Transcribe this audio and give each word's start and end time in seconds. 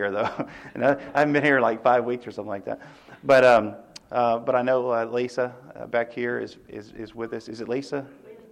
here, 0.00 0.10
though. 0.10 0.48
and 0.74 0.84
I, 0.84 0.92
I, 1.14 1.18
haven't 1.20 1.34
been 1.34 1.44
here 1.44 1.60
like 1.60 1.82
five 1.82 2.04
weeks 2.04 2.26
or 2.26 2.32
something 2.32 2.48
like 2.48 2.64
that. 2.64 2.80
But, 3.24 3.44
um, 3.44 3.74
uh, 4.10 4.38
but 4.38 4.54
I 4.54 4.62
know 4.62 4.90
uh, 4.90 5.04
Lisa 5.04 5.54
uh, 5.76 5.86
back 5.86 6.12
here 6.12 6.38
is, 6.38 6.56
is, 6.68 6.92
is 6.92 7.14
with 7.14 7.32
us. 7.34 7.48
Is 7.48 7.60
it 7.60 7.68
Lisa? 7.68 8.06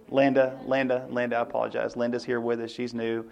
Linda, 0.09 0.59
Linda, 0.65 1.07
Linda, 1.09 1.37
I 1.37 1.41
apologize. 1.41 1.95
Linda's 1.95 2.23
here 2.23 2.39
with 2.39 2.59
us. 2.61 2.71
She's 2.71 2.93
new. 2.93 3.25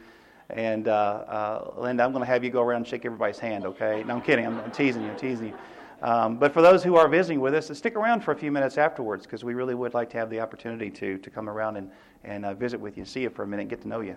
And 0.50 0.88
uh, 0.88 0.92
uh, 0.92 1.74
Linda, 1.78 2.04
I'm 2.04 2.12
going 2.12 2.24
to 2.24 2.28
have 2.28 2.44
you 2.44 2.50
go 2.50 2.62
around 2.62 2.78
and 2.78 2.88
shake 2.88 3.06
everybody's 3.06 3.40
hand, 3.40 3.66
okay? 3.66 4.04
No, 4.04 4.16
I'm 4.16 4.22
kidding. 4.22 4.46
I'm, 4.46 4.60
I'm 4.60 4.72
teasing 4.72 5.04
you. 5.04 5.10
I'm 5.10 5.18
teasing 5.18 5.48
you. 5.48 5.54
Um, 6.02 6.38
but 6.38 6.54
for 6.54 6.62
those 6.62 6.84
who 6.84 6.96
are 6.96 7.08
visiting 7.08 7.40
with 7.40 7.54
us, 7.54 7.76
stick 7.76 7.96
around 7.96 8.22
for 8.22 8.32
a 8.32 8.36
few 8.36 8.52
minutes 8.52 8.78
afterwards 8.78 9.26
because 9.26 9.44
we 9.44 9.56
really 9.56 9.74
would 9.74 9.94
like 9.94 10.10
to 10.12 10.18
have 10.18 10.30
the 10.30 10.40
opportunity 10.40 10.90
to, 10.92 11.18
to 11.18 11.30
come 11.30 11.50
around 11.50 11.78
and, 11.78 11.92
and 12.24 12.46
uh, 12.46 12.54
visit 12.54 12.80
with 12.80 12.98
you, 12.98 13.02
and 13.02 13.10
see 13.10 13.22
you 13.22 13.30
for 13.30 13.44
a 13.44 13.48
minute, 13.48 13.64
and 13.64 13.70
get 13.70 13.82
to 13.82 13.88
know 13.88 14.02
you. 14.02 14.16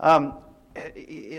Um, 0.00 0.34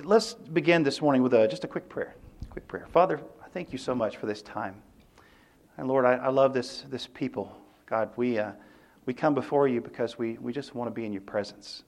let's 0.04 0.34
begin 0.34 0.84
this 0.84 1.02
morning 1.02 1.24
with 1.24 1.34
a, 1.34 1.48
just 1.48 1.64
a 1.64 1.68
quick 1.68 1.90
prayer. 1.90 2.16
Quick 2.50 2.68
prayer. 2.68 2.88
Father, 2.92 3.20
I 3.44 3.48
thank 3.50 3.72
you 3.72 3.78
so 3.78 3.96
much 3.96 4.18
for 4.18 4.26
this 4.26 4.42
time. 4.42 4.76
And 5.78 5.88
Lord, 5.88 6.06
I, 6.06 6.14
I 6.14 6.30
love 6.30 6.54
this, 6.54 6.86
this 6.90 7.08
people. 7.08 7.56
God, 7.86 8.10
we, 8.16 8.38
uh, 8.38 8.52
we 9.06 9.14
come 9.14 9.34
before 9.34 9.68
you 9.68 9.82
because 9.82 10.18
we, 10.18 10.38
we 10.38 10.54
just 10.54 10.76
want 10.76 10.90
to 10.90 10.94
be 10.94 11.06
in 11.06 11.14
your 11.14 11.22
presence. 11.22 11.84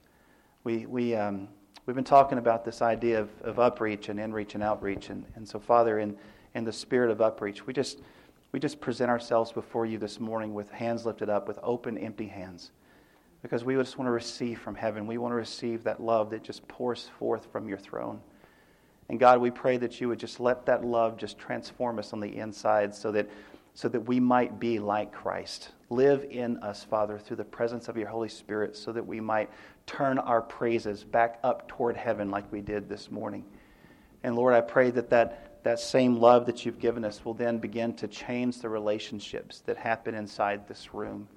We, 0.64 0.86
we, 0.86 1.14
um, 1.14 1.48
we've 1.86 1.96
been 1.96 2.04
talking 2.04 2.38
about 2.38 2.64
this 2.64 2.82
idea 2.82 3.20
of, 3.20 3.30
of 3.42 3.56
upreach 3.56 4.08
and 4.08 4.18
inreach 4.18 4.54
and 4.54 4.62
outreach. 4.62 5.10
And, 5.10 5.24
and 5.36 5.46
so, 5.48 5.60
Father, 5.60 6.00
in 6.00 6.16
in 6.56 6.64
the 6.64 6.72
spirit 6.72 7.10
of 7.10 7.18
upreach. 7.18 7.66
We 7.66 7.74
just, 7.74 8.00
we 8.50 8.58
just 8.58 8.80
present 8.80 9.10
ourselves 9.10 9.52
before 9.52 9.84
you 9.84 9.98
this 9.98 10.18
morning 10.18 10.54
with 10.54 10.70
hands 10.70 11.04
lifted 11.04 11.28
up, 11.28 11.46
with 11.46 11.58
open, 11.62 11.98
empty 11.98 12.26
hands, 12.26 12.72
because 13.46 13.62
we 13.62 13.76
just 13.76 13.96
want 13.96 14.08
to 14.08 14.12
receive 14.12 14.58
from 14.58 14.74
heaven. 14.74 15.06
We 15.06 15.18
want 15.18 15.30
to 15.30 15.36
receive 15.36 15.84
that 15.84 16.02
love 16.02 16.30
that 16.30 16.42
just 16.42 16.66
pours 16.66 17.10
forth 17.16 17.46
from 17.52 17.68
your 17.68 17.78
throne. 17.78 18.20
And 19.08 19.20
God, 19.20 19.40
we 19.40 19.52
pray 19.52 19.76
that 19.76 20.00
you 20.00 20.08
would 20.08 20.18
just 20.18 20.40
let 20.40 20.66
that 20.66 20.84
love 20.84 21.16
just 21.16 21.38
transform 21.38 22.00
us 22.00 22.12
on 22.12 22.18
the 22.18 22.36
inside 22.38 22.92
so 22.92 23.12
that, 23.12 23.30
so 23.72 23.88
that 23.88 24.00
we 24.00 24.18
might 24.18 24.58
be 24.58 24.80
like 24.80 25.12
Christ. 25.12 25.70
Live 25.90 26.26
in 26.28 26.56
us, 26.56 26.82
Father, 26.82 27.20
through 27.20 27.36
the 27.36 27.44
presence 27.44 27.86
of 27.86 27.96
your 27.96 28.08
Holy 28.08 28.28
Spirit 28.28 28.76
so 28.76 28.90
that 28.90 29.06
we 29.06 29.20
might 29.20 29.48
turn 29.86 30.18
our 30.18 30.42
praises 30.42 31.04
back 31.04 31.38
up 31.44 31.68
toward 31.68 31.96
heaven 31.96 32.32
like 32.32 32.50
we 32.50 32.60
did 32.60 32.88
this 32.88 33.12
morning. 33.12 33.44
And 34.24 34.34
Lord, 34.34 34.54
I 34.54 34.60
pray 34.60 34.90
that 34.90 35.08
that 35.10 35.62
that 35.62 35.78
same 35.78 36.16
love 36.16 36.46
that 36.46 36.66
you've 36.66 36.80
given 36.80 37.04
us 37.04 37.24
will 37.24 37.34
then 37.34 37.58
begin 37.58 37.94
to 37.94 38.08
change 38.08 38.58
the 38.60 38.68
relationships 38.68 39.60
that 39.66 39.76
happen 39.76 40.16
inside 40.16 40.66
this 40.66 40.92
room. 40.92 41.28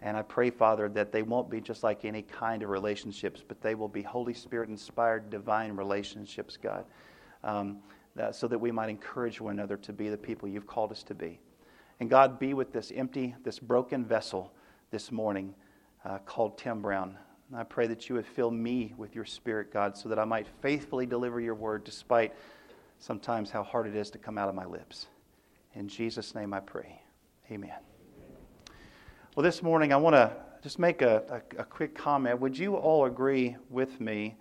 And 0.00 0.16
I 0.16 0.22
pray, 0.22 0.50
Father, 0.50 0.88
that 0.90 1.10
they 1.10 1.22
won't 1.22 1.50
be 1.50 1.60
just 1.60 1.82
like 1.82 2.04
any 2.04 2.22
kind 2.22 2.62
of 2.62 2.68
relationships, 2.68 3.42
but 3.46 3.60
they 3.60 3.74
will 3.74 3.88
be 3.88 4.02
Holy 4.02 4.34
Spirit 4.34 4.68
inspired, 4.68 5.28
divine 5.28 5.72
relationships, 5.72 6.56
God, 6.56 6.84
um, 7.42 7.78
that, 8.14 8.36
so 8.36 8.46
that 8.46 8.58
we 8.58 8.70
might 8.70 8.90
encourage 8.90 9.40
one 9.40 9.54
another 9.54 9.76
to 9.78 9.92
be 9.92 10.08
the 10.08 10.16
people 10.16 10.48
you've 10.48 10.66
called 10.66 10.92
us 10.92 11.02
to 11.04 11.14
be. 11.14 11.40
And 12.00 12.08
God, 12.08 12.38
be 12.38 12.54
with 12.54 12.72
this 12.72 12.92
empty, 12.94 13.34
this 13.42 13.58
broken 13.58 14.04
vessel 14.04 14.52
this 14.90 15.10
morning 15.10 15.54
uh, 16.04 16.18
called 16.18 16.56
Tim 16.58 16.80
Brown. 16.80 17.18
I 17.54 17.64
pray 17.64 17.86
that 17.88 18.08
you 18.08 18.14
would 18.14 18.26
fill 18.26 18.50
me 18.50 18.94
with 18.96 19.14
your 19.14 19.24
spirit, 19.24 19.72
God, 19.72 19.96
so 19.96 20.08
that 20.10 20.18
I 20.18 20.24
might 20.24 20.46
faithfully 20.60 21.06
deliver 21.06 21.40
your 21.40 21.54
word 21.54 21.82
despite 21.82 22.34
sometimes 22.98 23.50
how 23.50 23.62
hard 23.62 23.86
it 23.86 23.96
is 23.96 24.10
to 24.10 24.18
come 24.18 24.38
out 24.38 24.48
of 24.48 24.54
my 24.54 24.66
lips. 24.66 25.06
In 25.74 25.88
Jesus' 25.88 26.34
name 26.34 26.52
I 26.52 26.60
pray. 26.60 27.00
Amen. 27.50 27.87
Well, 29.38 29.44
this 29.44 29.62
morning 29.62 29.92
I 29.92 29.96
want 29.96 30.16
to 30.16 30.32
just 30.64 30.80
make 30.80 31.00
a, 31.00 31.22
a, 31.56 31.60
a, 31.60 31.64
quick 31.64 31.94
comment. 31.94 32.40
Would 32.40 32.58
you 32.58 32.74
all 32.74 33.04
agree 33.04 33.56
with 33.70 34.00
me 34.00 34.34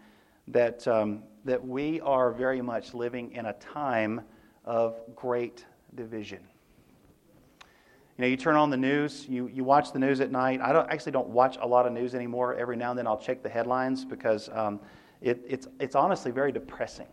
that, 0.48 0.88
um, 0.88 1.22
that 1.46 1.64
we 1.64 2.02
are 2.02 2.32
very 2.32 2.64
much 2.64 2.96
living 2.96 3.32
in 3.34 3.46
a 3.46 3.54
time 3.54 4.22
of 4.66 5.00
great 5.16 5.68
division? 5.94 6.40
You 7.62 8.24
know, 8.24 8.26
you 8.26 8.38
turn 8.38 8.56
on 8.56 8.72
the 8.72 8.78
news, 8.78 9.28
you, 9.30 9.46
you 9.54 9.64
watch 9.64 9.94
the 9.94 10.00
news 10.00 10.20
at 10.20 10.32
night. 10.32 10.62
I 10.62 10.74
don't, 10.74 10.90
actually 10.90 11.12
don't 11.12 11.30
watch 11.30 11.60
a 11.62 11.68
lot 11.68 11.86
of 11.86 11.94
news 11.94 12.16
anymore. 12.16 12.56
Every 12.56 12.76
now 12.76 12.90
and 12.90 12.98
then 12.98 13.06
I'll 13.06 13.20
check 13.20 13.44
the 13.44 13.50
headlines 13.50 14.04
because 14.04 14.50
um, 14.52 14.80
it, 15.22 15.40
it's, 15.48 15.68
it's 15.80 15.94
honestly 15.96 16.32
very 16.32 16.52
depressing 16.52 17.06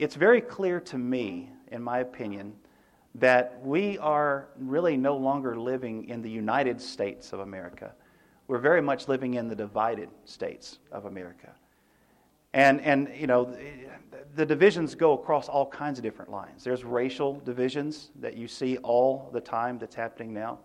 it's 0.00 0.14
very 0.14 0.40
clear 0.40 0.80
to 0.80 0.96
me, 0.96 1.50
in 1.70 1.82
my 1.82 1.98
opinion, 1.98 2.54
that 3.16 3.60
we 3.64 3.98
are 3.98 4.48
really 4.58 4.96
no 4.96 5.16
longer 5.16 5.58
living 5.58 6.08
in 6.08 6.22
the 6.22 6.30
United 6.30 6.80
States 6.80 7.32
of 7.32 7.40
America. 7.40 7.92
We're 8.46 8.58
very 8.58 8.82
much 8.82 9.08
living 9.08 9.34
in 9.34 9.48
the 9.48 9.56
divided 9.56 10.08
states 10.24 10.78
of 10.92 11.04
America. 11.04 11.50
And, 12.52 12.80
and 12.80 13.10
you 13.16 13.26
know, 13.26 13.56
the 14.34 14.44
divisions 14.44 14.94
go 14.94 15.12
across 15.12 15.48
all 15.48 15.66
kinds 15.66 15.98
of 15.98 16.02
different 16.02 16.30
lines. 16.30 16.64
There's 16.64 16.84
racial 16.84 17.40
divisions 17.40 18.10
that 18.20 18.36
you 18.36 18.48
see 18.48 18.76
all 18.78 19.30
the 19.32 19.40
time 19.40 19.78
that's 19.78 19.94
happening 19.94 20.32
now. 20.32 20.58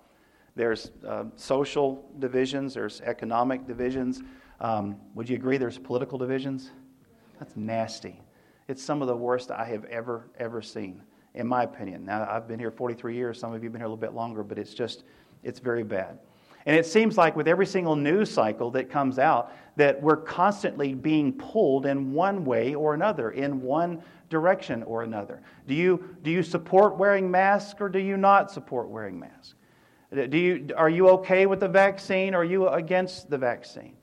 There's 0.55 0.91
uh, 1.07 1.25
social 1.35 2.03
divisions, 2.19 2.73
there's 2.73 3.01
economic 3.01 3.67
divisions. 3.67 4.23
Um, 4.61 4.95
would 5.13 5.29
you 5.29 5.35
agree 5.35 5.57
there's 5.57 5.77
political 5.77 6.17
divisions? 6.17 6.71
That's 7.39 7.55
nasty. 7.55 8.21
It's 8.67 8.81
some 8.81 9.01
of 9.01 9.07
the 9.07 9.15
worst 9.15 9.51
I 9.51 9.65
have 9.65 9.85
ever, 9.85 10.27
ever 10.39 10.61
seen, 10.61 11.03
in 11.35 11.47
my 11.47 11.63
opinion. 11.63 12.05
Now, 12.05 12.27
I've 12.29 12.47
been 12.47 12.59
here 12.59 12.71
43 12.71 13.15
years. 13.15 13.39
Some 13.39 13.53
of 13.53 13.61
you 13.61 13.67
have 13.67 13.73
been 13.73 13.81
here 13.81 13.87
a 13.87 13.89
little 13.89 13.97
bit 13.97 14.13
longer, 14.13 14.43
but 14.43 14.57
it's 14.57 14.73
just, 14.73 15.03
it's 15.43 15.59
very 15.59 15.83
bad. 15.83 16.19
And 16.65 16.75
it 16.75 16.85
seems 16.85 17.17
like 17.17 17.35
with 17.35 17.47
every 17.47 17.65
single 17.65 17.95
news 17.95 18.31
cycle 18.31 18.71
that 18.71 18.89
comes 18.89 19.19
out, 19.19 19.53
that 19.75 20.01
we're 20.01 20.17
constantly 20.17 20.95
being 20.95 21.33
pulled 21.33 21.85
in 21.85 22.11
one 22.11 22.43
way 22.43 22.73
or 22.73 22.95
another, 22.95 23.31
in 23.31 23.61
one 23.61 24.01
direction 24.29 24.81
or 24.83 25.03
another. 25.03 25.41
Do 25.67 25.75
you, 25.75 26.15
do 26.23 26.31
you 26.31 26.41
support 26.41 26.97
wearing 26.97 27.29
masks 27.29 27.79
or 27.79 27.89
do 27.89 27.99
you 27.99 28.17
not 28.17 28.49
support 28.49 28.89
wearing 28.89 29.19
masks? 29.19 29.53
Do 30.11 30.37
you, 30.37 30.69
are 30.75 30.89
you 30.89 31.09
okay 31.09 31.45
with 31.45 31.59
the 31.59 31.67
vaccine 31.67 32.33
or 32.33 32.39
are 32.39 32.45
you 32.45 32.67
against 32.69 33.29
the 33.29 33.37
vaccine? 33.37 33.94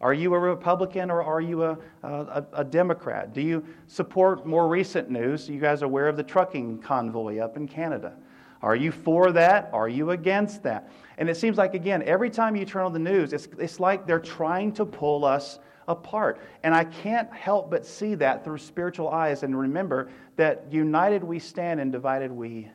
Are 0.00 0.14
you 0.14 0.32
a 0.34 0.38
Republican 0.38 1.10
or 1.10 1.22
are 1.22 1.42
you 1.42 1.64
a, 1.64 1.78
a, 2.02 2.44
a, 2.54 2.64
Democrat? 2.64 3.34
Do 3.34 3.42
you 3.42 3.64
support 3.86 4.46
more 4.46 4.66
recent 4.66 5.10
news? 5.10 5.48
You 5.48 5.60
guys 5.60 5.82
are 5.82 5.86
aware 5.86 6.08
of 6.08 6.16
the 6.16 6.22
trucking 6.22 6.78
convoy 6.78 7.38
up 7.38 7.58
in 7.58 7.68
Canada. 7.68 8.14
Are 8.62 8.76
you 8.76 8.92
for 8.92 9.30
that? 9.32 9.68
Are 9.72 9.88
you 9.88 10.10
against 10.10 10.62
that? 10.62 10.90
And 11.18 11.28
it 11.28 11.36
seems 11.36 11.58
like, 11.58 11.74
again, 11.74 12.02
every 12.04 12.30
time 12.30 12.56
you 12.56 12.64
turn 12.64 12.84
on 12.84 12.94
the 12.94 12.98
news, 12.98 13.34
it's, 13.34 13.48
it's 13.58 13.78
like 13.78 14.06
they're 14.06 14.18
trying 14.18 14.72
to 14.72 14.86
pull 14.86 15.24
us 15.24 15.58
apart. 15.86 16.40
And 16.62 16.74
I 16.74 16.84
can't 16.84 17.30
help 17.32 17.70
but 17.70 17.84
see 17.84 18.14
that 18.16 18.42
through 18.42 18.58
spiritual 18.58 19.08
eyes 19.08 19.42
and 19.42 19.58
remember 19.58 20.10
that 20.36 20.66
united 20.70 21.22
we 21.22 21.38
stand 21.38 21.78
and 21.80 21.92
divided 21.92 22.30
we 22.30 22.70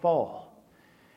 fall. 0.00 0.48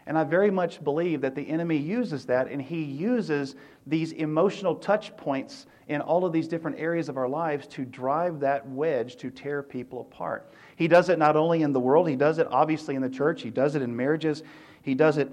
And 0.07 0.17
I 0.17 0.23
very 0.23 0.51
much 0.51 0.83
believe 0.83 1.21
that 1.21 1.35
the 1.35 1.47
enemy 1.47 1.77
uses 1.77 2.25
that, 2.25 2.47
and 2.47 2.61
he 2.61 2.81
uses 2.81 3.55
these 3.87 4.11
emotional 4.13 4.75
touch 4.75 5.15
points 5.17 5.65
in 5.87 6.01
all 6.01 6.25
of 6.25 6.31
these 6.31 6.47
different 6.47 6.79
areas 6.79 7.09
of 7.09 7.17
our 7.17 7.27
lives 7.27 7.67
to 7.67 7.83
drive 7.83 8.39
that 8.39 8.67
wedge 8.69 9.15
to 9.17 9.29
tear 9.29 9.63
people 9.63 10.01
apart. 10.01 10.53
He 10.75 10.87
does 10.87 11.09
it 11.09 11.19
not 11.19 11.35
only 11.35 11.63
in 11.63 11.73
the 11.73 11.79
world, 11.79 12.07
he 12.07 12.15
does 12.15 12.37
it 12.37 12.47
obviously 12.51 12.95
in 12.95 13.01
the 13.01 13.09
church, 13.09 13.41
he 13.41 13.49
does 13.49 13.75
it 13.75 13.81
in 13.81 13.95
marriages, 13.95 14.43
he 14.83 14.95
does 14.95 15.17
it 15.17 15.31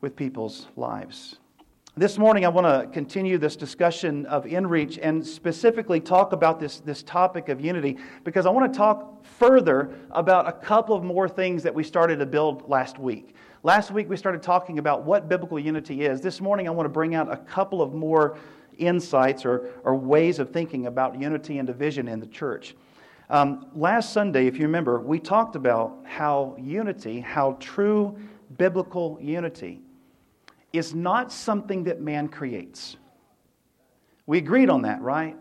with 0.00 0.14
people's 0.14 0.68
lives. 0.76 1.36
This 1.98 2.18
morning, 2.18 2.44
I 2.44 2.48
want 2.48 2.66
to 2.66 2.92
continue 2.92 3.38
this 3.38 3.56
discussion 3.56 4.26
of 4.26 4.44
inreach 4.44 4.98
and 5.00 5.26
specifically 5.26 5.98
talk 5.98 6.32
about 6.32 6.60
this, 6.60 6.80
this 6.80 7.02
topic 7.02 7.48
of 7.48 7.58
unity 7.58 7.96
because 8.22 8.44
I 8.44 8.50
want 8.50 8.70
to 8.70 8.76
talk 8.76 9.24
further 9.24 9.94
about 10.10 10.46
a 10.46 10.52
couple 10.52 10.94
of 10.94 11.02
more 11.02 11.26
things 11.26 11.62
that 11.62 11.74
we 11.74 11.82
started 11.82 12.18
to 12.18 12.26
build 12.26 12.68
last 12.68 12.98
week. 12.98 13.34
Last 13.66 13.90
week 13.90 14.08
we 14.08 14.16
started 14.16 14.44
talking 14.44 14.78
about 14.78 15.02
what 15.02 15.28
biblical 15.28 15.58
unity 15.58 16.02
is. 16.02 16.20
This 16.20 16.40
morning 16.40 16.68
I 16.68 16.70
want 16.70 16.84
to 16.84 16.88
bring 16.88 17.16
out 17.16 17.32
a 17.32 17.36
couple 17.36 17.82
of 17.82 17.92
more 17.92 18.38
insights 18.78 19.44
or, 19.44 19.70
or 19.82 19.96
ways 19.96 20.38
of 20.38 20.52
thinking 20.52 20.86
about 20.86 21.20
unity 21.20 21.58
and 21.58 21.66
division 21.66 22.06
in 22.06 22.20
the 22.20 22.28
church. 22.28 22.76
Um, 23.28 23.66
last 23.74 24.12
Sunday, 24.12 24.46
if 24.46 24.56
you 24.56 24.66
remember, 24.66 25.00
we 25.00 25.18
talked 25.18 25.56
about 25.56 25.98
how 26.04 26.54
unity, 26.60 27.18
how 27.18 27.56
true 27.58 28.16
biblical 28.56 29.18
unity, 29.20 29.80
is 30.72 30.94
not 30.94 31.32
something 31.32 31.82
that 31.82 32.00
man 32.00 32.28
creates. 32.28 32.96
We 34.26 34.38
agreed 34.38 34.70
on 34.70 34.82
that, 34.82 35.02
right? 35.02 35.36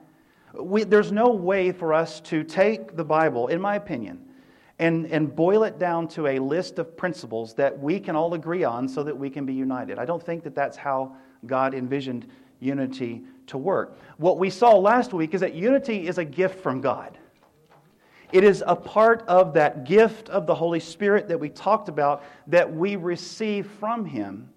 We, 0.51 0.83
there's 0.83 1.11
no 1.11 1.29
way 1.29 1.71
for 1.71 1.93
us 1.93 2.21
to 2.21 2.43
take 2.43 2.95
the 2.95 3.05
Bible, 3.05 3.49
in 3.49 3.61
my 3.61 3.75
opinion, 3.75 4.24
and, 4.79 5.05
and 5.07 5.33
boil 5.33 5.63
it 5.63 5.79
down 5.79 6.07
to 6.09 6.27
a 6.27 6.39
list 6.39 6.79
of 6.79 6.97
principles 6.97 7.53
that 7.53 7.77
we 7.79 7.99
can 7.99 8.15
all 8.15 8.33
agree 8.33 8.63
on 8.63 8.87
so 8.87 9.03
that 9.03 9.17
we 9.17 9.29
can 9.29 9.45
be 9.45 9.53
united. 9.53 9.97
I 9.97 10.05
don't 10.05 10.23
think 10.23 10.43
that 10.43 10.55
that's 10.55 10.75
how 10.75 11.15
God 11.45 11.73
envisioned 11.73 12.27
unity 12.59 13.23
to 13.47 13.57
work. 13.57 13.97
What 14.17 14.37
we 14.37 14.49
saw 14.49 14.75
last 14.75 15.13
week 15.13 15.33
is 15.33 15.41
that 15.41 15.53
unity 15.53 16.07
is 16.07 16.17
a 16.17 16.25
gift 16.25 16.59
from 16.59 16.81
God. 16.81 17.17
It 18.31 18.43
is 18.43 18.63
a 18.65 18.75
part 18.75 19.23
of 19.27 19.53
that 19.53 19.85
gift 19.85 20.29
of 20.29 20.45
the 20.45 20.55
Holy 20.55 20.79
Spirit 20.79 21.27
that 21.29 21.39
we 21.39 21.49
talked 21.49 21.89
about 21.89 22.23
that 22.47 22.73
we 22.73 22.95
receive 22.95 23.67
from 23.79 24.03
Him 24.03 24.49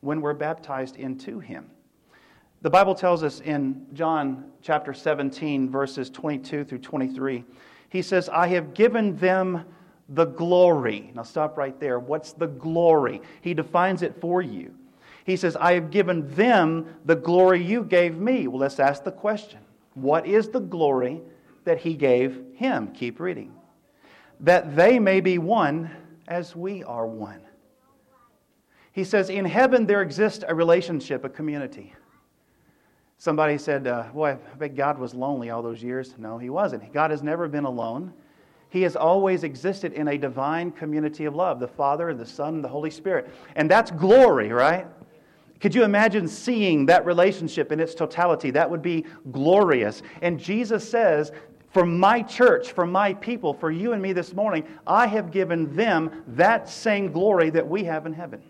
when 0.00 0.20
we're 0.20 0.34
baptized 0.34 0.96
into 0.96 1.40
Him. 1.40 1.68
The 2.62 2.70
Bible 2.70 2.94
tells 2.94 3.24
us 3.24 3.40
in 3.40 3.86
John 3.92 4.44
chapter 4.62 4.94
17, 4.94 5.68
verses 5.68 6.10
22 6.10 6.64
through 6.64 6.78
23 6.78 7.44
He 7.92 8.00
says, 8.00 8.30
I 8.30 8.46
have 8.46 8.72
given 8.72 9.18
them 9.18 9.66
the 10.08 10.24
glory. 10.24 11.12
Now, 11.14 11.24
stop 11.24 11.58
right 11.58 11.78
there. 11.78 11.98
What's 11.98 12.32
the 12.32 12.46
glory? 12.46 13.20
He 13.42 13.52
defines 13.52 14.00
it 14.00 14.18
for 14.18 14.40
you. 14.40 14.74
He 15.26 15.36
says, 15.36 15.56
I 15.56 15.74
have 15.74 15.90
given 15.90 16.26
them 16.34 16.86
the 17.04 17.14
glory 17.14 17.62
you 17.62 17.84
gave 17.84 18.16
me. 18.16 18.48
Well, 18.48 18.60
let's 18.60 18.80
ask 18.80 19.04
the 19.04 19.12
question 19.12 19.60
What 19.92 20.26
is 20.26 20.48
the 20.48 20.60
glory 20.60 21.20
that 21.64 21.80
he 21.80 21.92
gave 21.92 22.40
him? 22.54 22.92
Keep 22.94 23.20
reading. 23.20 23.52
That 24.40 24.74
they 24.74 24.98
may 24.98 25.20
be 25.20 25.36
one 25.36 25.90
as 26.26 26.56
we 26.56 26.82
are 26.84 27.06
one. 27.06 27.42
He 28.92 29.04
says, 29.04 29.28
In 29.28 29.44
heaven 29.44 29.84
there 29.84 30.00
exists 30.00 30.42
a 30.48 30.54
relationship, 30.54 31.24
a 31.24 31.28
community. 31.28 31.94
Somebody 33.22 33.56
said, 33.56 33.86
uh, 33.86 34.06
Boy, 34.12 34.30
I 34.30 34.56
bet 34.56 34.74
God 34.74 34.98
was 34.98 35.14
lonely 35.14 35.50
all 35.50 35.62
those 35.62 35.80
years. 35.80 36.12
No, 36.18 36.38
he 36.38 36.50
wasn't. 36.50 36.92
God 36.92 37.12
has 37.12 37.22
never 37.22 37.46
been 37.46 37.62
alone. 37.62 38.12
He 38.68 38.82
has 38.82 38.96
always 38.96 39.44
existed 39.44 39.92
in 39.92 40.08
a 40.08 40.18
divine 40.18 40.72
community 40.72 41.26
of 41.26 41.36
love 41.36 41.60
the 41.60 41.68
Father 41.68 42.08
and 42.08 42.18
the 42.18 42.26
Son 42.26 42.54
and 42.56 42.64
the 42.64 42.68
Holy 42.68 42.90
Spirit. 42.90 43.32
And 43.54 43.70
that's 43.70 43.92
glory, 43.92 44.48
right? 44.48 44.88
Could 45.60 45.72
you 45.72 45.84
imagine 45.84 46.26
seeing 46.26 46.84
that 46.86 47.06
relationship 47.06 47.70
in 47.70 47.78
its 47.78 47.94
totality? 47.94 48.50
That 48.50 48.68
would 48.68 48.82
be 48.82 49.06
glorious. 49.30 50.02
And 50.20 50.36
Jesus 50.36 50.90
says, 50.90 51.30
For 51.70 51.86
my 51.86 52.22
church, 52.22 52.72
for 52.72 52.86
my 52.86 53.14
people, 53.14 53.54
for 53.54 53.70
you 53.70 53.92
and 53.92 54.02
me 54.02 54.12
this 54.12 54.34
morning, 54.34 54.66
I 54.84 55.06
have 55.06 55.30
given 55.30 55.72
them 55.76 56.24
that 56.26 56.68
same 56.68 57.12
glory 57.12 57.50
that 57.50 57.68
we 57.68 57.84
have 57.84 58.04
in 58.04 58.14
heaven. 58.14 58.42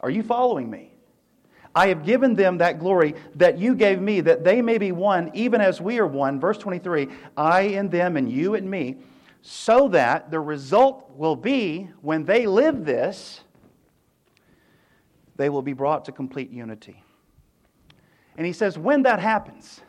Are 0.00 0.08
you 0.08 0.22
following 0.22 0.70
me? 0.70 0.95
I 1.76 1.88
have 1.88 2.06
given 2.06 2.34
them 2.34 2.56
that 2.58 2.78
glory 2.78 3.14
that 3.34 3.58
you 3.58 3.74
gave 3.74 4.00
me, 4.00 4.22
that 4.22 4.42
they 4.42 4.62
may 4.62 4.78
be 4.78 4.92
one, 4.92 5.30
even 5.34 5.60
as 5.60 5.78
we 5.78 5.98
are 5.98 6.06
one. 6.06 6.40
Verse 6.40 6.56
23 6.56 7.06
I 7.36 7.60
and 7.60 7.90
them, 7.90 8.16
and 8.16 8.32
you 8.32 8.54
and 8.54 8.68
me, 8.68 8.96
so 9.42 9.86
that 9.88 10.30
the 10.30 10.40
result 10.40 11.10
will 11.14 11.36
be 11.36 11.90
when 12.00 12.24
they 12.24 12.46
live 12.46 12.86
this, 12.86 13.42
they 15.36 15.50
will 15.50 15.60
be 15.60 15.74
brought 15.74 16.06
to 16.06 16.12
complete 16.12 16.50
unity. 16.50 17.04
And 18.38 18.46
he 18.46 18.54
says, 18.54 18.78
when 18.78 19.02
that 19.02 19.20
happens, 19.20 19.82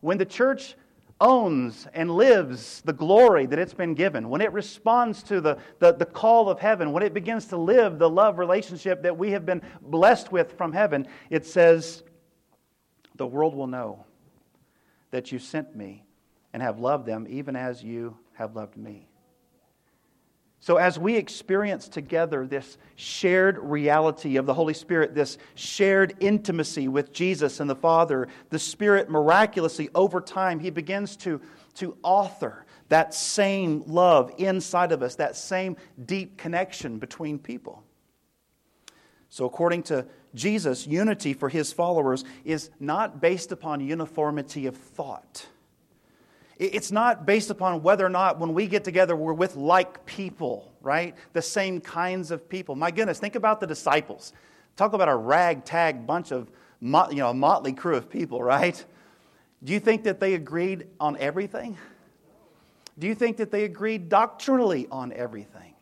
when 0.00 0.16
the 0.16 0.24
church 0.24 0.74
owns 1.20 1.86
and 1.94 2.10
lives 2.10 2.80
the 2.84 2.92
glory 2.92 3.46
that 3.46 3.58
it's 3.58 3.74
been 3.74 3.94
given, 3.94 4.28
when 4.28 4.40
it 4.40 4.52
responds 4.52 5.22
to 5.24 5.40
the, 5.40 5.58
the, 5.78 5.92
the, 5.92 6.06
call 6.06 6.48
of 6.48 6.60
heaven, 6.60 6.92
when 6.92 7.02
it 7.02 7.14
begins 7.14 7.46
to 7.46 7.56
live 7.56 7.98
the 7.98 8.08
love 8.08 8.38
relationship 8.38 9.02
that 9.02 9.16
we 9.16 9.32
have 9.32 9.44
been 9.44 9.62
blessed 9.82 10.30
with 10.30 10.56
from 10.56 10.72
heaven, 10.72 11.06
it 11.30 11.44
says, 11.46 12.02
The 13.16 13.26
world 13.26 13.54
will 13.54 13.66
know 13.66 14.04
that 15.10 15.32
you 15.32 15.38
sent 15.38 15.74
me 15.74 16.04
and 16.52 16.62
have 16.62 16.78
loved 16.78 17.06
them 17.06 17.26
even 17.28 17.56
as 17.56 17.82
you 17.82 18.16
have 18.34 18.54
loved 18.54 18.76
me. 18.76 19.08
So, 20.60 20.76
as 20.76 20.98
we 20.98 21.16
experience 21.16 21.88
together 21.88 22.46
this 22.46 22.78
shared 22.96 23.58
reality 23.58 24.36
of 24.36 24.46
the 24.46 24.54
Holy 24.54 24.74
Spirit, 24.74 25.14
this 25.14 25.38
shared 25.54 26.16
intimacy 26.18 26.88
with 26.88 27.12
Jesus 27.12 27.60
and 27.60 27.70
the 27.70 27.76
Father, 27.76 28.26
the 28.50 28.58
Spirit 28.58 29.08
miraculously 29.08 29.88
over 29.94 30.20
time, 30.20 30.58
He 30.58 30.70
begins 30.70 31.16
to, 31.18 31.40
to 31.76 31.96
author 32.02 32.66
that 32.88 33.14
same 33.14 33.84
love 33.86 34.32
inside 34.38 34.90
of 34.90 35.02
us, 35.02 35.14
that 35.16 35.36
same 35.36 35.76
deep 36.06 36.36
connection 36.36 36.98
between 36.98 37.38
people. 37.38 37.84
So, 39.28 39.44
according 39.44 39.84
to 39.84 40.06
Jesus, 40.34 40.88
unity 40.88 41.34
for 41.34 41.48
His 41.48 41.72
followers 41.72 42.24
is 42.44 42.70
not 42.80 43.20
based 43.20 43.52
upon 43.52 43.80
uniformity 43.80 44.66
of 44.66 44.76
thought. 44.76 45.46
It's 46.58 46.90
not 46.90 47.24
based 47.24 47.50
upon 47.50 47.82
whether 47.82 48.04
or 48.04 48.10
not 48.10 48.40
when 48.40 48.52
we 48.52 48.66
get 48.66 48.82
together 48.82 49.14
we're 49.14 49.32
with 49.32 49.54
like 49.54 50.04
people, 50.06 50.72
right? 50.82 51.14
The 51.32 51.42
same 51.42 51.80
kinds 51.80 52.32
of 52.32 52.48
people. 52.48 52.74
My 52.74 52.90
goodness, 52.90 53.20
think 53.20 53.36
about 53.36 53.60
the 53.60 53.66
disciples. 53.66 54.32
Talk 54.76 54.92
about 54.92 55.08
a 55.08 55.14
ragtag 55.14 56.06
bunch 56.06 56.32
of, 56.32 56.50
you 56.80 56.88
know, 56.90 57.30
a 57.30 57.34
motley 57.34 57.72
crew 57.72 57.94
of 57.94 58.10
people, 58.10 58.42
right? 58.42 58.84
Do 59.62 59.72
you 59.72 59.78
think 59.78 60.04
that 60.04 60.18
they 60.18 60.34
agreed 60.34 60.88
on 60.98 61.16
everything? 61.18 61.76
Do 62.98 63.06
you 63.06 63.14
think 63.14 63.36
that 63.36 63.52
they 63.52 63.64
agreed 63.64 64.08
doctrinally 64.08 64.88
on 64.90 65.12
everything? 65.12 65.74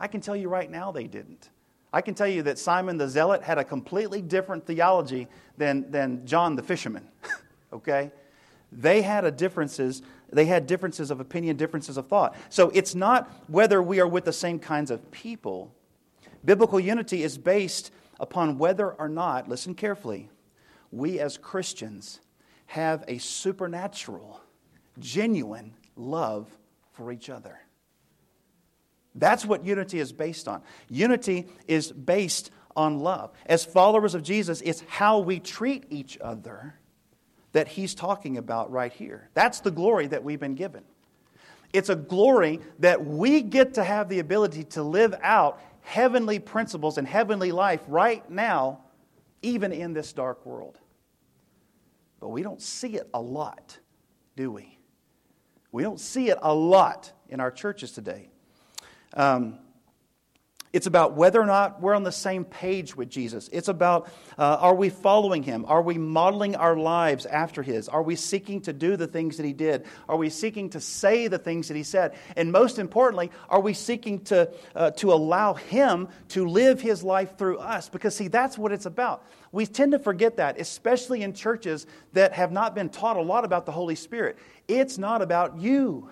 I 0.00 0.08
can 0.08 0.20
tell 0.20 0.34
you 0.34 0.48
right 0.48 0.70
now 0.70 0.90
they 0.90 1.04
didn't. 1.04 1.50
I 1.92 2.00
can 2.00 2.14
tell 2.14 2.26
you 2.26 2.42
that 2.44 2.58
Simon 2.58 2.96
the 2.96 3.08
Zealot 3.08 3.42
had 3.42 3.58
a 3.58 3.64
completely 3.64 4.22
different 4.22 4.66
theology 4.66 5.28
than, 5.56 5.90
than 5.90 6.26
John 6.26 6.56
the 6.56 6.62
fisherman, 6.62 7.06
okay? 7.72 8.10
They 8.72 9.02
had 9.02 9.24
a 9.24 9.30
differences, 9.30 10.02
they 10.32 10.46
had 10.46 10.66
differences 10.66 11.10
of 11.10 11.20
opinion, 11.20 11.56
differences 11.56 11.96
of 11.96 12.06
thought. 12.06 12.36
So 12.48 12.70
it's 12.70 12.94
not 12.94 13.30
whether 13.48 13.82
we 13.82 14.00
are 14.00 14.06
with 14.06 14.24
the 14.24 14.32
same 14.32 14.58
kinds 14.58 14.90
of 14.90 15.10
people. 15.10 15.74
Biblical 16.44 16.78
unity 16.78 17.22
is 17.22 17.36
based 17.36 17.90
upon 18.18 18.58
whether 18.58 18.92
or 18.92 19.08
not, 19.08 19.48
listen 19.48 19.74
carefully, 19.74 20.30
we 20.92 21.18
as 21.18 21.36
Christians 21.36 22.20
have 22.66 23.04
a 23.08 23.18
supernatural, 23.18 24.40
genuine 24.98 25.74
love 25.96 26.48
for 26.92 27.10
each 27.10 27.28
other. 27.28 27.58
That's 29.14 29.44
what 29.44 29.64
unity 29.64 29.98
is 29.98 30.12
based 30.12 30.46
on. 30.46 30.62
Unity 30.88 31.48
is 31.66 31.90
based 31.90 32.52
on 32.76 33.00
love. 33.00 33.32
As 33.46 33.64
followers 33.64 34.14
of 34.14 34.22
Jesus, 34.22 34.60
it's 34.60 34.82
how 34.86 35.18
we 35.18 35.40
treat 35.40 35.86
each 35.90 36.16
other 36.20 36.74
that 37.52 37.68
he's 37.68 37.94
talking 37.94 38.36
about 38.38 38.70
right 38.70 38.92
here. 38.92 39.28
That's 39.34 39.60
the 39.60 39.70
glory 39.70 40.06
that 40.08 40.22
we've 40.22 40.40
been 40.40 40.54
given. 40.54 40.84
It's 41.72 41.88
a 41.88 41.96
glory 41.96 42.60
that 42.80 43.04
we 43.04 43.42
get 43.42 43.74
to 43.74 43.84
have 43.84 44.08
the 44.08 44.18
ability 44.18 44.64
to 44.64 44.82
live 44.82 45.14
out 45.22 45.60
heavenly 45.82 46.38
principles 46.38 46.98
and 46.98 47.06
heavenly 47.06 47.52
life 47.52 47.80
right 47.88 48.28
now, 48.30 48.80
even 49.42 49.72
in 49.72 49.92
this 49.92 50.12
dark 50.12 50.44
world. 50.44 50.78
But 52.20 52.28
we 52.28 52.42
don't 52.42 52.60
see 52.60 52.96
it 52.96 53.08
a 53.14 53.20
lot, 53.20 53.78
do 54.36 54.50
we? 54.50 54.78
We 55.72 55.82
don't 55.82 56.00
see 56.00 56.28
it 56.28 56.38
a 56.42 56.54
lot 56.54 57.12
in 57.28 57.40
our 57.40 57.50
churches 57.50 57.92
today. 57.92 58.28
Um, 59.14 59.58
it's 60.72 60.86
about 60.86 61.14
whether 61.14 61.40
or 61.40 61.46
not 61.46 61.80
we're 61.80 61.94
on 61.94 62.04
the 62.04 62.12
same 62.12 62.44
page 62.44 62.94
with 62.94 63.10
Jesus. 63.10 63.48
It's 63.52 63.66
about 63.66 64.08
uh, 64.38 64.56
are 64.60 64.74
we 64.74 64.88
following 64.88 65.42
him? 65.42 65.64
Are 65.66 65.82
we 65.82 65.98
modeling 65.98 66.54
our 66.54 66.76
lives 66.76 67.26
after 67.26 67.62
his? 67.62 67.88
Are 67.88 68.02
we 68.04 68.14
seeking 68.14 68.60
to 68.62 68.72
do 68.72 68.96
the 68.96 69.08
things 69.08 69.36
that 69.38 69.46
he 69.46 69.52
did? 69.52 69.84
Are 70.08 70.16
we 70.16 70.30
seeking 70.30 70.70
to 70.70 70.80
say 70.80 71.26
the 71.26 71.38
things 71.38 71.68
that 71.68 71.76
he 71.76 71.82
said? 71.82 72.14
And 72.36 72.52
most 72.52 72.78
importantly, 72.78 73.32
are 73.48 73.60
we 73.60 73.74
seeking 73.74 74.20
to, 74.26 74.52
uh, 74.76 74.92
to 74.92 75.12
allow 75.12 75.54
him 75.54 76.08
to 76.28 76.46
live 76.46 76.80
his 76.80 77.02
life 77.02 77.36
through 77.36 77.58
us? 77.58 77.88
Because, 77.88 78.14
see, 78.14 78.28
that's 78.28 78.56
what 78.56 78.70
it's 78.70 78.86
about. 78.86 79.24
We 79.50 79.66
tend 79.66 79.90
to 79.92 79.98
forget 79.98 80.36
that, 80.36 80.60
especially 80.60 81.22
in 81.22 81.32
churches 81.32 81.86
that 82.12 82.32
have 82.34 82.52
not 82.52 82.76
been 82.76 82.90
taught 82.90 83.16
a 83.16 83.22
lot 83.22 83.44
about 83.44 83.66
the 83.66 83.72
Holy 83.72 83.96
Spirit. 83.96 84.38
It's 84.68 84.98
not 84.98 85.20
about 85.20 85.58
you. 85.58 86.10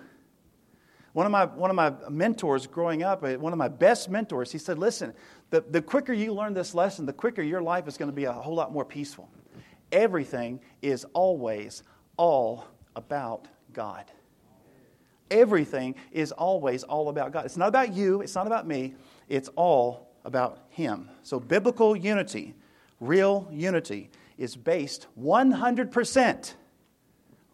One 1.13 1.25
of 1.25 1.31
my, 1.31 1.45
one 1.45 1.69
of 1.69 1.75
my 1.75 1.93
mentors 2.09 2.67
growing 2.67 3.03
up, 3.03 3.23
uh, 3.23 3.33
one 3.33 3.53
of 3.53 3.59
my 3.59 3.67
best 3.67 4.09
mentors, 4.09 4.51
he 4.51 4.57
said, 4.57 4.77
Listen, 4.77 5.13
the, 5.49 5.61
the 5.61 5.81
quicker 5.81 6.13
you 6.13 6.33
learn 6.33 6.53
this 6.53 6.75
lesson, 6.75 7.05
the 7.05 7.13
quicker 7.13 7.41
your 7.41 7.61
life 7.61 7.87
is 7.87 7.97
going 7.97 8.09
to 8.09 8.15
be 8.15 8.25
a 8.25 8.31
whole 8.31 8.55
lot 8.55 8.71
more 8.71 8.85
peaceful. 8.85 9.29
Everything 9.91 10.59
is 10.81 11.05
always 11.13 11.83
all 12.17 12.65
about 12.95 13.47
God. 13.73 14.05
Everything 15.31 15.95
is 16.11 16.31
always 16.31 16.83
all 16.83 17.09
about 17.09 17.31
God. 17.31 17.45
It's 17.45 17.57
not 17.57 17.67
about 17.67 17.93
you, 17.93 18.21
it's 18.21 18.35
not 18.35 18.47
about 18.47 18.67
me, 18.67 18.95
it's 19.27 19.49
all 19.55 20.09
about 20.25 20.59
Him. 20.69 21.09
So, 21.23 21.39
biblical 21.39 21.95
unity, 21.95 22.55
real 22.99 23.47
unity, 23.51 24.09
is 24.37 24.55
based 24.55 25.07
100% 25.19 26.53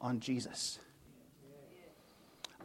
on 0.02 0.20
Jesus. 0.20 0.80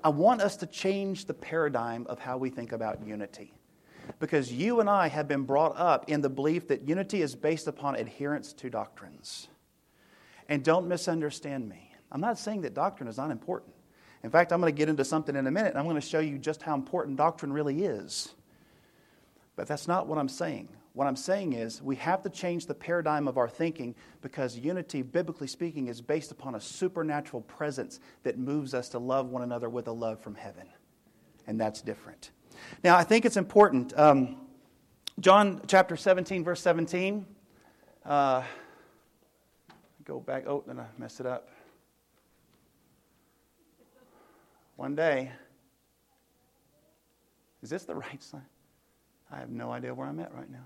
I 0.03 0.09
want 0.09 0.41
us 0.41 0.57
to 0.59 0.67
change 0.67 1.27
the 1.27 1.35
paradigm 1.35 2.07
of 2.09 2.19
how 2.19 2.39
we 2.39 2.51
think 2.51 2.73
about 2.73 3.07
unity. 3.07 3.55
Because 4.19 4.53
you 4.53 4.81
and 4.81 4.89
I 4.89 5.09
have 5.09 5.29
been 5.29 5.45
brought 5.45 5.77
up 5.77 6.09
in 6.09 6.21
the 6.21 6.29
belief 6.29 6.69
that 6.69 6.89
unity 6.89 7.23
is 7.23 7.35
based 7.35 7.67
upon 7.67 7.97
adherence 7.97 8.53
to 8.55 8.71
doctrines. 8.71 9.49
And 10.49 10.65
don't 10.65 10.89
misunderstand 10.89 11.69
me. 11.69 11.93
I'm 12.11 12.21
not 12.21 12.39
saying 12.39 12.63
that 12.63 12.75
doctrine 12.75 13.09
is 13.09 13.19
not 13.19 13.31
important. 13.31 13.73
In 14.23 14.31
fact, 14.31 14.53
I'm 14.53 14.61
going 14.61 14.73
to 14.73 14.77
get 14.77 14.89
into 14.89 15.05
something 15.05 15.37
in 15.37 15.47
a 15.47 15.51
minute, 15.51 15.71
and 15.71 15.79
I'm 15.79 15.85
going 15.85 15.95
to 15.95 16.01
show 16.01 16.19
you 16.19 16.39
just 16.39 16.63
how 16.63 16.75
important 16.75 17.17
doctrine 17.17 17.53
really 17.53 17.85
is. 17.85 18.35
But 19.57 19.67
that's 19.67 19.87
not 19.87 20.07
what 20.07 20.19
I'm 20.19 20.29
saying. 20.29 20.69
What 20.93 21.07
I'm 21.07 21.17
saying 21.17 21.53
is 21.53 21.81
we 21.81 21.97
have 21.97 22.23
to 22.23 22.31
change 22.31 22.67
the 22.67 22.75
paradigm 22.75 23.29
of 23.29 23.39
our 23.39 23.49
thinking 23.49 23.95
because 24.23 24.59
unity, 24.59 25.03
biblically 25.03 25.47
speaking, 25.47 25.87
is 25.87 26.01
based 26.01 26.33
upon 26.33 26.57
a 26.57 26.61
supernatural 26.61 27.43
presence 27.43 28.01
that 28.25 28.39
moves 28.39 28.75
us 28.75 28.89
to 28.91 28.99
love 28.99 29.29
one 29.29 29.43
another 29.43 29.69
with 29.69 29.87
a 29.87 29.93
love 29.93 30.21
from 30.21 30.35
heaven. 30.35 30.67
And 31.47 31.61
that's 31.61 31.81
different. 31.81 32.31
Now, 32.83 32.97
I 32.97 33.05
think 33.05 33.25
it's 33.25 33.37
important. 33.37 33.97
Um, 33.97 34.37
John 35.21 35.63
chapter 35.67 35.97
17, 35.97 36.43
verse 36.43 36.61
17. 36.61 37.25
Uh, 38.05 38.43
go 40.05 40.19
back. 40.19 40.45
Oh, 40.47 40.65
then 40.67 40.81
I 40.81 40.87
messed 40.99 41.21
it 41.21 41.27
up. 41.27 41.49
one 44.81 44.95
day. 44.95 45.31
Is 47.63 47.69
this 47.69 47.83
the 47.85 47.95
right 47.95 48.23
sign? 48.23 48.47
I 49.31 49.37
have 49.37 49.51
no 49.51 49.71
idea 49.71 49.93
where 49.93 50.09
I'm 50.09 50.19
at 50.21 50.35
right 50.35 50.51
now. 50.51 50.65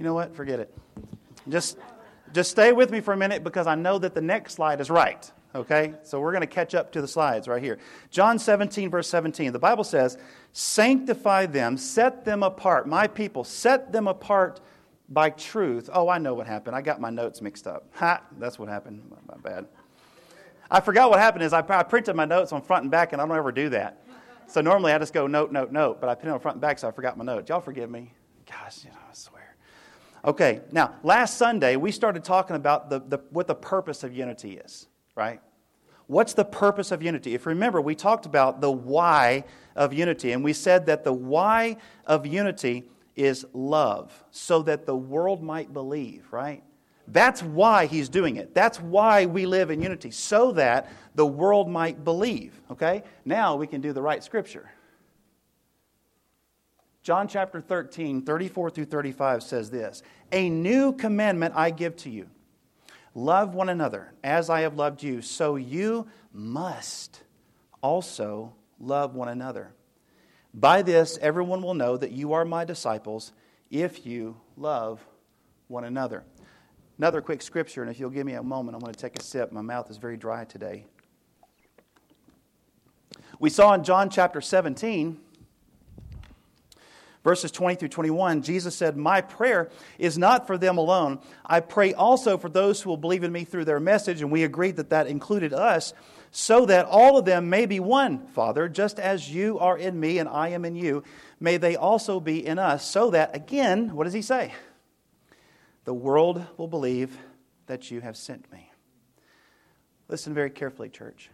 You 0.00 0.04
know 0.04 0.14
what? 0.14 0.34
Forget 0.34 0.60
it. 0.60 0.74
Just, 1.50 1.76
just 2.32 2.50
stay 2.50 2.72
with 2.72 2.90
me 2.90 3.00
for 3.00 3.12
a 3.12 3.18
minute 3.18 3.44
because 3.44 3.66
I 3.66 3.74
know 3.74 3.98
that 3.98 4.14
the 4.14 4.22
next 4.22 4.54
slide 4.54 4.80
is 4.80 4.88
right. 4.88 5.30
Okay? 5.54 5.92
So 6.04 6.20
we're 6.20 6.32
going 6.32 6.40
to 6.40 6.46
catch 6.46 6.74
up 6.74 6.90
to 6.92 7.02
the 7.02 7.06
slides 7.06 7.46
right 7.46 7.62
here. 7.62 7.78
John 8.10 8.38
17, 8.38 8.88
verse 8.88 9.08
17. 9.08 9.52
The 9.52 9.58
Bible 9.58 9.84
says, 9.84 10.16
Sanctify 10.52 11.46
them, 11.46 11.76
set 11.76 12.24
them 12.24 12.42
apart. 12.42 12.88
My 12.88 13.08
people, 13.08 13.44
set 13.44 13.92
them 13.92 14.08
apart 14.08 14.62
by 15.10 15.28
truth. 15.28 15.90
Oh, 15.92 16.08
I 16.08 16.16
know 16.16 16.32
what 16.32 16.46
happened. 16.46 16.74
I 16.74 16.80
got 16.80 16.98
my 16.98 17.10
notes 17.10 17.42
mixed 17.42 17.66
up. 17.66 17.84
Ha! 17.96 18.22
That's 18.38 18.58
what 18.58 18.70
happened. 18.70 19.02
My 19.28 19.36
bad. 19.36 19.66
I 20.70 20.80
forgot 20.80 21.10
what 21.10 21.18
happened 21.18 21.44
is 21.44 21.52
I, 21.52 21.62
I 21.68 21.82
printed 21.82 22.16
my 22.16 22.24
notes 22.24 22.52
on 22.52 22.62
front 22.62 22.84
and 22.84 22.90
back, 22.90 23.12
and 23.12 23.20
I 23.20 23.26
don't 23.26 23.36
ever 23.36 23.52
do 23.52 23.68
that. 23.68 24.02
So 24.46 24.62
normally 24.62 24.92
I 24.92 24.98
just 24.98 25.12
go 25.12 25.26
note, 25.26 25.52
note, 25.52 25.72
note, 25.72 26.00
but 26.00 26.08
I 26.08 26.14
put 26.14 26.26
it 26.26 26.30
on 26.30 26.40
front 26.40 26.54
and 26.54 26.62
back, 26.62 26.78
so 26.78 26.88
I 26.88 26.90
forgot 26.90 27.18
my 27.18 27.24
notes. 27.24 27.50
Y'all 27.50 27.60
forgive 27.60 27.90
me. 27.90 28.14
Gosh, 28.46 28.82
you 28.84 28.90
know, 28.90 28.96
I 28.96 29.12
swear. 29.12 29.39
Okay, 30.24 30.60
now, 30.70 30.94
last 31.02 31.38
Sunday, 31.38 31.76
we 31.76 31.90
started 31.90 32.24
talking 32.24 32.56
about 32.56 32.90
the, 32.90 33.00
the, 33.00 33.20
what 33.30 33.46
the 33.46 33.54
purpose 33.54 34.04
of 34.04 34.12
unity 34.12 34.58
is, 34.58 34.86
right? 35.14 35.40
What's 36.08 36.34
the 36.34 36.44
purpose 36.44 36.92
of 36.92 37.02
unity? 37.02 37.34
If 37.34 37.46
you 37.46 37.50
remember, 37.50 37.80
we 37.80 37.94
talked 37.94 38.26
about 38.26 38.60
the 38.60 38.70
why 38.70 39.44
of 39.76 39.94
unity, 39.94 40.32
and 40.32 40.44
we 40.44 40.52
said 40.52 40.86
that 40.86 41.04
the 41.04 41.12
why 41.12 41.76
of 42.06 42.26
unity 42.26 42.84
is 43.16 43.46
love, 43.54 44.24
so 44.30 44.62
that 44.62 44.84
the 44.86 44.96
world 44.96 45.42
might 45.42 45.72
believe, 45.72 46.26
right? 46.32 46.62
That's 47.08 47.42
why 47.42 47.86
he's 47.86 48.08
doing 48.08 48.36
it. 48.36 48.54
That's 48.54 48.80
why 48.80 49.26
we 49.26 49.46
live 49.46 49.70
in 49.70 49.80
unity, 49.80 50.10
so 50.10 50.52
that 50.52 50.90
the 51.14 51.26
world 51.26 51.68
might 51.68 52.04
believe. 52.04 52.60
Okay? 52.70 53.02
Now 53.24 53.56
we 53.56 53.66
can 53.66 53.80
do 53.80 53.92
the 53.92 54.02
right 54.02 54.22
scripture. 54.22 54.70
John 57.02 57.28
chapter 57.28 57.60
13, 57.60 58.22
34 58.22 58.70
through 58.70 58.84
35 58.84 59.42
says 59.42 59.70
this 59.70 60.02
A 60.32 60.50
new 60.50 60.92
commandment 60.92 61.54
I 61.56 61.70
give 61.70 61.96
to 61.98 62.10
you 62.10 62.28
love 63.14 63.54
one 63.54 63.68
another 63.68 64.12
as 64.22 64.50
I 64.50 64.60
have 64.60 64.76
loved 64.76 65.02
you, 65.02 65.22
so 65.22 65.56
you 65.56 66.06
must 66.32 67.22
also 67.82 68.54
love 68.78 69.14
one 69.14 69.28
another. 69.28 69.72
By 70.52 70.82
this, 70.82 71.18
everyone 71.20 71.62
will 71.62 71.74
know 71.74 71.96
that 71.96 72.12
you 72.12 72.32
are 72.32 72.44
my 72.44 72.64
disciples 72.64 73.32
if 73.70 74.04
you 74.04 74.36
love 74.56 75.04
one 75.68 75.84
another. 75.84 76.24
Another 76.98 77.20
quick 77.20 77.40
scripture, 77.40 77.82
and 77.82 77.90
if 77.90 77.98
you'll 77.98 78.10
give 78.10 78.26
me 78.26 78.34
a 78.34 78.42
moment, 78.42 78.74
I'm 78.74 78.80
going 78.80 78.92
to 78.92 79.00
take 79.00 79.18
a 79.18 79.22
sip. 79.22 79.52
My 79.52 79.62
mouth 79.62 79.90
is 79.90 79.96
very 79.96 80.16
dry 80.16 80.44
today. 80.44 80.84
We 83.38 83.48
saw 83.48 83.72
in 83.72 83.84
John 83.84 84.10
chapter 84.10 84.40
17, 84.40 85.18
verses 87.22 87.50
20 87.50 87.76
through 87.76 87.88
21, 87.88 88.42
Jesus 88.42 88.74
said, 88.74 88.96
My 88.96 89.20
prayer 89.20 89.70
is 89.98 90.18
not 90.18 90.46
for 90.46 90.56
them 90.56 90.78
alone. 90.78 91.20
I 91.44 91.60
pray 91.60 91.92
also 91.94 92.38
for 92.38 92.48
those 92.48 92.80
who 92.80 92.90
will 92.90 92.96
believe 92.96 93.24
in 93.24 93.32
me 93.32 93.44
through 93.44 93.66
their 93.66 93.80
message. 93.80 94.22
And 94.22 94.30
we 94.30 94.44
agreed 94.44 94.76
that 94.76 94.90
that 94.90 95.06
included 95.06 95.52
us, 95.52 95.92
so 96.30 96.66
that 96.66 96.86
all 96.86 97.18
of 97.18 97.24
them 97.24 97.50
may 97.50 97.66
be 97.66 97.80
one, 97.80 98.26
Father, 98.28 98.68
just 98.68 98.98
as 98.98 99.32
you 99.32 99.58
are 99.58 99.76
in 99.76 99.98
me 99.98 100.18
and 100.18 100.28
I 100.28 100.48
am 100.48 100.64
in 100.64 100.76
you. 100.76 101.02
May 101.40 101.56
they 101.56 101.76
also 101.76 102.20
be 102.20 102.44
in 102.46 102.58
us, 102.58 102.84
so 102.84 103.10
that, 103.10 103.34
again, 103.34 103.94
what 103.94 104.04
does 104.04 104.12
he 104.12 104.22
say? 104.22 104.54
The 105.84 105.94
world 105.94 106.44
will 106.56 106.68
believe 106.68 107.16
that 107.66 107.90
you 107.90 108.00
have 108.00 108.16
sent 108.16 108.50
me. 108.52 108.70
Listen 110.08 110.34
very 110.34 110.50
carefully, 110.50 110.88
church. 110.88 111.30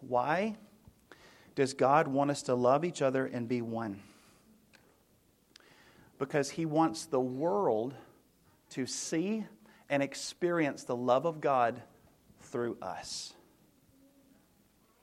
Why 0.00 0.56
does 1.54 1.74
God 1.74 2.08
want 2.08 2.30
us 2.30 2.42
to 2.44 2.54
love 2.54 2.84
each 2.84 3.02
other 3.02 3.26
and 3.26 3.48
be 3.48 3.60
one? 3.60 4.00
Because 6.18 6.50
He 6.50 6.66
wants 6.66 7.06
the 7.06 7.20
world 7.20 7.94
to 8.70 8.86
see 8.86 9.44
and 9.88 10.02
experience 10.02 10.84
the 10.84 10.96
love 10.96 11.24
of 11.24 11.40
God 11.40 11.82
through 12.40 12.76
us. 12.82 13.34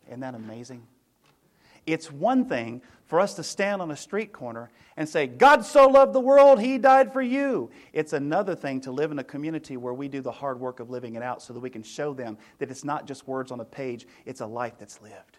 Isn't 0.07 0.19
that 0.19 0.35
amazing? 0.35 0.85
It's 1.85 2.11
one 2.11 2.45
thing 2.45 2.81
for 3.05 3.19
us 3.19 3.35
to 3.35 3.43
stand 3.43 3.81
on 3.81 3.91
a 3.91 3.95
street 3.95 4.33
corner 4.33 4.71
and 4.97 5.07
say, 5.07 5.27
God 5.27 5.63
so 5.63 5.87
loved 5.87 6.13
the 6.13 6.19
world, 6.19 6.59
He 6.59 6.77
died 6.77 7.13
for 7.13 7.21
you. 7.21 7.69
It's 7.93 8.13
another 8.13 8.55
thing 8.55 8.81
to 8.81 8.91
live 8.91 9.11
in 9.11 9.19
a 9.19 9.23
community 9.23 9.77
where 9.77 9.93
we 9.93 10.07
do 10.07 10.21
the 10.21 10.31
hard 10.31 10.59
work 10.59 10.79
of 10.79 10.89
living 10.89 11.15
it 11.15 11.21
out 11.21 11.41
so 11.41 11.53
that 11.53 11.59
we 11.59 11.69
can 11.69 11.83
show 11.83 12.13
them 12.13 12.37
that 12.57 12.71
it's 12.71 12.83
not 12.83 13.05
just 13.05 13.27
words 13.27 13.51
on 13.51 13.59
a 13.59 13.65
page, 13.65 14.07
it's 14.25 14.41
a 14.41 14.45
life 14.45 14.73
that's 14.79 15.01
lived. 15.01 15.37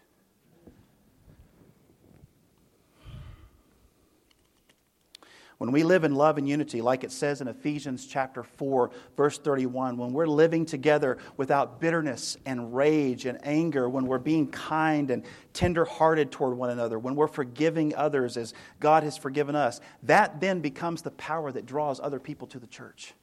When 5.57 5.71
we 5.71 5.83
live 5.83 6.03
in 6.03 6.13
love 6.13 6.37
and 6.37 6.47
unity, 6.47 6.81
like 6.81 7.03
it 7.03 7.11
says 7.11 7.41
in 7.41 7.47
Ephesians 7.47 8.05
chapter 8.05 8.43
4, 8.43 8.91
verse 9.15 9.39
31, 9.39 9.97
when 9.97 10.13
we're 10.13 10.27
living 10.27 10.67
together 10.67 11.17
without 11.35 11.81
bitterness 11.81 12.37
and 12.45 12.75
rage 12.75 13.25
and 13.25 13.39
anger, 13.43 13.89
when 13.89 14.05
we're 14.05 14.19
being 14.19 14.47
kind 14.51 15.09
and 15.09 15.25
tenderhearted 15.53 16.31
toward 16.31 16.55
one 16.55 16.69
another, 16.69 16.99
when 16.99 17.15
we're 17.15 17.27
forgiving 17.27 17.95
others 17.95 18.37
as 18.37 18.53
God 18.79 19.01
has 19.01 19.17
forgiven 19.17 19.55
us, 19.55 19.81
that 20.03 20.39
then 20.39 20.61
becomes 20.61 21.01
the 21.01 21.11
power 21.11 21.51
that 21.51 21.65
draws 21.65 21.99
other 21.99 22.19
people 22.19 22.45
to 22.47 22.59
the 22.59 22.67
church 22.67 23.15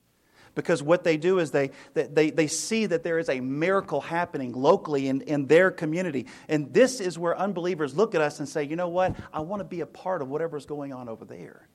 because 0.54 0.82
what 0.82 1.02
they 1.02 1.16
do 1.16 1.38
is 1.38 1.50
they, 1.50 1.70
they, 1.94 2.30
they 2.30 2.46
see 2.46 2.86
that 2.86 3.02
there 3.02 3.18
is 3.18 3.28
a 3.28 3.40
miracle 3.40 4.00
happening 4.00 4.52
locally 4.52 5.08
in, 5.08 5.20
in 5.22 5.46
their 5.46 5.70
community. 5.70 6.26
And 6.48 6.72
this 6.72 7.00
is 7.00 7.18
where 7.18 7.36
unbelievers 7.36 7.96
look 7.96 8.14
at 8.14 8.20
us 8.20 8.38
and 8.38 8.48
say, 8.48 8.64
you 8.64 8.76
know 8.76 8.88
what? 8.88 9.16
I 9.32 9.40
want 9.40 9.60
to 9.60 9.64
be 9.64 9.80
a 9.80 9.86
part 9.86 10.22
of 10.22 10.28
whatever's 10.28 10.66
going 10.66 10.92
on 10.92 11.08
over 11.08 11.24
there. 11.24 11.68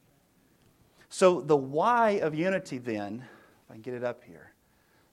So, 1.10 1.42
the 1.42 1.58
why 1.58 2.12
of 2.22 2.36
unity, 2.36 2.78
then, 2.78 3.26
if 3.66 3.72
I 3.72 3.74
can 3.74 3.82
get 3.82 3.96
it 3.96 4.04
up 4.04 4.24
here, 4.24 4.52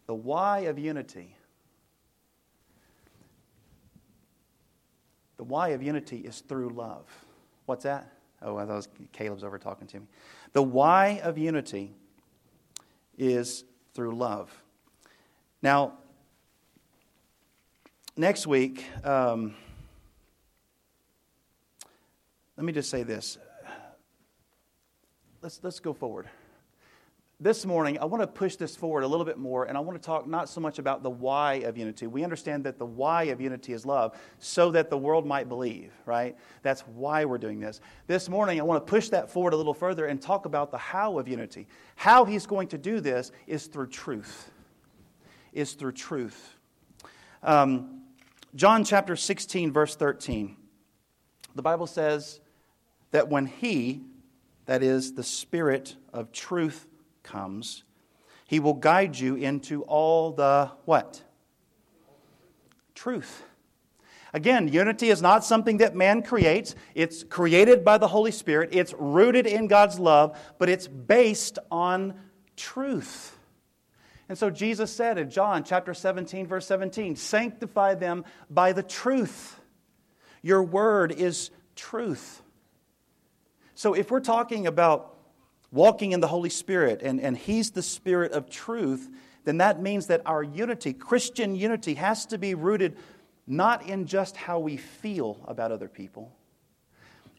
the 0.07 0.15
why 0.15 0.61
of 0.61 0.79
unity, 0.79 1.37
the 5.38 5.45
why 5.45 5.69
of 5.69 5.83
unity 5.83 6.19
is 6.19 6.41
through 6.41 6.69
love. 6.69 7.07
What's 7.65 7.85
that? 7.85 8.12
Oh, 8.43 8.57
I 8.57 8.67
thought 8.67 8.87
Caleb's 9.12 9.43
over 9.43 9.59
talking 9.59 9.87
to 9.88 10.00
me. 10.00 10.07
The 10.53 10.62
why 10.62 11.21
of 11.23 11.38
unity 11.38 11.95
is 13.17 13.65
through 13.95 14.15
love. 14.15 14.50
Now, 15.62 15.95
next 18.17 18.47
week, 18.47 18.85
um, 19.03 19.55
let 22.57 22.65
me 22.65 22.73
just 22.73 22.91
say 22.91 23.03
this 23.03 23.38
let's, 25.47 25.61
let's 25.62 25.79
go 25.79 25.93
forward. 25.93 26.29
This 27.38 27.65
morning, 27.65 28.00
I 28.00 28.05
want 28.07 28.21
to 28.21 28.26
push 28.26 28.57
this 28.57 28.75
forward 28.75 29.05
a 29.05 29.07
little 29.07 29.25
bit 29.25 29.38
more, 29.38 29.67
and 29.67 29.79
I 29.79 29.81
want 29.81 29.97
to 29.97 30.05
talk 30.05 30.26
not 30.26 30.49
so 30.49 30.61
much 30.61 30.81
about 30.81 31.05
the 31.05 31.11
why 31.11 31.55
of 31.67 31.79
unity. 31.79 32.09
We 32.09 32.25
understand 32.25 32.65
that 32.65 32.81
the 32.81 32.85
why 32.85 33.25
of 33.25 33.41
unity 33.41 33.73
is 33.73 33.87
love, 33.87 34.19
so 34.41 34.73
that 34.73 34.91
the 34.91 34.99
world 34.99 35.25
might 35.25 35.49
believe, 35.49 35.93
right? 36.05 36.37
That's 36.62 36.81
why 36.81 37.26
we're 37.26 37.38
doing 37.38 37.61
this. 37.61 37.81
This 38.09 38.29
morning, 38.29 38.59
I 38.59 38.65
want 38.65 38.85
to 38.85 38.91
push 38.91 39.09
that 39.11 39.31
forward 39.31 39.53
a 39.53 39.57
little 39.57 39.73
further 39.73 40.07
and 40.07 40.21
talk 40.21 40.47
about 40.47 40.73
the 40.73 40.79
how 40.79 41.17
of 41.17 41.29
unity. 41.29 41.69
How 41.95 42.25
he's 42.25 42.45
going 42.45 42.67
to 42.69 42.79
do 42.79 42.99
this 42.99 43.31
is 43.47 43.69
through 43.69 43.91
truth. 43.91 44.50
Is 45.53 45.75
through 45.75 45.93
truth. 45.93 46.57
Um, 47.45 48.03
John 48.57 48.83
chapter 48.83 49.15
16, 49.15 49.71
verse 49.71 49.95
13. 49.95 50.57
The 51.55 51.62
Bible 51.62 51.87
says 51.87 52.41
that 53.12 53.29
when 53.29 53.47
he, 53.47 54.03
that 54.66 54.82
is, 54.82 55.14
the 55.14 55.23
Spirit 55.23 55.96
of 56.12 56.32
truth 56.32 56.87
comes, 57.23 57.85
he 58.46 58.61
will 58.61 58.75
guide 58.75 59.18
you 59.18 59.35
into 59.35 59.82
all 59.82 60.32
the 60.32 60.70
what? 60.85 61.23
Truth. 62.94 63.42
Again, 64.32 64.68
unity 64.68 65.08
is 65.08 65.23
not 65.23 65.44
something 65.44 65.78
that 65.78 65.96
man 65.96 66.23
creates. 66.23 66.75
It's 66.94 67.25
created 67.25 67.85
by 67.85 67.99
the 67.99 68.08
Holy 68.08 68.30
Spirit. 68.30 68.70
It's 68.73 68.94
rooted 68.99 69.46
in 69.46 69.66
God's 69.66 69.99
love, 69.99 70.38
but 70.58 70.68
it's 70.68 70.87
based 70.87 71.58
on 71.70 72.14
truth. 72.56 73.38
And 74.28 74.37
so 74.37 74.50
Jesus 74.50 74.90
said 74.92 75.18
in 75.18 75.30
John 75.30 75.64
chapter 75.64 75.94
17, 75.94 76.46
verse 76.46 76.66
17, 76.66 77.16
sanctify 77.16 77.94
them 77.94 78.25
by 78.50 78.73
the 78.73 78.82
truth. 78.82 79.61
Your 80.42 80.62
word 80.62 81.12
is 81.12 81.50
truth. 81.75 82.42
So 83.76 83.92
if 83.92 84.11
we're 84.11 84.21
talking 84.21 84.66
about 84.66 85.18
walking 85.71 86.12
in 86.12 86.21
the 86.21 86.26
Holy 86.26 86.49
Spirit 86.49 87.02
and, 87.02 87.21
and 87.21 87.37
He's 87.37 87.71
the 87.71 87.83
Spirit 87.83 88.33
of 88.33 88.49
truth, 88.49 89.09
then 89.45 89.59
that 89.59 89.83
means 89.83 90.06
that 90.06 90.23
our 90.25 90.42
unity, 90.42 90.95
Christian 90.95 91.54
unity, 91.54 91.95
has 91.95 92.25
to 92.26 92.38
be 92.38 92.54
rooted 92.54 92.97
not 93.47 93.87
in 93.87 94.06
just 94.06 94.35
how 94.35 94.59
we 94.59 94.78
feel 94.78 95.38
about 95.47 95.73
other 95.73 95.88
people. 95.88 96.33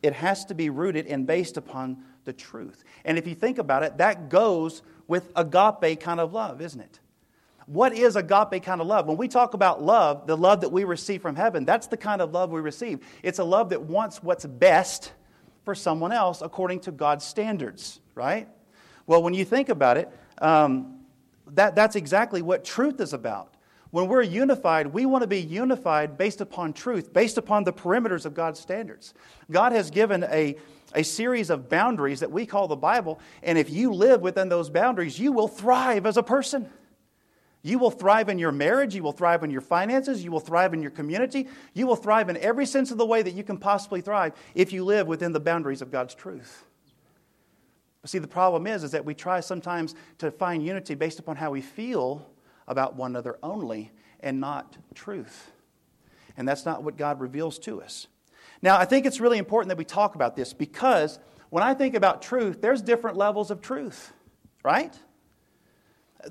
It 0.03 0.13
has 0.13 0.46
to 0.46 0.53
be 0.53 0.70
rooted 0.70 1.08
and 1.08 1.25
based 1.25 1.58
upon 1.58 2.03
the 2.24 2.34
truth. 2.34 2.84
And 3.03 3.17
if 3.17 3.25
you 3.25 3.34
think 3.34 3.58
about 3.58 3.82
it, 3.82 3.98
that 3.98 4.29
goes 4.29 4.84
with 5.08 5.32
agape 5.36 6.00
kind 6.00 6.20
of 6.20 6.34
love, 6.34 6.62
isn't 6.62 6.79
it? 6.79 7.00
What 7.65 7.94
is 7.94 8.15
agape 8.15 8.63
kind 8.63 8.79
of 8.79 8.86
love? 8.86 9.08
When 9.08 9.17
we 9.17 9.27
talk 9.27 9.56
about 9.56 9.82
love, 9.82 10.27
the 10.27 10.38
love 10.38 10.62
that 10.62 10.72
we 10.72 10.84
receive 10.84 11.24
from 11.24 11.36
heaven, 11.36 11.65
that's 11.65 11.88
the 11.88 11.98
kind 11.98 12.22
of 12.22 12.32
love 12.32 12.51
we 12.51 12.62
receive. 12.62 13.00
It's 13.24 13.39
a 13.39 13.44
love 13.44 13.72
that 13.72 13.82
wants 13.82 14.22
what's 14.22 14.46
best 14.46 15.13
for 15.67 15.75
someone 15.75 16.13
else 16.13 16.41
according 16.41 16.79
to 16.79 16.93
God's 16.93 17.25
standards, 17.25 18.00
right? 18.15 18.47
Well, 19.05 19.21
when 19.21 19.33
you 19.33 19.43
think 19.43 19.67
about 19.67 19.97
it, 19.97 20.09
um, 20.38 21.01
that, 21.47 21.75
that's 21.75 21.97
exactly 21.97 22.41
what 22.41 22.63
truth 22.63 23.01
is 23.01 23.12
about. 23.12 23.53
When 23.91 24.07
we're 24.07 24.21
unified, 24.21 24.88
we 24.88 25.05
want 25.05 25.24
to 25.24 25.27
be 25.27 25.41
unified 25.41 26.17
based 26.17 26.39
upon 26.39 26.71
truth, 26.71 27.12
based 27.12 27.38
upon 27.38 27.65
the 27.65 27.74
perimeters 27.74 28.25
of 28.25 28.33
God's 28.33 28.62
standards. 28.62 29.13
God 29.51 29.74
has 29.74 29.91
given 29.91 30.24
a, 30.24 30.55
a 30.95 31.03
series 31.03 31.50
of 31.50 31.67
boundaries 31.67 32.21
that 32.21 32.31
we 32.31 32.45
call 32.45 32.69
the 32.69 32.77
Bible, 32.77 33.19
and 33.43 33.57
if 33.57 33.69
you 33.69 33.91
live 33.91 34.21
within 34.21 34.47
those 34.47 34.69
boundaries, 34.69 35.19
you 35.19 35.33
will 35.33 35.50
thrive 35.50 36.05
as 36.05 36.15
a 36.15 36.24
person. 36.24 36.69
You 37.67 37.79
will 37.79 37.91
thrive 37.91 38.29
in 38.29 38.39
your 38.39 38.53
marriage. 38.53 38.95
You 38.95 39.03
will 39.03 39.12
thrive 39.12 39.43
in 39.43 39.50
your 39.50 39.59
finances. 39.59 40.24
You 40.24 40.31
will 40.31 40.39
thrive 40.39 40.74
in 40.74 40.81
your 40.81 40.89
community. 40.89 41.50
You 41.74 41.86
will 41.86 41.97
thrive 41.97 42.29
in 42.29 42.38
every 42.38 42.65
sense 42.65 42.91
of 42.91 42.97
the 42.97 43.05
way 43.05 43.21
that 43.21 43.33
you 43.33 43.43
can 43.43 43.57
possibly 43.57 44.00
thrive 44.00 44.33
if 44.55 44.71
you 44.71 44.86
live 44.86 45.05
within 45.05 45.33
the 45.33 45.41
boundaries 45.41 45.81
of 45.81 45.91
God's 45.91 46.15
truth. 46.15 46.63
But 48.01 48.09
see, 48.09 48.19
the 48.19 48.27
problem 48.27 48.67
is, 48.67 48.86
is 48.86 48.91
that 48.91 49.03
we 49.03 49.13
try 49.13 49.41
sometimes 49.41 49.95
to 50.19 50.31
find 50.31 50.65
unity 50.65 50.95
based 50.95 51.19
upon 51.19 51.36
how 51.36 51.51
we 51.51 51.59
feel 51.59 52.25
about 52.69 52.95
one 52.95 53.12
another 53.12 53.38
only 53.43 53.91
and 54.21 54.39
not 54.39 54.77
truth. 54.95 55.51
And 56.38 56.47
that's 56.47 56.65
not 56.65 56.83
what 56.83 56.95
God 56.95 57.19
reveals 57.19 57.59
to 57.59 57.81
us. 57.81 58.07
Now, 58.62 58.77
I 58.77 58.86
think 58.86 59.05
it's 59.05 59.19
really 59.19 59.39
important 59.39 59.67
that 59.69 59.77
we 59.77 59.83
talk 59.83 60.15
about 60.15 60.38
this 60.38 60.53
because 60.53 61.19
when 61.50 61.63
I 61.63 61.74
think 61.74 61.95
about 61.95 62.21
truth, 62.21 62.62
there's 62.62 62.81
different 62.81 63.17
levels 63.17 63.51
of 63.51 63.59
truth, 63.59 64.13
right? 64.63 64.97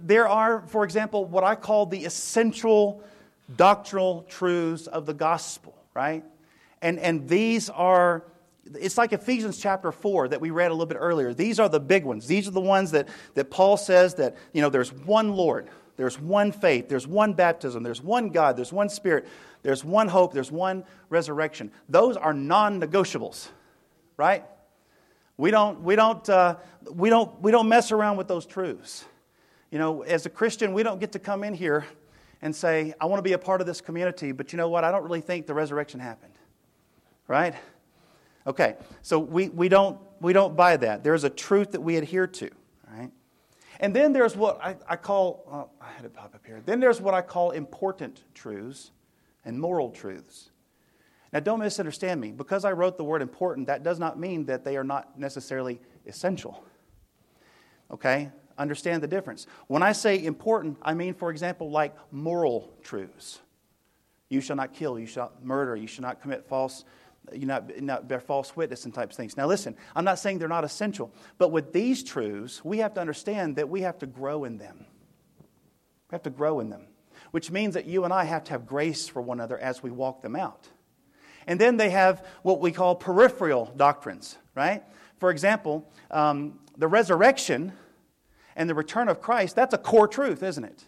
There 0.00 0.28
are, 0.28 0.62
for 0.68 0.84
example, 0.84 1.24
what 1.24 1.44
I 1.44 1.54
call 1.54 1.86
the 1.86 2.04
essential 2.04 3.02
doctrinal 3.54 4.24
truths 4.28 4.86
of 4.86 5.06
the 5.06 5.14
gospel, 5.14 5.76
right? 5.94 6.24
And, 6.82 6.98
and 6.98 7.28
these 7.28 7.70
are, 7.70 8.24
it's 8.74 8.98
like 8.98 9.12
Ephesians 9.12 9.58
chapter 9.58 9.92
4 9.92 10.28
that 10.28 10.40
we 10.40 10.50
read 10.50 10.70
a 10.70 10.74
little 10.74 10.86
bit 10.86 10.98
earlier. 10.98 11.32
These 11.32 11.60
are 11.60 11.68
the 11.68 11.80
big 11.80 12.04
ones. 12.04 12.26
These 12.26 12.48
are 12.48 12.52
the 12.52 12.60
ones 12.60 12.90
that, 12.90 13.08
that 13.34 13.50
Paul 13.50 13.76
says 13.76 14.14
that, 14.16 14.36
you 14.52 14.62
know, 14.62 14.68
there's 14.68 14.92
one 14.92 15.32
Lord, 15.32 15.68
there's 15.96 16.20
one 16.20 16.52
faith, 16.52 16.88
there's 16.88 17.06
one 17.06 17.32
baptism, 17.32 17.82
there's 17.82 18.02
one 18.02 18.30
God, 18.30 18.56
there's 18.56 18.72
one 18.72 18.88
Spirit, 18.88 19.26
there's 19.62 19.84
one 19.84 20.08
hope, 20.08 20.32
there's 20.32 20.52
one 20.52 20.84
resurrection. 21.08 21.70
Those 21.88 22.16
are 22.16 22.34
non 22.34 22.80
negotiables, 22.80 23.48
right? 24.16 24.44
We 25.38 25.50
don't, 25.50 25.82
we, 25.82 25.96
don't, 25.96 26.28
uh, 26.28 26.56
we, 26.90 27.10
don't, 27.10 27.40
we 27.40 27.52
don't 27.52 27.68
mess 27.68 27.92
around 27.92 28.16
with 28.16 28.28
those 28.28 28.46
truths. 28.46 29.04
You 29.76 29.80
know, 29.80 30.00
as 30.04 30.25
a 30.25 30.30
Christian, 30.30 30.73
we 30.73 30.83
don't 30.83 30.99
get 30.99 31.12
to 31.12 31.18
come 31.18 31.45
in 31.45 31.52
here 31.52 31.85
and 32.40 32.56
say, 32.56 32.95
I 32.99 33.04
want 33.04 33.18
to 33.18 33.23
be 33.23 33.35
a 33.35 33.38
part 33.38 33.61
of 33.61 33.66
this 33.66 33.83
community, 33.83 34.33
but 34.33 34.50
you 34.50 34.56
know 34.56 34.71
what? 34.71 34.85
I 34.85 34.90
don't 34.90 35.02
really 35.02 35.21
think 35.21 35.47
the 35.47 35.52
resurrection 35.52 36.00
happened. 36.00 36.33
Right? 37.28 37.54
Okay, 38.47 38.76
so 39.02 39.18
we, 39.18 39.50
we, 39.50 39.68
don't, 39.68 39.99
we 40.18 40.33
don't 40.33 40.56
buy 40.56 40.78
that. 40.78 41.04
There's 41.04 41.25
a 41.25 41.28
truth 41.28 41.73
that 41.73 41.83
we 41.83 41.97
adhere 41.99 42.26
to. 42.26 42.49
Right? 42.90 43.11
And 43.78 43.95
then 43.95 44.14
there's 44.14 44.35
what 44.35 44.59
I, 44.64 44.76
I 44.88 44.97
call, 44.97 45.45
oh, 45.52 45.85
I 45.85 45.92
had 45.92 46.06
it 46.06 46.14
pop 46.14 46.35
up 46.35 46.47
here. 46.47 46.62
Then 46.64 46.80
there's 46.80 46.99
what 46.99 47.12
I 47.12 47.21
call 47.21 47.50
important 47.50 48.23
truths 48.33 48.92
and 49.45 49.61
moral 49.61 49.90
truths. 49.90 50.52
Now, 51.35 51.40
don't 51.40 51.59
misunderstand 51.59 52.18
me. 52.18 52.33
Because 52.33 52.64
I 52.64 52.73
wrote 52.73 52.97
the 52.97 53.04
word 53.04 53.21
important, 53.21 53.66
that 53.66 53.83
does 53.83 53.99
not 53.99 54.18
mean 54.18 54.47
that 54.47 54.64
they 54.64 54.78
are 54.78 54.85
not 54.85 55.18
necessarily 55.18 55.83
essential. 56.06 56.64
Okay? 57.90 58.30
Understand 58.58 59.02
the 59.02 59.08
difference. 59.08 59.46
When 59.66 59.82
I 59.82 59.92
say 59.92 60.22
important, 60.25 60.78
I 60.82 60.94
mean, 60.94 61.14
for 61.14 61.30
example, 61.30 61.70
like 61.70 61.94
moral 62.10 62.72
truths. 62.82 63.40
You 64.28 64.40
shall 64.40 64.56
not 64.56 64.75
kill, 64.75 64.98
you 64.98 65.06
shall 65.06 65.26
not 65.26 65.44
murder, 65.44 65.76
you 65.76 65.86
shall 65.86 66.02
not 66.02 66.20
commit 66.20 66.46
false, 66.46 66.84
you 67.32 67.46
not, 67.46 67.80
not 67.80 68.08
bear 68.08 68.20
false 68.20 68.56
witness 68.56 68.84
and 68.84 68.92
types 68.92 69.14
of 69.14 69.16
things. 69.16 69.36
Now 69.36 69.46
listen, 69.46 69.76
I'm 69.94 70.04
not 70.04 70.18
saying 70.18 70.38
they're 70.38 70.48
not 70.48 70.64
essential, 70.64 71.12
but 71.38 71.50
with 71.50 71.73
these 71.73 72.02
truths, 72.02 72.64
we 72.64 72.78
have 72.78 72.95
to 72.95 73.00
understand 73.00 73.56
that 73.56 73.69
we 73.69 73.82
have 73.82 73.99
to 73.99 74.06
grow 74.06 74.45
in 74.45 74.58
them. 74.58 74.86
We 76.10 76.14
have 76.14 76.23
to 76.23 76.30
grow 76.30 76.60
in 76.60 76.71
them, 76.71 76.86
which 77.30 77.50
means 77.50 77.75
that 77.75 77.86
you 77.86 78.04
and 78.04 78.12
I 78.12 78.25
have 78.25 78.45
to 78.45 78.52
have 78.52 78.66
grace 78.66 79.08
for 79.08 79.21
one 79.23 79.38
another 79.38 79.58
as 79.58 79.82
we 79.82 79.90
walk 79.90 80.23
them 80.23 80.36
out. 80.36 80.69
And 81.47 81.60
then 81.60 81.76
they 81.76 81.90
have 81.90 82.25
what 82.42 82.60
we 82.60 82.73
call 82.73 82.97
peripheral 82.97 83.73
doctrines, 83.76 84.36
right? 84.54 84.82
For 85.19 85.30
example, 85.30 85.88
um, 86.10 86.58
the 86.76 86.88
resurrection 86.88 87.73
and 88.56 88.69
the 88.69 88.75
return 88.75 89.08
of 89.08 89.21
Christ, 89.21 89.54
that's 89.54 89.75
a 89.75 89.78
core 89.78 90.08
truth, 90.08 90.42
isn't 90.42 90.64
it? 90.64 90.84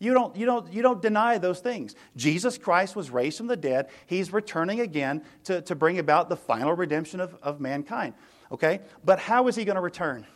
You 0.00 0.12
don't, 0.12 0.34
you, 0.34 0.44
don't, 0.44 0.72
you 0.72 0.82
don't 0.82 1.00
deny 1.00 1.38
those 1.38 1.60
things. 1.60 1.94
Jesus 2.16 2.58
Christ 2.58 2.96
was 2.96 3.10
raised 3.10 3.38
from 3.38 3.46
the 3.46 3.56
dead. 3.56 3.88
He's 4.06 4.32
returning 4.32 4.80
again 4.80 5.22
to, 5.44 5.62
to 5.62 5.74
bring 5.74 5.98
about 5.98 6.28
the 6.28 6.36
final 6.36 6.72
redemption 6.72 7.20
of, 7.20 7.36
of 7.42 7.60
mankind. 7.60 8.14
Okay? 8.50 8.80
But 9.04 9.20
how 9.20 9.46
is 9.46 9.54
he 9.54 9.64
going 9.64 9.76
to 9.76 9.82
return? 9.82 10.26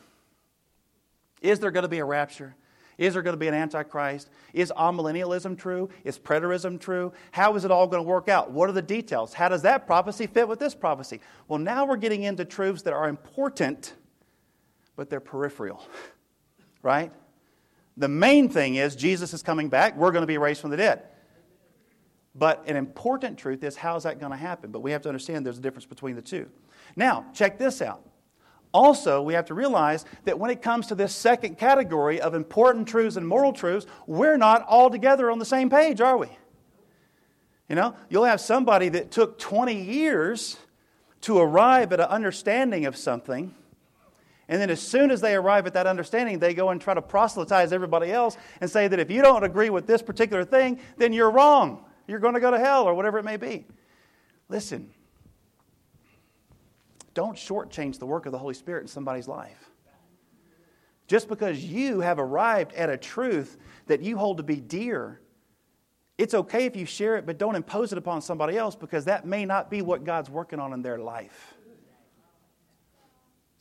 Is 1.42 1.59
there 1.59 1.70
going 1.70 1.83
to 1.83 1.88
be 1.88 1.98
a 1.98 2.04
rapture? 2.04 2.54
Is 2.98 3.14
there 3.14 3.22
going 3.22 3.35
to 3.35 3.38
be 3.38 3.48
an 3.48 3.54
antichrist? 3.54 4.28
Is 4.52 4.72
amillennialism 4.76 5.57
true? 5.57 5.88
Is 6.04 6.18
preterism 6.18 6.81
true? 6.81 7.12
How 7.31 7.54
is 7.54 7.64
it 7.64 7.70
all 7.70 7.87
going 7.87 8.02
to 8.02 8.09
work 8.09 8.28
out? 8.28 8.50
What 8.50 8.68
are 8.68 8.72
the 8.72 8.83
details? 8.83 9.35
How 9.35 9.48
does 9.48 9.62
that 9.62 9.87
prophecy 9.87 10.26
fit 10.26 10.48
with 10.48 10.59
this 10.59 10.74
prophecy? 10.74 11.20
Well, 11.46 11.61
now 11.61 11.85
we're 11.85 11.96
getting 11.96 12.24
into 12.24 12.44
truths 12.44 12.83
that 12.83 12.92
are 12.92 13.09
important, 13.09 13.94
but 14.96 15.11
they're 15.11 15.20
peripheral 15.20 15.83
right? 16.88 17.12
The 17.98 18.09
main 18.09 18.48
thing 18.48 18.77
is 18.77 18.96
Jesus 18.96 19.35
is 19.35 19.42
coming 19.42 19.68
back. 19.68 19.94
We're 19.94 20.11
going 20.11 20.22
to 20.22 20.27
be 20.27 20.38
raised 20.38 20.62
from 20.62 20.70
the 20.70 20.79
dead. 20.79 21.03
But 22.35 22.64
an 22.66 22.77
important 22.77 23.37
truth 23.37 23.62
is 23.62 23.77
how 23.77 23.96
is 23.96 24.05
that 24.05 24.18
going 24.18 24.33
to 24.33 24.38
happen? 24.38 24.70
But 24.70 24.81
we 24.81 24.92
have 24.92 25.03
to 25.03 25.09
understand 25.09 25.44
there's 25.44 25.59
a 25.59 25.61
difference 25.61 25.85
between 25.85 26.16
the 26.16 26.22
two. 26.22 26.48
Now, 26.96 27.27
check 27.35 27.59
this 27.59 27.83
out. 27.83 28.03
Also, 28.72 29.20
we 29.20 29.35
have 29.35 29.46
to 29.46 29.55
realize 29.55 30.07
that 30.24 30.38
when 30.38 30.51
it 30.51 30.62
comes 30.62 30.87
to 30.87 30.94
this 30.94 31.14
second 31.14 31.59
category 31.59 32.20
of 32.20 32.35
important 32.35 32.88
truths 32.88 33.16
and 33.16 33.29
moral 33.29 33.53
truths, 33.53 33.87
we're 34.07 34.37
not 34.38 34.64
all 34.66 34.88
together 34.88 35.31
on 35.31 35.38
the 35.38 35.44
same 35.44 35.68
page, 35.68 36.01
are 36.01 36.16
we? 36.16 36.29
You 37.68 37.77
know, 37.77 37.94
you'll 38.09 38.24
have 38.24 38.40
somebody 38.40 38.88
that 38.90 39.11
took 39.11 39.38
20 39.38 39.83
years 39.83 40.57
to 41.22 41.38
arrive 41.38 41.92
at 41.92 42.01
an 42.01 42.07
understanding 42.07 42.87
of 42.87 42.96
something 42.96 43.55
and 44.48 44.61
then 44.61 44.70
as 44.70 44.80
soon 44.80 45.11
as 45.11 45.20
they 45.20 45.34
arrive 45.34 45.66
at 45.66 45.74
that 45.74 45.87
understanding, 45.87 46.38
they 46.38 46.54
go 46.54 46.70
and 46.70 46.80
try 46.80 46.94
to 46.94 47.02
proselytize 47.02 47.72
everybody 47.72 48.11
else 48.11 48.38
and 48.61 48.70
say 48.70 48.88
that 48.88 48.98
if 48.98 49.11
you 49.11 49.20
don't 49.20 49.44
agree 49.44 49.68
with 49.68 49.87
this 49.87 50.00
particular 50.00 50.44
thing, 50.44 50.80
then 50.96 51.12
you're 51.12 51.30
wrong. 51.30 51.84
You're 52.06 52.18
going 52.18 52.34
to 52.34 52.40
go 52.40 52.50
to 52.50 52.58
hell 52.58 52.84
or 52.84 52.94
whatever 52.94 53.18
it 53.18 53.24
may 53.24 53.37
be. 53.37 53.66
Listen, 54.48 54.90
don't 57.12 57.37
shortchange 57.37 57.98
the 57.98 58.06
work 58.06 58.24
of 58.24 58.32
the 58.32 58.38
Holy 58.38 58.54
Spirit 58.54 58.82
in 58.82 58.88
somebody's 58.88 59.28
life. 59.28 59.70
Just 61.06 61.28
because 61.28 61.62
you 61.62 62.00
have 62.00 62.18
arrived 62.18 62.72
at 62.74 62.88
a 62.88 62.96
truth 62.96 63.58
that 63.87 64.00
you 64.00 64.16
hold 64.16 64.38
to 64.38 64.42
be 64.42 64.56
dear, 64.56 65.20
it's 66.16 66.34
okay 66.34 66.64
if 66.64 66.74
you 66.74 66.87
share 66.87 67.16
it, 67.16 67.26
but 67.26 67.38
don't 67.38 67.54
impose 67.54 67.92
it 67.92 67.98
upon 67.98 68.22
somebody 68.22 68.56
else 68.56 68.74
because 68.74 69.04
that 69.04 69.26
may 69.26 69.44
not 69.44 69.70
be 69.70 69.82
what 69.82 70.04
God's 70.04 70.30
working 70.30 70.58
on 70.58 70.72
in 70.72 70.80
their 70.80 70.98
life. 70.98 71.54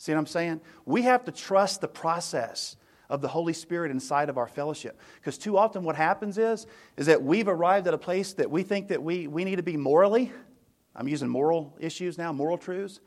See 0.08 0.14
what 0.14 0.20
I'm 0.20 0.26
saying? 0.26 0.62
We 0.86 1.02
have 1.02 1.26
to 1.26 1.34
trust 1.34 1.82
the 1.82 1.90
process 1.90 2.78
of 3.10 3.20
the 3.20 3.28
Holy 3.28 3.52
Spirit 3.52 3.92
inside 3.92 4.30
of 4.30 4.38
our 4.38 4.48
fellowship. 4.48 5.02
Because 5.18 5.38
too 5.38 5.58
often 5.58 5.84
what 5.84 5.98
happens 5.98 6.38
is, 6.38 6.66
is 6.96 7.08
that 7.08 7.22
we've 7.22 7.50
arrived 7.50 7.88
at 7.88 7.94
a 7.94 7.98
place 7.98 8.32
that 8.36 8.50
we 8.50 8.64
think 8.64 8.88
that 8.88 9.04
we, 9.04 9.28
we 9.28 9.44
need 9.44 9.58
to 9.58 9.64
be 9.64 9.76
morally. 9.76 10.32
I'm 10.96 11.10
using 11.10 11.28
moral 11.28 11.76
issues 11.78 12.18
now, 12.18 12.32
moral 12.32 12.58
truths. 12.58 13.02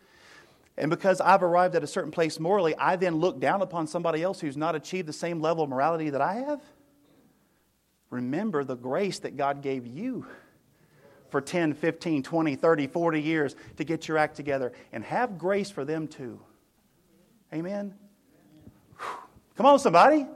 And 0.76 0.90
because 0.90 1.22
I've 1.22 1.42
arrived 1.42 1.74
at 1.74 1.82
a 1.82 1.86
certain 1.86 2.10
place 2.10 2.38
morally, 2.38 2.76
I 2.76 2.96
then 2.96 3.16
look 3.16 3.40
down 3.40 3.62
upon 3.62 3.86
somebody 3.86 4.22
else 4.22 4.38
who's 4.38 4.58
not 4.58 4.74
achieved 4.74 5.08
the 5.08 5.14
same 5.14 5.40
level 5.40 5.64
of 5.64 5.70
morality 5.70 6.10
that 6.10 6.20
I 6.20 6.34
have. 6.34 6.60
Remember 8.10 8.62
the 8.62 8.76
grace 8.76 9.20
that 9.20 9.38
God 9.38 9.62
gave 9.62 9.86
you 9.86 10.26
for 11.30 11.40
10, 11.40 11.72
15, 11.72 12.22
20, 12.22 12.56
30, 12.56 12.86
40 12.88 13.22
years 13.22 13.56
to 13.78 13.84
get 13.84 14.06
your 14.06 14.18
act 14.18 14.36
together 14.36 14.74
and 14.92 15.02
have 15.02 15.38
grace 15.38 15.70
for 15.70 15.86
them 15.86 16.06
too. 16.06 16.40
Amen? 17.52 17.94
Come 19.56 19.66
on, 19.66 19.78
somebody. 19.78 20.26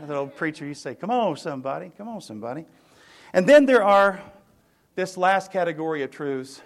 That 0.00 0.10
old 0.10 0.36
preacher 0.36 0.66
to 0.66 0.74
say, 0.74 0.94
Come 0.94 1.10
on, 1.10 1.36
somebody. 1.36 1.92
Come 1.96 2.08
on, 2.08 2.20
somebody. 2.20 2.64
And 3.32 3.46
then 3.46 3.66
there 3.66 3.84
are 3.84 4.22
this 4.94 5.16
last 5.16 5.52
category 5.52 6.02
of 6.02 6.10
truths 6.10 6.62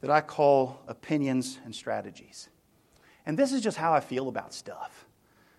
that 0.00 0.10
I 0.10 0.20
call 0.20 0.80
opinions 0.86 1.58
and 1.64 1.74
strategies. 1.74 2.48
And 3.26 3.38
this 3.38 3.52
is 3.52 3.60
just 3.60 3.76
how 3.76 3.92
I 3.92 4.00
feel 4.00 4.28
about 4.28 4.54
stuff. 4.54 5.06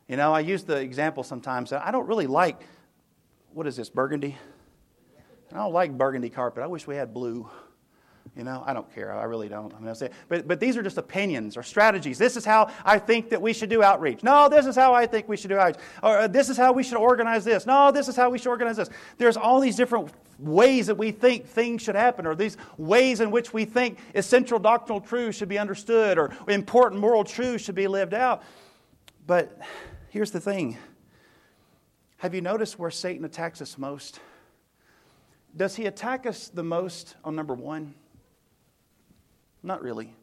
You 0.08 0.18
know, 0.18 0.34
I 0.34 0.40
use 0.40 0.64
the 0.64 0.78
example 0.78 1.24
sometimes 1.24 1.70
that 1.70 1.86
I 1.86 1.92
don't 1.92 2.08
really 2.08 2.26
like, 2.26 2.64
what 3.54 3.68
is 3.68 3.76
this, 3.76 3.90
burgundy? 3.90 4.38
I 5.52 5.58
don't 5.58 5.74
like 5.74 5.98
burgundy 5.98 6.30
carpet. 6.30 6.64
I 6.64 6.68
wish 6.68 6.88
we 6.88 6.96
had 6.96 7.14
blue. 7.14 7.50
You 8.36 8.44
know, 8.44 8.64
I 8.66 8.74
don't 8.74 8.94
care. 8.94 9.14
I 9.14 9.24
really 9.24 9.50
don't. 9.50 9.74
I 9.74 9.80
mean, 9.80 9.94
say, 9.96 10.10
but, 10.28 10.48
but 10.48 10.60
these 10.60 10.78
are 10.78 10.84
just 10.84 10.98
opinions 10.98 11.58
or 11.58 11.64
strategies. 11.64 12.18
This 12.18 12.38
is 12.38 12.46
how 12.46 12.72
I 12.86 13.00
think 13.00 13.30
that 13.30 13.42
we 13.42 13.54
should 13.54 13.70
do 13.70 13.84
outreach. 13.84 14.24
No, 14.24 14.48
this 14.48 14.66
is 14.66 14.76
how 14.76 14.94
I 14.94 15.08
think 15.08 15.28
we 15.28 15.36
should 15.36 15.50
do 15.50 15.58
outreach. 15.58 15.84
Or 16.04 16.20
uh, 16.20 16.28
this 16.28 16.50
is 16.50 16.56
how 16.56 16.72
we 16.72 16.84
should 16.84 16.98
organize 16.98 17.44
this. 17.44 17.66
No, 17.66 17.92
this 17.92 18.08
is 18.08 18.16
how 18.16 18.30
we 18.30 18.38
should 18.38 18.50
organize 18.50 18.78
this. 18.78 18.90
There's 19.18 19.36
all 19.36 19.60
these 19.60 19.76
different 19.76 20.12
ways 20.38 20.88
that 20.88 20.96
we 20.96 21.12
think 21.12 21.48
things 21.48 21.82
should 21.82 21.96
happen, 21.96 22.26
or 22.26 22.36
these 22.36 22.56
ways 22.78 23.20
in 23.20 23.32
which 23.32 23.52
we 23.52 23.66
think 23.66 23.98
essential 24.16 24.60
doctrinal 24.60 25.02
truths 25.02 25.38
should 25.38 25.50
be 25.50 25.60
understood, 25.60 26.18
or 26.18 26.32
important 26.48 27.02
moral 27.02 27.24
truths 27.24 27.64
should 27.64 27.76
be 27.76 27.88
lived 27.88 28.14
out. 28.14 28.44
But 29.26 29.60
here's 30.10 30.32
the 30.32 30.40
thing 30.40 30.78
have 32.18 32.36
you 32.36 32.42
noticed 32.42 32.78
where 32.78 32.92
Satan 32.92 33.26
attacks 33.26 33.62
us 33.62 33.78
most? 33.78 34.20
Does 35.56 35.76
he 35.76 35.88
attack 35.88 36.26
us 36.26 36.50
the 36.50 36.64
most 36.64 37.16
on 37.24 37.36
number 37.36 37.54
one? 37.54 37.96
Not 39.62 39.82
really. 39.82 40.14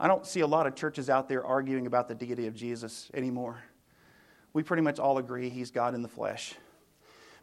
I 0.00 0.06
don't 0.06 0.26
see 0.26 0.40
a 0.40 0.46
lot 0.46 0.66
of 0.66 0.74
churches 0.74 1.10
out 1.10 1.28
there 1.28 1.44
arguing 1.44 1.86
about 1.86 2.08
the 2.08 2.14
deity 2.14 2.46
of 2.46 2.54
Jesus 2.54 3.10
anymore. 3.14 3.62
We 4.52 4.62
pretty 4.62 4.82
much 4.82 4.98
all 4.98 5.18
agree 5.18 5.48
he's 5.50 5.70
God 5.70 5.94
in 5.94 6.02
the 6.02 6.08
flesh. 6.08 6.54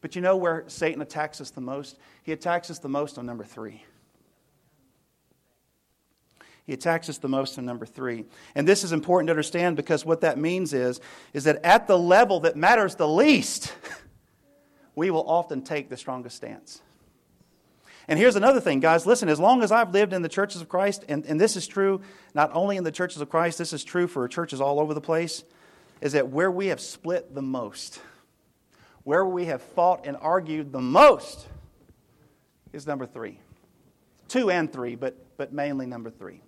But 0.01 0.15
you 0.15 0.21
know 0.21 0.37
where 0.37 0.63
Satan 0.67 1.01
attacks 1.01 1.41
us 1.41 1.49
the 1.49 1.61
most? 1.61 1.97
He 2.23 2.31
attacks 2.31 2.69
us 2.69 2.79
the 2.79 2.89
most 2.89 3.17
on 3.17 3.25
number 3.25 3.43
three. 3.43 3.83
He 6.65 6.73
attacks 6.73 7.09
us 7.09 7.17
the 7.17 7.27
most 7.27 7.57
on 7.57 7.65
number 7.65 7.85
three. 7.85 8.25
And 8.55 8.67
this 8.67 8.83
is 8.83 8.91
important 8.91 9.27
to 9.27 9.31
understand 9.31 9.75
because 9.75 10.03
what 10.03 10.21
that 10.21 10.37
means 10.37 10.73
is, 10.73 10.99
is 11.33 11.43
that 11.43 11.63
at 11.63 11.87
the 11.87 11.97
level 11.97 12.39
that 12.41 12.55
matters 12.55 12.95
the 12.95 13.07
least, 13.07 13.73
we 14.95 15.11
will 15.11 15.27
often 15.29 15.61
take 15.61 15.89
the 15.89 15.97
strongest 15.97 16.37
stance. 16.37 16.81
And 18.07 18.19
here's 18.19 18.35
another 18.35 18.59
thing, 18.59 18.79
guys. 18.79 19.05
Listen, 19.05 19.29
as 19.29 19.39
long 19.39 19.63
as 19.63 19.71
I've 19.71 19.91
lived 19.91 20.13
in 20.13 20.21
the 20.21 20.29
churches 20.29 20.61
of 20.61 20.69
Christ, 20.69 21.03
and, 21.09 21.25
and 21.25 21.39
this 21.39 21.55
is 21.55 21.65
true 21.65 22.01
not 22.33 22.51
only 22.53 22.77
in 22.77 22.83
the 22.83 22.91
churches 22.91 23.21
of 23.21 23.29
Christ, 23.29 23.57
this 23.57 23.73
is 23.73 23.83
true 23.83 24.07
for 24.07 24.27
churches 24.27 24.61
all 24.61 24.79
over 24.79 24.93
the 24.93 25.01
place, 25.01 25.43
is 26.01 26.11
that 26.11 26.29
where 26.29 26.51
we 26.51 26.67
have 26.67 26.79
split 26.79 27.33
the 27.33 27.41
most, 27.41 27.99
where 29.03 29.25
we 29.25 29.45
have 29.45 29.61
fought 29.61 30.05
and 30.05 30.17
argued 30.21 30.71
the 30.71 30.81
most, 30.81 31.47
is 32.73 32.85
number 32.85 33.05
three. 33.05 33.39
Two 34.27 34.51
and 34.51 34.71
three, 34.71 34.95
but, 34.95 35.15
but 35.37 35.53
mainly 35.53 35.85
number 35.85 36.09
three. 36.09 36.41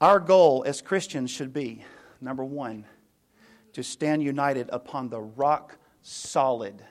Our 0.00 0.20
goal 0.20 0.64
as 0.66 0.80
Christians 0.80 1.30
should 1.30 1.52
be 1.52 1.84
number 2.20 2.44
one, 2.44 2.84
to 3.74 3.82
stand 3.82 4.22
united 4.22 4.70
upon 4.72 5.10
the 5.10 5.20
rock 5.20 5.76
solid 6.02 6.82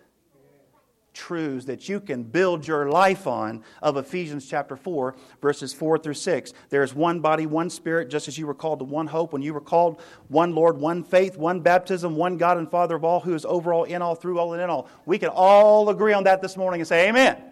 truths 1.15 1.65
that 1.65 1.89
you 1.89 1.99
can 1.99 2.23
build 2.23 2.67
your 2.67 2.89
life 2.89 3.25
on 3.25 3.63
of 3.81 3.97
Ephesians 3.97 4.47
chapter 4.47 4.75
4, 4.75 5.15
verses 5.41 5.73
4 5.73 5.97
through 5.97 6.13
6. 6.13 6.53
There 6.69 6.83
is 6.83 6.93
one 6.93 7.21
body, 7.21 7.45
one 7.47 7.69
spirit, 7.69 8.09
just 8.09 8.27
as 8.27 8.37
you 8.37 8.45
were 8.45 8.53
called 8.53 8.79
to 8.79 8.85
one 8.85 9.07
hope 9.07 9.33
when 9.33 9.41
you 9.41 9.53
were 9.53 9.61
called, 9.61 10.01
one 10.27 10.53
Lord, 10.53 10.77
one 10.77 11.03
faith, 11.03 11.37
one 11.37 11.61
baptism, 11.61 12.15
one 12.15 12.37
God 12.37 12.57
and 12.57 12.69
Father 12.69 12.95
of 12.95 13.03
all, 13.03 13.21
who 13.21 13.33
is 13.33 13.45
over 13.45 13.73
all, 13.73 13.85
in 13.85 14.01
all, 14.01 14.13
through 14.13 14.37
all, 14.37 14.53
and 14.53 14.61
in 14.61 14.69
all. 14.69 14.87
We 15.05 15.17
can 15.17 15.29
all 15.29 15.89
agree 15.89 16.13
on 16.13 16.25
that 16.25 16.41
this 16.41 16.55
morning 16.57 16.81
and 16.81 16.87
say, 16.87 17.09
Amen. 17.09 17.37
Amen. 17.37 17.51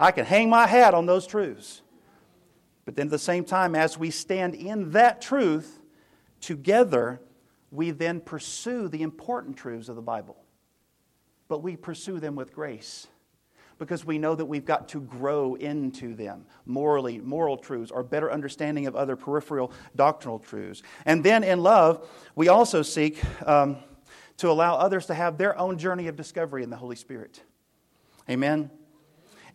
I 0.00 0.10
can 0.10 0.24
hang 0.24 0.50
my 0.50 0.66
hat 0.66 0.94
on 0.94 1.06
those 1.06 1.26
truths. 1.26 1.82
But 2.84 2.96
then 2.96 3.06
at 3.06 3.10
the 3.10 3.18
same 3.18 3.44
time, 3.44 3.74
as 3.74 3.96
we 3.96 4.10
stand 4.10 4.54
in 4.54 4.90
that 4.90 5.20
truth 5.20 5.80
together, 6.40 7.20
we 7.70 7.90
then 7.90 8.20
pursue 8.20 8.88
the 8.88 9.02
important 9.02 9.56
truths 9.56 9.88
of 9.88 9.96
the 9.96 10.02
Bible 10.02 10.43
but 11.48 11.62
we 11.62 11.76
pursue 11.76 12.20
them 12.20 12.36
with 12.36 12.52
grace 12.52 13.06
because 13.78 14.04
we 14.04 14.18
know 14.18 14.34
that 14.34 14.44
we've 14.44 14.64
got 14.64 14.88
to 14.88 15.00
grow 15.00 15.54
into 15.56 16.14
them 16.14 16.46
morally, 16.64 17.18
moral 17.18 17.56
truths, 17.56 17.90
or 17.90 18.02
better 18.02 18.30
understanding 18.30 18.86
of 18.86 18.94
other 18.94 19.16
peripheral 19.16 19.72
doctrinal 19.96 20.38
truths. 20.38 20.82
And 21.04 21.24
then 21.24 21.42
in 21.44 21.62
love, 21.62 22.08
we 22.34 22.48
also 22.48 22.82
seek 22.82 23.20
um, 23.46 23.78
to 24.38 24.50
allow 24.50 24.76
others 24.76 25.06
to 25.06 25.14
have 25.14 25.38
their 25.38 25.58
own 25.58 25.78
journey 25.78 26.08
of 26.08 26.16
discovery 26.16 26.62
in 26.62 26.70
the 26.70 26.76
Holy 26.76 26.96
Spirit. 26.96 27.42
Amen. 28.28 28.70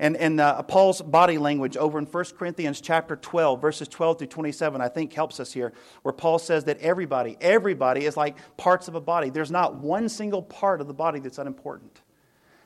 And, 0.01 0.15
and 0.15 0.39
uh, 0.39 0.63
Paul's 0.63 1.01
body 1.01 1.37
language 1.37 1.75
over 1.75 1.99
in 1.99 2.05
1 2.05 2.25
Corinthians 2.37 2.79
chapter 2.79 3.17
12, 3.17 3.61
verses 3.61 3.87
12 3.89 4.19
through 4.19 4.27
27, 4.27 4.79
I 4.79 4.87
think 4.87 5.11
helps 5.11 5.41
us 5.41 5.51
here, 5.51 5.73
where 6.03 6.13
Paul 6.13 6.39
says 6.39 6.63
that 6.65 6.79
everybody, 6.79 7.37
everybody 7.41 8.05
is 8.05 8.15
like 8.15 8.37
parts 8.55 8.87
of 8.87 8.95
a 8.95 9.01
body. 9.01 9.29
There's 9.29 9.51
not 9.51 9.75
one 9.75 10.07
single 10.07 10.41
part 10.41 10.79
of 10.79 10.87
the 10.87 10.93
body 10.93 11.19
that's 11.19 11.37
unimportant. 11.37 12.01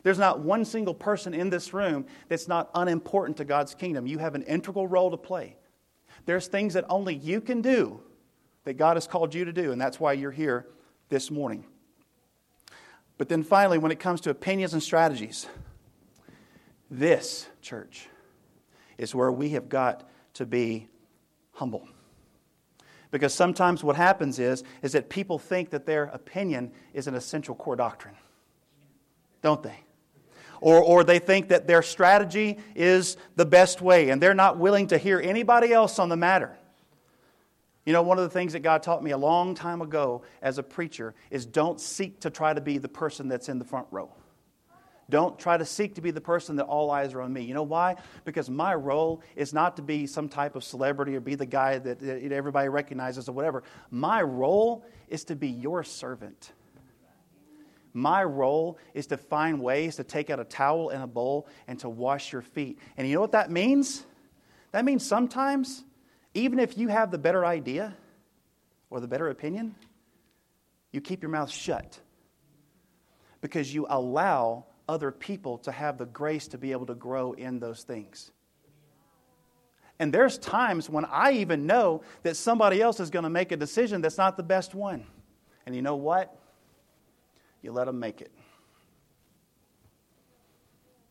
There's 0.03 0.19
not 0.19 0.41
one 0.41 0.63
single 0.63 0.93
person 0.93 1.33
in 1.33 1.49
this 1.49 1.73
room 1.73 2.05
that's 2.27 2.47
not 2.47 2.69
unimportant 2.75 3.37
to 3.37 3.45
God's 3.45 3.73
kingdom. 3.73 4.05
You 4.05 4.19
have 4.19 4.35
an 4.35 4.43
integral 4.43 4.85
role 4.85 5.09
to 5.09 5.17
play. 5.17 5.55
There's 6.25 6.47
things 6.47 6.75
that 6.75 6.85
only 6.87 7.15
you 7.15 7.41
can 7.41 7.61
do 7.61 7.99
that 8.65 8.73
God 8.73 8.95
has 8.95 9.07
called 9.07 9.33
you 9.33 9.45
to 9.45 9.53
do, 9.53 9.71
and 9.71 9.81
that's 9.81 9.99
why 9.99 10.13
you're 10.13 10.31
here 10.31 10.67
this 11.09 11.31
morning. 11.31 11.65
But 13.17 13.29
then 13.29 13.43
finally, 13.43 13.77
when 13.77 13.91
it 13.91 13.99
comes 13.99 14.21
to 14.21 14.29
opinions 14.29 14.73
and 14.73 14.83
strategies, 14.83 15.47
this, 16.99 17.47
church, 17.61 18.07
is 18.97 19.13
where 19.15 19.31
we 19.31 19.49
have 19.49 19.69
got 19.69 20.09
to 20.35 20.45
be 20.45 20.87
humble. 21.53 21.87
Because 23.11 23.33
sometimes 23.33 23.83
what 23.83 23.95
happens 23.95 24.39
is, 24.39 24.63
is 24.81 24.93
that 24.93 25.09
people 25.09 25.37
think 25.37 25.69
that 25.69 25.85
their 25.85 26.05
opinion 26.05 26.71
is 26.93 27.07
an 27.07 27.13
essential 27.13 27.53
core 27.53 27.75
doctrine. 27.75 28.15
Don't 29.41 29.61
they? 29.61 29.79
Or, 30.61 30.81
or 30.81 31.03
they 31.03 31.19
think 31.19 31.49
that 31.49 31.67
their 31.67 31.81
strategy 31.81 32.57
is 32.75 33.17
the 33.35 33.45
best 33.45 33.81
way 33.81 34.09
and 34.09 34.21
they're 34.21 34.33
not 34.33 34.57
willing 34.57 34.87
to 34.87 34.97
hear 34.97 35.19
anybody 35.19 35.73
else 35.73 35.99
on 35.99 36.09
the 36.09 36.17
matter. 36.17 36.57
You 37.85 37.91
know, 37.91 38.01
one 38.01 38.17
of 38.17 38.23
the 38.23 38.29
things 38.29 38.53
that 38.53 38.61
God 38.61 38.81
taught 38.81 39.03
me 39.03 39.11
a 39.11 39.17
long 39.17 39.55
time 39.55 39.81
ago 39.81 40.23
as 40.41 40.57
a 40.57 40.63
preacher 40.63 41.13
is 41.29 41.45
don't 41.45 41.81
seek 41.81 42.21
to 42.21 42.29
try 42.29 42.53
to 42.53 42.61
be 42.61 42.77
the 42.77 42.87
person 42.87 43.27
that's 43.27 43.49
in 43.49 43.59
the 43.59 43.65
front 43.65 43.87
row. 43.91 44.09
Don't 45.09 45.37
try 45.37 45.57
to 45.57 45.65
seek 45.65 45.95
to 45.95 46.01
be 46.01 46.11
the 46.11 46.21
person 46.21 46.55
that 46.55 46.63
all 46.63 46.89
eyes 46.89 47.13
are 47.13 47.21
on 47.21 47.33
me. 47.33 47.43
You 47.43 47.53
know 47.53 47.63
why? 47.63 47.95
Because 48.23 48.49
my 48.49 48.73
role 48.73 49.21
is 49.35 49.53
not 49.53 49.75
to 49.75 49.81
be 49.81 50.07
some 50.07 50.29
type 50.29 50.55
of 50.55 50.63
celebrity 50.63 51.15
or 51.15 51.19
be 51.19 51.35
the 51.35 51.45
guy 51.45 51.77
that, 51.77 52.01
everybody 52.01 52.69
recognizes 52.69 53.27
or 53.27 53.33
whatever. 53.33 53.63
My 53.91 54.21
role 54.21 54.85
is 55.09 55.25
to 55.25 55.35
be 55.35 55.49
your 55.49 55.83
servant. 55.83 56.53
My 57.93 58.23
role 58.23 58.79
is 58.93 59.07
to 59.07 59.17
find 59.17 59.61
ways 59.61 59.97
to 59.97 60.03
take 60.03 60.29
out 60.29 60.39
a 60.39 60.45
towel 60.45 60.89
and 60.89 61.03
a 61.03 61.07
bowl 61.07 61.47
and 61.67 61.77
to 61.79 61.89
wash 61.89 62.31
your 62.31 62.41
feet. 62.41 62.79
And 62.97 63.07
you 63.07 63.13
know 63.13 63.21
what 63.21 63.33
that 63.33 63.51
means? 63.51 64.03
That 64.71 64.85
means 64.85 65.05
sometimes, 65.05 65.83
even 66.33 66.57
if 66.59 66.77
you 66.77 66.87
have 66.87 67.11
the 67.11 67.19
better 67.19 67.45
idea 67.45 67.95
or 68.89 68.99
the 68.99 69.07
better 69.07 69.29
opinion, 69.29 69.75
you 70.91 71.01
keep 71.01 71.21
your 71.21 71.29
mouth 71.29 71.51
shut 71.51 71.99
because 73.41 73.71
you 73.73 73.85
allow 73.89 74.65
other 74.87 75.11
people 75.11 75.57
to 75.59 75.71
have 75.71 75.97
the 75.97 76.05
grace 76.05 76.47
to 76.49 76.57
be 76.57 76.71
able 76.71 76.85
to 76.85 76.95
grow 76.95 77.33
in 77.33 77.59
those 77.59 77.83
things. 77.83 78.31
And 79.99 80.13
there's 80.13 80.37
times 80.37 80.89
when 80.89 81.05
I 81.05 81.33
even 81.33 81.65
know 81.65 82.01
that 82.23 82.35
somebody 82.35 82.81
else 82.81 82.99
is 82.99 83.09
going 83.09 83.23
to 83.23 83.29
make 83.29 83.51
a 83.51 83.57
decision 83.57 84.01
that's 84.01 84.17
not 84.17 84.37
the 84.37 84.43
best 84.43 84.73
one. 84.75 85.05
And 85.65 85.75
you 85.75 85.81
know 85.81 85.95
what? 85.95 86.35
You 87.61 87.71
let 87.71 87.85
them 87.85 87.99
make 87.99 88.19
it. 88.19 88.31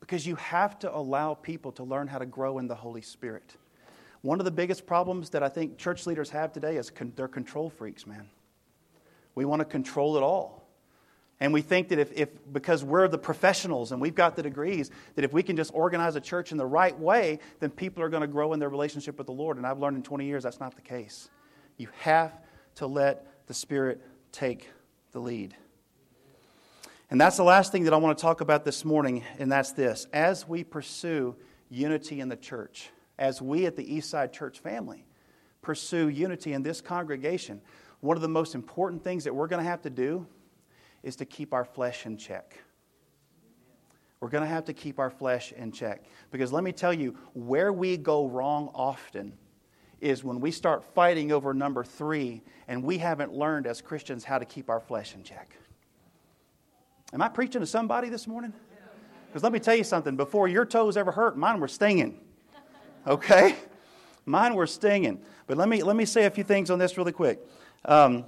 Because 0.01 0.27
you 0.27 0.35
have 0.37 0.79
to 0.81 0.95
allow 0.95 1.35
people 1.35 1.73
to 1.73 1.85
learn 1.85 2.09
how 2.09 2.19
to 2.19 2.27
grow 2.27 2.59
in 2.59 2.67
the 2.67 2.75
Holy 2.75 3.01
Spirit. 3.01 3.57
One 4.21 4.41
of 4.41 4.45
the 4.45 4.51
biggest 4.51 4.85
problems 4.87 5.31
that 5.31 5.43
I 5.43 5.49
think 5.49 5.79
church 5.79 6.07
leaders 6.07 6.29
have 6.31 6.53
today 6.53 6.77
is 6.77 6.91
con- 6.91 7.13
they're 7.17 7.29
control 7.29 7.71
freaks, 7.71 8.07
man. 8.07 8.29
We 9.35 9.45
want 9.45 9.61
to 9.61 9.65
control 9.65 10.17
it 10.17 10.23
all. 10.23 10.62
And 11.43 11.53
we 11.53 11.61
think 11.61 11.89
that 11.89 11.99
if, 11.99 12.13
if, 12.13 12.29
because 12.53 12.85
we're 12.85 13.09
the 13.09 13.19
professionals 13.19 13.91
and 13.91 14.01
we've 14.01 14.15
got 14.15 14.37
the 14.37 14.45
degrees, 14.45 14.93
that 15.17 15.25
if 15.25 15.33
we 15.33 15.43
can 15.43 15.57
just 15.57 15.75
organize 15.75 16.15
a 16.15 16.21
church 16.21 16.53
in 16.53 16.57
the 16.57 16.65
right 16.65 16.97
way, 16.97 17.41
then 17.59 17.71
people 17.71 18.01
are 18.01 18.09
going 18.09 18.21
to 18.21 18.29
grow 18.29 18.53
in 18.53 18.61
their 18.61 18.69
relationship 18.69 19.19
with 19.19 19.27
the 19.27 19.33
Lord. 19.33 19.57
And 19.57 19.67
I've 19.67 19.81
learned 19.81 19.97
in 19.97 20.05
20 20.05 20.25
years 20.25 20.45
that's 20.45 20.61
not 20.61 20.77
the 20.77 20.83
case. 20.83 21.31
You 21.79 21.89
have 22.03 22.33
to 22.77 22.87
let 22.87 23.27
the 23.49 23.55
Spirit 23.55 24.01
take 24.31 24.71
the 25.11 25.19
lead. 25.19 25.57
And 27.11 27.21
that's 27.21 27.39
the 27.39 27.43
last 27.43 27.73
thing 27.73 27.83
that 27.85 27.93
I 27.93 27.97
want 27.97 28.17
to 28.17 28.23
talk 28.23 28.41
about 28.41 28.65
this 28.65 28.85
morning, 28.85 29.25
and 29.41 29.51
that's 29.51 29.73
this. 29.73 30.07
As 30.13 30.47
we 30.47 30.63
pursue 30.63 31.35
unity 31.69 32.21
in 32.21 32.29
the 32.29 32.37
church, 32.37 32.91
as 33.19 33.43
we 33.43 33.67
at 33.67 33.75
the 33.75 33.85
Eastside 33.85 34.31
Church 34.31 34.61
family 34.61 35.05
pursue 35.61 36.09
unity 36.09 36.53
in 36.53 36.63
this 36.63 36.81
congregation, 36.81 37.61
one 37.99 38.17
of 38.17 38.23
the 38.23 38.29
most 38.29 38.55
important 38.55 39.03
things 39.03 39.25
that 39.25 39.35
we're 39.35 39.49
going 39.49 39.61
to 39.61 39.69
have 39.69 39.83
to 39.83 39.91
do 39.91 40.25
is 41.03 41.17
to 41.17 41.25
keep 41.25 41.53
our 41.53 41.65
flesh 41.65 42.07
in 42.07 42.17
check. 42.17 42.59
We're 44.21 44.29
going 44.29 44.45
to 44.45 44.49
have 44.49 44.67
to 44.67 44.73
keep 44.73 45.01
our 45.01 45.11
flesh 45.11 45.53
in 45.53 45.73
check. 45.73 46.05
Because 46.31 46.53
let 46.53 46.63
me 46.63 46.71
tell 46.71 46.93
you, 46.93 47.17
where 47.35 47.73
we 47.73 47.97
go 47.97 48.29
wrong 48.29 48.71
often 48.73 49.33
is 50.01 50.23
when 50.23 50.41
we 50.41 50.53
start 50.53 50.85
fighting 50.85 51.33
over 51.33 51.53
number 51.53 51.83
three 51.83 52.43
and 52.69 52.85
we 52.85 52.99
haven't 52.99 53.33
learned 53.33 53.67
as 53.67 53.81
Christians 53.81 54.23
how 54.23 54.39
to 54.39 54.45
keep 54.45 54.71
our 54.71 54.79
flesh 54.79 55.15
in 55.15 55.25
check. 55.25 55.57
Am 57.13 57.21
I 57.21 57.29
preaching 57.29 57.61
to 57.61 57.67
somebody 57.67 58.09
this 58.09 58.27
morning? 58.27 58.53
Because 59.27 59.43
let 59.43 59.53
me 59.53 59.59
tell 59.59 59.75
you 59.75 59.85
something 59.85 60.17
before 60.17 60.47
your 60.47 60.65
toes 60.65 60.97
ever 60.97 61.11
hurt, 61.11 61.37
mine 61.37 61.59
were 61.59 61.69
stinging. 61.69 62.21
Okay? 63.07 63.57
Mine 64.25 64.55
were 64.55 64.67
stinging. 64.67 65.21
But 65.47 65.57
let 65.57 65.69
me, 65.69 65.83
let 65.83 65.97
me 65.97 66.05
say 66.05 66.27
a 66.27 66.31
few 66.31 66.45
things 66.45 66.71
on 66.71 66.79
this 66.79 66.97
really 66.97 67.13
quick. 67.13 67.41
Um, 67.85 68.25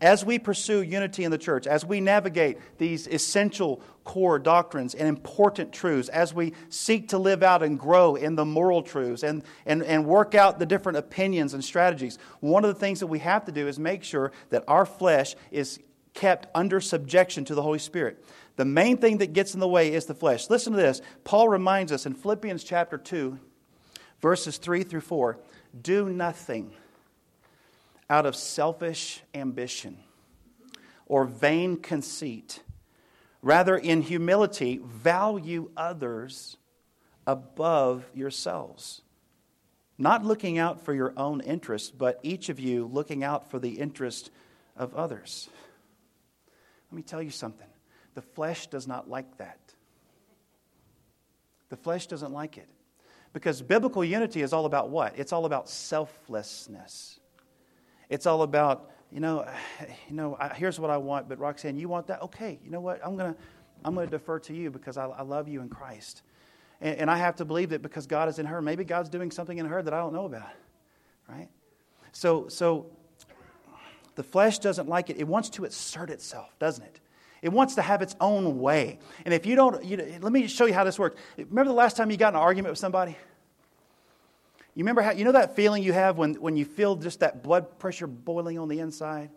as 0.00 0.24
we 0.24 0.38
pursue 0.38 0.82
unity 0.82 1.24
in 1.24 1.30
the 1.30 1.38
church, 1.38 1.66
as 1.66 1.84
we 1.84 2.00
navigate 2.00 2.58
these 2.78 3.06
essential 3.06 3.80
core 4.04 4.38
doctrines 4.38 4.94
and 4.94 5.08
important 5.08 5.72
truths, 5.72 6.08
as 6.08 6.34
we 6.34 6.52
seek 6.68 7.08
to 7.08 7.18
live 7.18 7.42
out 7.42 7.62
and 7.62 7.78
grow 7.78 8.14
in 8.16 8.34
the 8.34 8.44
moral 8.44 8.82
truths 8.82 9.22
and, 9.22 9.42
and, 9.66 9.82
and 9.82 10.04
work 10.04 10.34
out 10.34 10.58
the 10.58 10.66
different 10.66 10.98
opinions 10.98 11.54
and 11.54 11.64
strategies, 11.64 12.18
one 12.40 12.64
of 12.64 12.74
the 12.74 12.80
things 12.80 13.00
that 13.00 13.06
we 13.06 13.18
have 13.20 13.44
to 13.44 13.52
do 13.52 13.68
is 13.68 13.78
make 13.78 14.04
sure 14.04 14.32
that 14.50 14.64
our 14.68 14.84
flesh 14.84 15.36
is 15.50 15.78
kept 16.12 16.46
under 16.54 16.80
subjection 16.80 17.44
to 17.44 17.54
the 17.54 17.62
Holy 17.62 17.78
Spirit. 17.78 18.24
The 18.56 18.64
main 18.64 18.98
thing 18.98 19.18
that 19.18 19.32
gets 19.32 19.54
in 19.54 19.60
the 19.60 19.68
way 19.68 19.92
is 19.92 20.06
the 20.06 20.14
flesh. 20.14 20.48
Listen 20.48 20.72
to 20.72 20.78
this. 20.78 21.00
Paul 21.24 21.48
reminds 21.48 21.90
us 21.90 22.06
in 22.06 22.14
Philippians 22.14 22.62
chapter 22.62 22.96
2, 22.96 23.38
verses 24.20 24.58
3 24.58 24.84
through 24.84 25.00
4 25.00 25.38
do 25.82 26.08
nothing 26.08 26.72
out 28.08 28.26
of 28.26 28.36
selfish 28.36 29.22
ambition 29.34 29.98
or 31.06 31.24
vain 31.24 31.76
conceit. 31.76 32.62
Rather, 33.42 33.76
in 33.76 34.02
humility, 34.02 34.80
value 34.82 35.70
others 35.76 36.56
above 37.26 38.04
yourselves. 38.14 39.02
Not 39.96 40.24
looking 40.24 40.58
out 40.58 40.80
for 40.80 40.92
your 40.92 41.12
own 41.16 41.40
interest, 41.40 41.96
but 41.96 42.18
each 42.22 42.48
of 42.48 42.58
you 42.58 42.86
looking 42.92 43.22
out 43.22 43.50
for 43.50 43.58
the 43.58 43.70
interest 43.70 44.30
of 44.76 44.94
others. 44.94 45.48
Let 46.90 46.96
me 46.96 47.02
tell 47.02 47.22
you 47.22 47.30
something 47.30 47.66
the 48.14 48.22
flesh 48.22 48.68
does 48.68 48.86
not 48.86 49.08
like 49.08 49.38
that. 49.38 49.58
The 51.68 51.76
flesh 51.76 52.06
doesn't 52.06 52.32
like 52.32 52.56
it. 52.58 52.68
Because 53.32 53.60
biblical 53.60 54.04
unity 54.04 54.42
is 54.42 54.52
all 54.52 54.64
about 54.64 54.90
what? 54.90 55.18
It's 55.18 55.32
all 55.32 55.44
about 55.44 55.68
selflessness. 55.68 57.18
It's 58.14 58.26
all 58.26 58.42
about, 58.42 58.92
you 59.10 59.18
know, 59.18 59.44
you 60.08 60.14
know, 60.14 60.38
here's 60.54 60.78
what 60.78 60.90
I 60.90 60.96
want, 60.96 61.28
but 61.28 61.38
Roxanne, 61.38 61.76
you 61.76 61.88
want 61.88 62.06
that? 62.06 62.22
Okay, 62.22 62.60
you 62.64 62.70
know 62.70 62.80
what? 62.80 63.00
I'm 63.04 63.16
going 63.16 63.34
to 63.34 63.40
I'm 63.84 63.94
going 63.94 64.06
to 64.06 64.10
defer 64.10 64.38
to 64.38 64.54
you 64.54 64.70
because 64.70 64.96
I, 64.96 65.06
I 65.06 65.22
love 65.22 65.46
you 65.46 65.60
in 65.60 65.68
Christ. 65.68 66.22
And, 66.80 67.00
and 67.00 67.10
I 67.10 67.18
have 67.18 67.36
to 67.36 67.44
believe 67.44 67.70
that 67.70 67.82
because 67.82 68.06
God 68.06 68.28
is 68.28 68.38
in 68.38 68.46
her. 68.46 68.62
Maybe 68.62 68.82
God's 68.84 69.10
doing 69.10 69.30
something 69.30 69.58
in 69.58 69.66
her 69.66 69.82
that 69.82 69.92
I 69.92 69.98
don't 69.98 70.14
know 70.14 70.24
about, 70.24 70.48
right? 71.28 71.48
So, 72.12 72.48
so 72.48 72.86
the 74.14 74.22
flesh 74.22 74.58
doesn't 74.60 74.88
like 74.88 75.10
it. 75.10 75.18
It 75.18 75.28
wants 75.28 75.50
to 75.50 75.64
assert 75.64 76.08
itself, 76.08 76.56
doesn't 76.58 76.84
it? 76.84 77.00
It 77.42 77.52
wants 77.52 77.74
to 77.74 77.82
have 77.82 78.00
its 78.00 78.16
own 78.20 78.58
way. 78.60 79.00
And 79.26 79.34
if 79.34 79.44
you 79.44 79.54
don't, 79.54 79.84
you 79.84 79.98
let 80.22 80.32
me 80.32 80.46
show 80.46 80.64
you 80.64 80.72
how 80.72 80.84
this 80.84 80.98
works. 80.98 81.20
Remember 81.36 81.64
the 81.64 81.72
last 81.72 81.96
time 81.96 82.10
you 82.10 82.16
got 82.16 82.28
in 82.28 82.36
an 82.36 82.40
argument 82.40 82.72
with 82.72 82.78
somebody? 82.78 83.18
You 84.74 84.82
remember 84.82 85.02
how, 85.02 85.12
you 85.12 85.24
know 85.24 85.32
that 85.32 85.54
feeling 85.54 85.82
you 85.82 85.92
have 85.92 86.18
when, 86.18 86.34
when 86.34 86.56
you 86.56 86.64
feel 86.64 86.96
just 86.96 87.20
that 87.20 87.44
blood 87.44 87.78
pressure 87.78 88.08
boiling 88.08 88.58
on 88.58 88.68
the 88.68 88.80
inside? 88.80 89.30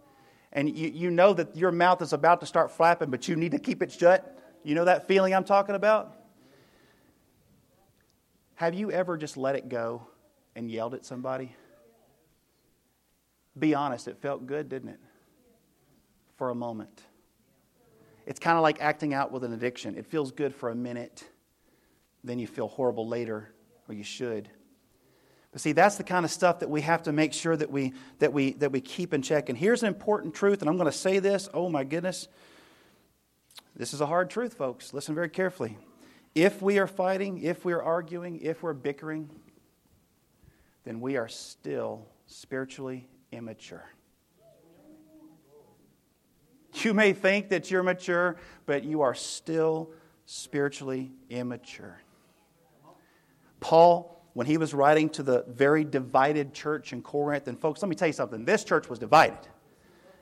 And 0.52 0.76
you, 0.76 0.90
you 0.90 1.12
know 1.12 1.34
that 1.34 1.56
your 1.56 1.72
mouth 1.72 2.02
is 2.02 2.14
about 2.14 2.40
to 2.40 2.48
start 2.48 2.72
flapping, 2.72 3.12
but 3.12 3.28
you 3.28 3.36
need 3.36 3.52
to 3.52 3.60
keep 3.60 3.84
it 3.84 3.92
shut? 3.92 4.40
You 4.64 4.74
know 4.74 4.86
that 4.86 5.08
feeling 5.08 5.36
I'm 5.36 5.44
talking 5.44 5.76
about? 5.76 6.16
Have 8.56 8.74
you 8.74 8.92
ever 8.92 9.18
just 9.18 9.38
let 9.38 9.56
it 9.56 9.70
go 9.70 10.08
and 10.56 10.72
yelled 10.72 10.96
at 10.96 11.06
somebody? 11.06 11.56
Be 13.60 13.76
honest, 13.76 14.08
it 14.08 14.18
felt 14.18 14.48
good, 14.48 14.70
didn't 14.70 14.90
it? 14.90 15.00
For 16.38 16.50
a 16.50 16.56
moment. 16.56 17.04
It's 18.26 18.40
kind 18.40 18.58
of 18.58 18.64
like 18.64 18.82
acting 18.82 19.14
out 19.14 19.32
with 19.32 19.44
an 19.44 19.54
addiction. 19.54 19.96
It 19.96 20.08
feels 20.08 20.32
good 20.32 20.56
for 20.56 20.70
a 20.70 20.76
minute, 20.76 21.24
then 22.24 22.40
you 22.40 22.48
feel 22.48 22.68
horrible 22.68 23.08
later, 23.08 23.54
or 23.88 23.94
you 23.94 24.04
should. 24.04 24.50
See, 25.58 25.72
that's 25.72 25.96
the 25.96 26.04
kind 26.04 26.24
of 26.24 26.32
stuff 26.32 26.60
that 26.60 26.70
we 26.70 26.82
have 26.82 27.04
to 27.04 27.12
make 27.12 27.34
sure 27.34 27.56
that 27.56 27.72
we, 27.72 27.94
that 28.20 28.32
we, 28.32 28.54
that 28.54 28.72
we 28.72 28.80
keep 28.80 29.14
in 29.14 29.22
check. 29.22 29.50
And 29.50 29.58
here's 29.58 29.82
an 29.82 29.88
important 29.88 30.36
truth, 30.36 30.62
and 30.62 30.70
I'm 30.70 30.78
going 30.78 30.92
to 30.92 30.98
say 30.98 31.20
this. 31.20 31.50
Oh, 31.54 31.68
my 31.70 31.84
goodness. 31.84 32.28
This 33.76 33.94
is 33.94 34.02
a 34.02 34.06
hard 34.06 34.30
truth, 34.30 34.54
folks. 34.54 34.94
Listen 34.94 35.16
very 35.16 35.30
carefully. 35.30 35.78
If 36.36 36.62
we 36.62 36.78
are 36.80 36.88
fighting, 36.88 37.42
if 37.42 37.66
we're 37.66 37.82
arguing, 37.82 38.40
if 38.42 38.62
we're 38.62 38.74
bickering, 38.74 39.30
then 40.84 41.02
we 41.02 41.18
are 41.18 41.28
still 41.28 42.08
spiritually 42.28 43.08
immature. 43.32 43.86
You 46.74 46.94
may 46.94 47.14
think 47.14 47.50
that 47.50 47.72
you're 47.72 47.82
mature, 47.82 48.38
but 48.68 48.84
you 48.84 49.02
are 49.02 49.16
still 49.16 49.92
spiritually 50.26 51.12
immature. 51.30 52.00
Paul 53.60 54.17
when 54.38 54.46
he 54.46 54.58
was 54.60 54.72
writing 54.72 55.10
to 55.10 55.24
the 55.24 55.44
very 55.48 55.84
divided 55.84 56.54
church 56.54 56.94
in 56.94 57.02
Corinth. 57.02 57.48
And, 57.48 57.60
folks, 57.60 57.82
let 57.82 57.90
me 57.90 57.96
tell 57.96 58.08
you 58.08 58.14
something 58.14 58.46
this 58.46 58.64
church 58.64 58.88
was 58.88 59.00
divided. 59.00 59.40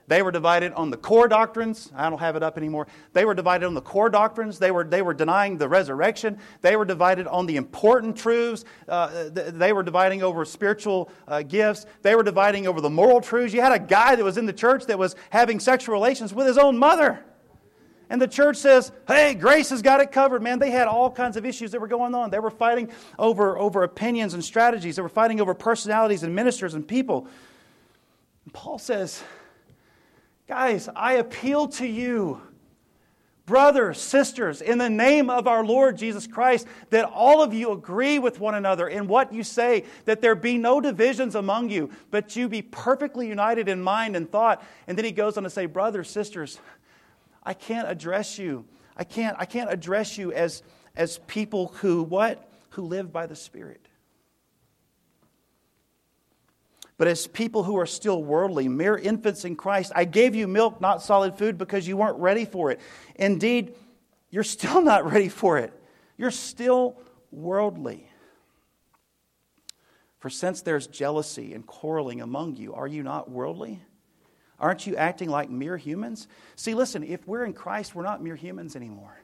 They 0.08 0.21
were 0.21 0.32
divided 0.32 0.71
on 0.71 0.89
the 0.89 0.95
core 0.95 1.28
doctrines. 1.28 1.91
I 1.93 2.10
don't 2.10 2.19
have 2.19 2.38
it 2.38 2.41
up 2.41 2.58
anymore. 2.58 2.88
They 3.12 3.25
were 3.25 3.34
divided 3.34 3.65
on 3.65 3.73
the 3.73 3.82
core 3.82 4.10
doctrines. 4.10 4.58
They 4.58 4.71
were, 4.71 4.86
they 4.86 5.01
were 5.01 5.13
denying 5.13 5.58
the 5.58 5.67
resurrection. 5.67 6.39
They 6.62 6.78
were 6.78 6.86
divided 6.86 7.28
on 7.28 7.45
the 7.45 7.58
important 7.58 8.15
truths. 8.15 8.63
Uh, 8.88 9.28
they 9.34 9.73
were 9.73 9.84
dividing 9.84 10.23
over 10.23 10.45
spiritual 10.45 11.12
uh, 11.28 11.41
gifts. 11.41 11.86
They 12.01 12.15
were 12.15 12.23
dividing 12.23 12.67
over 12.67 12.80
the 12.80 12.89
moral 12.89 13.19
truths. 13.19 13.54
You 13.54 13.60
had 13.60 13.73
a 13.73 13.86
guy 13.86 14.15
that 14.15 14.23
was 14.23 14.38
in 14.38 14.45
the 14.45 14.54
church 14.54 14.86
that 14.86 14.97
was 14.97 15.17
having 15.30 15.60
sexual 15.60 15.91
relations 15.91 16.34
with 16.34 16.47
his 16.47 16.58
own 16.58 16.78
mother. 16.78 17.19
And 18.09 18.21
the 18.21 18.27
church 18.27 18.57
says, 18.57 18.91
hey, 19.07 19.33
grace 19.33 19.69
has 19.69 19.81
got 19.81 19.99
it 19.99 20.11
covered, 20.11 20.43
man. 20.43 20.59
They 20.59 20.71
had 20.71 20.87
all 20.87 21.09
kinds 21.09 21.37
of 21.37 21.45
issues 21.45 21.71
that 21.71 21.81
were 21.81 21.87
going 21.87 22.13
on. 22.13 22.29
They 22.29 22.39
were 22.39 22.51
fighting 22.51 22.91
over, 23.17 23.57
over 23.57 23.83
opinions 23.83 24.33
and 24.33 24.43
strategies, 24.43 24.95
they 24.95 25.01
were 25.01 25.09
fighting 25.09 25.41
over 25.41 25.53
personalities 25.53 26.23
and 26.23 26.35
ministers 26.35 26.73
and 26.73 26.87
people. 26.87 27.27
And 28.45 28.53
Paul 28.53 28.77
says, 28.77 29.23
guys, 30.47 30.87
I 30.95 31.13
appeal 31.13 31.67
to 31.69 31.87
you, 31.87 32.41
brothers, 33.47 33.99
sisters, 33.99 34.61
in 34.61 34.77
the 34.77 34.89
name 34.89 35.29
of 35.31 35.47
our 35.47 35.65
Lord 35.65 35.97
Jesus 35.97 36.27
Christ, 36.27 36.67
that 36.91 37.05
all 37.05 37.41
of 37.41 37.53
you 37.53 37.71
agree 37.71 38.19
with 38.19 38.39
one 38.39 38.53
another 38.53 38.87
in 38.87 39.07
what 39.07 39.33
you 39.33 39.43
say, 39.43 39.85
that 40.05 40.21
there 40.21 40.35
be 40.35 40.57
no 40.59 40.79
divisions 40.79 41.33
among 41.33 41.71
you, 41.71 41.89
but 42.11 42.35
you 42.35 42.47
be 42.47 42.61
perfectly 42.61 43.27
united 43.27 43.67
in 43.67 43.81
mind 43.81 44.15
and 44.15 44.31
thought. 44.31 44.63
And 44.87 44.95
then 44.95 45.05
he 45.05 45.11
goes 45.11 45.37
on 45.37 45.43
to 45.43 45.49
say, 45.49 45.65
brothers, 45.65 46.09
sisters, 46.09 46.59
I 47.45 47.53
can't 47.53 47.88
address 47.88 48.39
you. 48.39 48.65
I 48.97 49.03
can't, 49.03 49.36
I 49.39 49.45
can't 49.45 49.71
address 49.71 50.17
you 50.17 50.31
as, 50.31 50.63
as 50.95 51.19
people 51.27 51.67
who 51.77 52.03
what? 52.03 52.49
Who 52.71 52.84
live 52.84 53.12
by 53.13 53.27
the 53.27 53.36
Spirit. 53.36 53.88
But 56.97 57.08
as 57.10 57.27
people 57.27 57.63
who 57.63 57.77
are 57.77 57.86
still 57.86 58.23
worldly, 58.23 58.69
mere 58.69 58.97
infants 58.97 59.43
in 59.43 59.55
Christ, 59.55 59.91
I 59.95 60.05
gave 60.05 60.34
you 60.34 60.47
milk, 60.47 60.79
not 60.79 61.01
solid 61.01 61.38
food, 61.38 61.58
because 61.58 61.88
you 61.88 61.97
weren't 61.97 62.17
ready 62.17 62.45
for 62.45 62.71
it. 62.71 62.79
Indeed, 63.15 63.75
you're 64.29 64.43
still 64.43 64.81
not 64.81 65.05
ready 65.12 65.29
for 65.29 65.58
it. 65.58 65.73
You're 66.17 66.31
still 66.31 66.97
worldly. 67.31 68.10
For 70.19 70.29
since 70.29 70.62
there's 70.62 70.88
jealousy 70.88 71.53
and 71.53 71.67
quarreling 71.67 72.21
among 72.21 72.55
you, 72.55 72.73
are 72.73 72.88
you 72.88 73.03
not 73.03 73.29
worldly? 73.29 73.81
Aren't 74.59 74.87
you 74.87 74.95
acting 74.95 75.29
like 75.29 75.49
mere 75.49 75.77
humans? 75.77 76.27
See, 76.55 76.73
listen, 76.73 77.03
if 77.03 77.27
we're 77.27 77.45
in 77.45 77.53
Christ, 77.53 77.93
we're 77.93 78.03
not 78.03 78.23
mere 78.23 78.35
humans 78.35 78.75
anymore. 78.75 79.19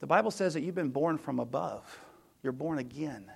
The 0.00 0.06
Bible 0.06 0.30
says 0.30 0.54
that 0.54 0.62
you've 0.62 0.74
been 0.74 0.90
born 0.90 1.18
from 1.18 1.40
above, 1.40 1.98
you're 2.42 2.52
born 2.52 2.78
again. 2.78 3.30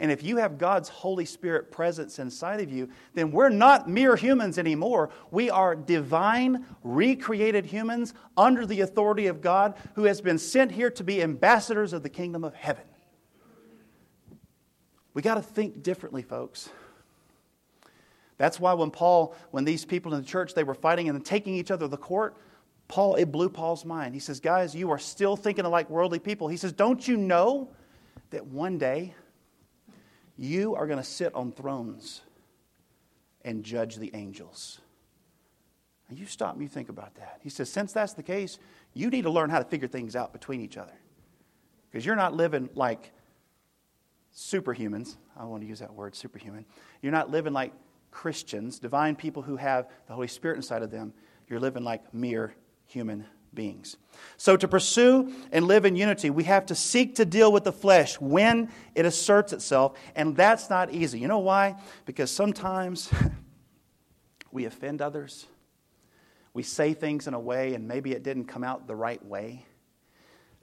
And 0.00 0.12
if 0.12 0.22
you 0.22 0.36
have 0.36 0.58
God's 0.58 0.88
Holy 0.88 1.24
Spirit 1.24 1.72
presence 1.72 2.20
inside 2.20 2.60
of 2.60 2.70
you, 2.70 2.88
then 3.14 3.32
we're 3.32 3.48
not 3.48 3.88
mere 3.88 4.14
humans 4.14 4.56
anymore. 4.56 5.10
We 5.32 5.50
are 5.50 5.74
divine, 5.74 6.64
recreated 6.84 7.66
humans 7.66 8.14
under 8.36 8.64
the 8.64 8.82
authority 8.82 9.26
of 9.26 9.40
God 9.40 9.76
who 9.96 10.04
has 10.04 10.20
been 10.20 10.38
sent 10.38 10.70
here 10.70 10.90
to 10.92 11.02
be 11.02 11.20
ambassadors 11.20 11.92
of 11.92 12.04
the 12.04 12.08
kingdom 12.08 12.44
of 12.44 12.54
heaven. 12.54 12.84
We 15.14 15.22
got 15.22 15.34
to 15.34 15.42
think 15.42 15.82
differently, 15.82 16.22
folks. 16.22 16.70
That's 18.38 18.58
why 18.60 18.72
when 18.72 18.90
Paul, 18.90 19.34
when 19.50 19.64
these 19.64 19.84
people 19.84 20.14
in 20.14 20.22
the 20.22 20.26
church, 20.26 20.54
they 20.54 20.64
were 20.64 20.74
fighting 20.74 21.08
and 21.08 21.24
taking 21.24 21.54
each 21.54 21.70
other 21.70 21.88
to 21.88 21.96
court, 21.96 22.36
Paul, 22.86 23.16
it 23.16 23.30
blew 23.30 23.50
Paul's 23.50 23.84
mind. 23.84 24.14
He 24.14 24.20
says, 24.20 24.40
Guys, 24.40 24.74
you 24.74 24.90
are 24.90 24.98
still 24.98 25.36
thinking 25.36 25.64
like 25.66 25.90
worldly 25.90 26.20
people. 26.20 26.48
He 26.48 26.56
says, 26.56 26.72
Don't 26.72 27.06
you 27.06 27.16
know 27.16 27.68
that 28.30 28.46
one 28.46 28.78
day 28.78 29.14
you 30.36 30.74
are 30.76 30.86
going 30.86 30.98
to 30.98 31.04
sit 31.04 31.34
on 31.34 31.52
thrones 31.52 32.22
and 33.44 33.62
judge 33.62 33.96
the 33.96 34.10
angels? 34.14 34.80
And 36.08 36.18
you 36.18 36.24
stop 36.24 36.54
and 36.54 36.62
you 36.62 36.68
think 36.68 36.88
about 36.88 37.16
that. 37.16 37.40
He 37.42 37.50
says, 37.50 37.68
Since 37.68 37.92
that's 37.92 38.14
the 38.14 38.22
case, 38.22 38.58
you 38.94 39.10
need 39.10 39.22
to 39.22 39.30
learn 39.30 39.50
how 39.50 39.58
to 39.58 39.64
figure 39.64 39.88
things 39.88 40.16
out 40.16 40.32
between 40.32 40.62
each 40.62 40.78
other. 40.78 40.94
Because 41.90 42.06
you're 42.06 42.16
not 42.16 42.34
living 42.34 42.70
like 42.74 43.12
superhumans. 44.34 45.16
I 45.36 45.44
want 45.44 45.62
to 45.62 45.68
use 45.68 45.80
that 45.80 45.92
word, 45.92 46.14
superhuman. 46.14 46.64
You're 47.02 47.12
not 47.12 47.30
living 47.30 47.52
like 47.52 47.72
Christians, 48.10 48.78
divine 48.78 49.16
people 49.16 49.42
who 49.42 49.56
have 49.56 49.88
the 50.06 50.14
Holy 50.14 50.28
Spirit 50.28 50.56
inside 50.56 50.82
of 50.82 50.90
them, 50.90 51.12
you're 51.48 51.60
living 51.60 51.84
like 51.84 52.12
mere 52.12 52.54
human 52.86 53.24
beings. 53.54 53.96
So, 54.36 54.56
to 54.56 54.68
pursue 54.68 55.32
and 55.52 55.66
live 55.66 55.84
in 55.84 55.96
unity, 55.96 56.30
we 56.30 56.44
have 56.44 56.66
to 56.66 56.74
seek 56.74 57.14
to 57.16 57.24
deal 57.24 57.52
with 57.52 57.64
the 57.64 57.72
flesh 57.72 58.20
when 58.20 58.70
it 58.94 59.06
asserts 59.06 59.52
itself, 59.52 59.98
and 60.14 60.36
that's 60.36 60.68
not 60.68 60.92
easy. 60.92 61.18
You 61.18 61.28
know 61.28 61.38
why? 61.38 61.76
Because 62.04 62.30
sometimes 62.30 63.10
we 64.52 64.64
offend 64.64 65.00
others, 65.00 65.46
we 66.54 66.62
say 66.62 66.94
things 66.94 67.26
in 67.26 67.34
a 67.34 67.40
way, 67.40 67.74
and 67.74 67.86
maybe 67.86 68.12
it 68.12 68.22
didn't 68.22 68.46
come 68.46 68.64
out 68.64 68.86
the 68.86 68.96
right 68.96 69.24
way. 69.24 69.64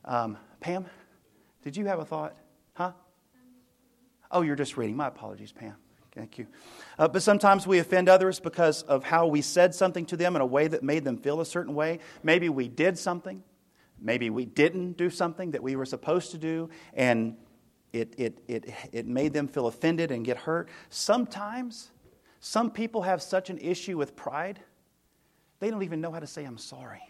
Um, 0.03 0.37
Pam, 0.59 0.85
did 1.63 1.77
you 1.77 1.85
have 1.85 1.99
a 1.99 2.05
thought? 2.05 2.35
Huh? 2.73 2.91
Oh, 4.31 4.41
you're 4.41 4.55
just 4.55 4.77
reading. 4.77 4.95
My 4.95 5.07
apologies, 5.07 5.51
Pam. 5.51 5.75
Thank 6.15 6.37
you. 6.37 6.47
Uh, 6.97 7.09
but 7.09 7.21
sometimes 7.21 7.67
we 7.67 7.79
offend 7.79 8.07
others 8.07 8.39
because 8.39 8.83
of 8.83 9.03
how 9.03 9.27
we 9.27 9.41
said 9.41 9.75
something 9.75 10.05
to 10.05 10.17
them 10.17 10.35
in 10.35 10.41
a 10.41 10.45
way 10.45 10.67
that 10.67 10.81
made 10.81 11.03
them 11.03 11.17
feel 11.17 11.41
a 11.41 11.45
certain 11.45 11.75
way. 11.75 11.99
Maybe 12.23 12.47
we 12.47 12.69
did 12.69 12.97
something. 12.97 13.43
Maybe 13.99 14.29
we 14.29 14.45
didn't 14.45 14.93
do 14.93 15.09
something 15.09 15.51
that 15.51 15.61
we 15.61 15.75
were 15.75 15.85
supposed 15.85 16.31
to 16.31 16.37
do, 16.37 16.69
and 16.93 17.35
it, 17.91 18.13
it, 18.17 18.39
it, 18.47 18.73
it 18.91 19.05
made 19.05 19.33
them 19.33 19.47
feel 19.47 19.67
offended 19.67 20.11
and 20.11 20.23
get 20.23 20.37
hurt. 20.37 20.69
Sometimes, 20.89 21.91
some 22.39 22.71
people 22.71 23.01
have 23.01 23.21
such 23.21 23.49
an 23.49 23.57
issue 23.57 23.97
with 23.97 24.15
pride, 24.15 24.59
they 25.59 25.69
don't 25.69 25.83
even 25.83 26.01
know 26.01 26.11
how 26.11 26.19
to 26.19 26.27
say, 26.27 26.43
I'm 26.43 26.57
sorry. 26.57 27.01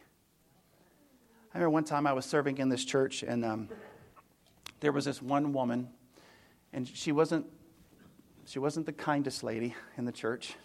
I 1.54 1.58
remember 1.58 1.72
one 1.72 1.84
time 1.84 2.06
I 2.06 2.13
was 2.13 2.26
serving 2.26 2.58
in 2.58 2.70
this 2.70 2.86
church, 2.86 3.24
and 3.24 3.44
um, 3.44 3.70
there 4.80 4.91
was 4.91 5.06
this 5.06 5.22
one 5.22 5.54
woman, 5.54 5.89
and 6.72 6.88
she 6.88 7.12
wasn't 7.12 7.48
she 8.45 8.60
wasn't 8.60 8.86
the 8.86 8.93
kindest 8.93 9.43
lady 9.43 9.75
in 9.97 10.05
the 10.05 10.12
church. 10.12 10.55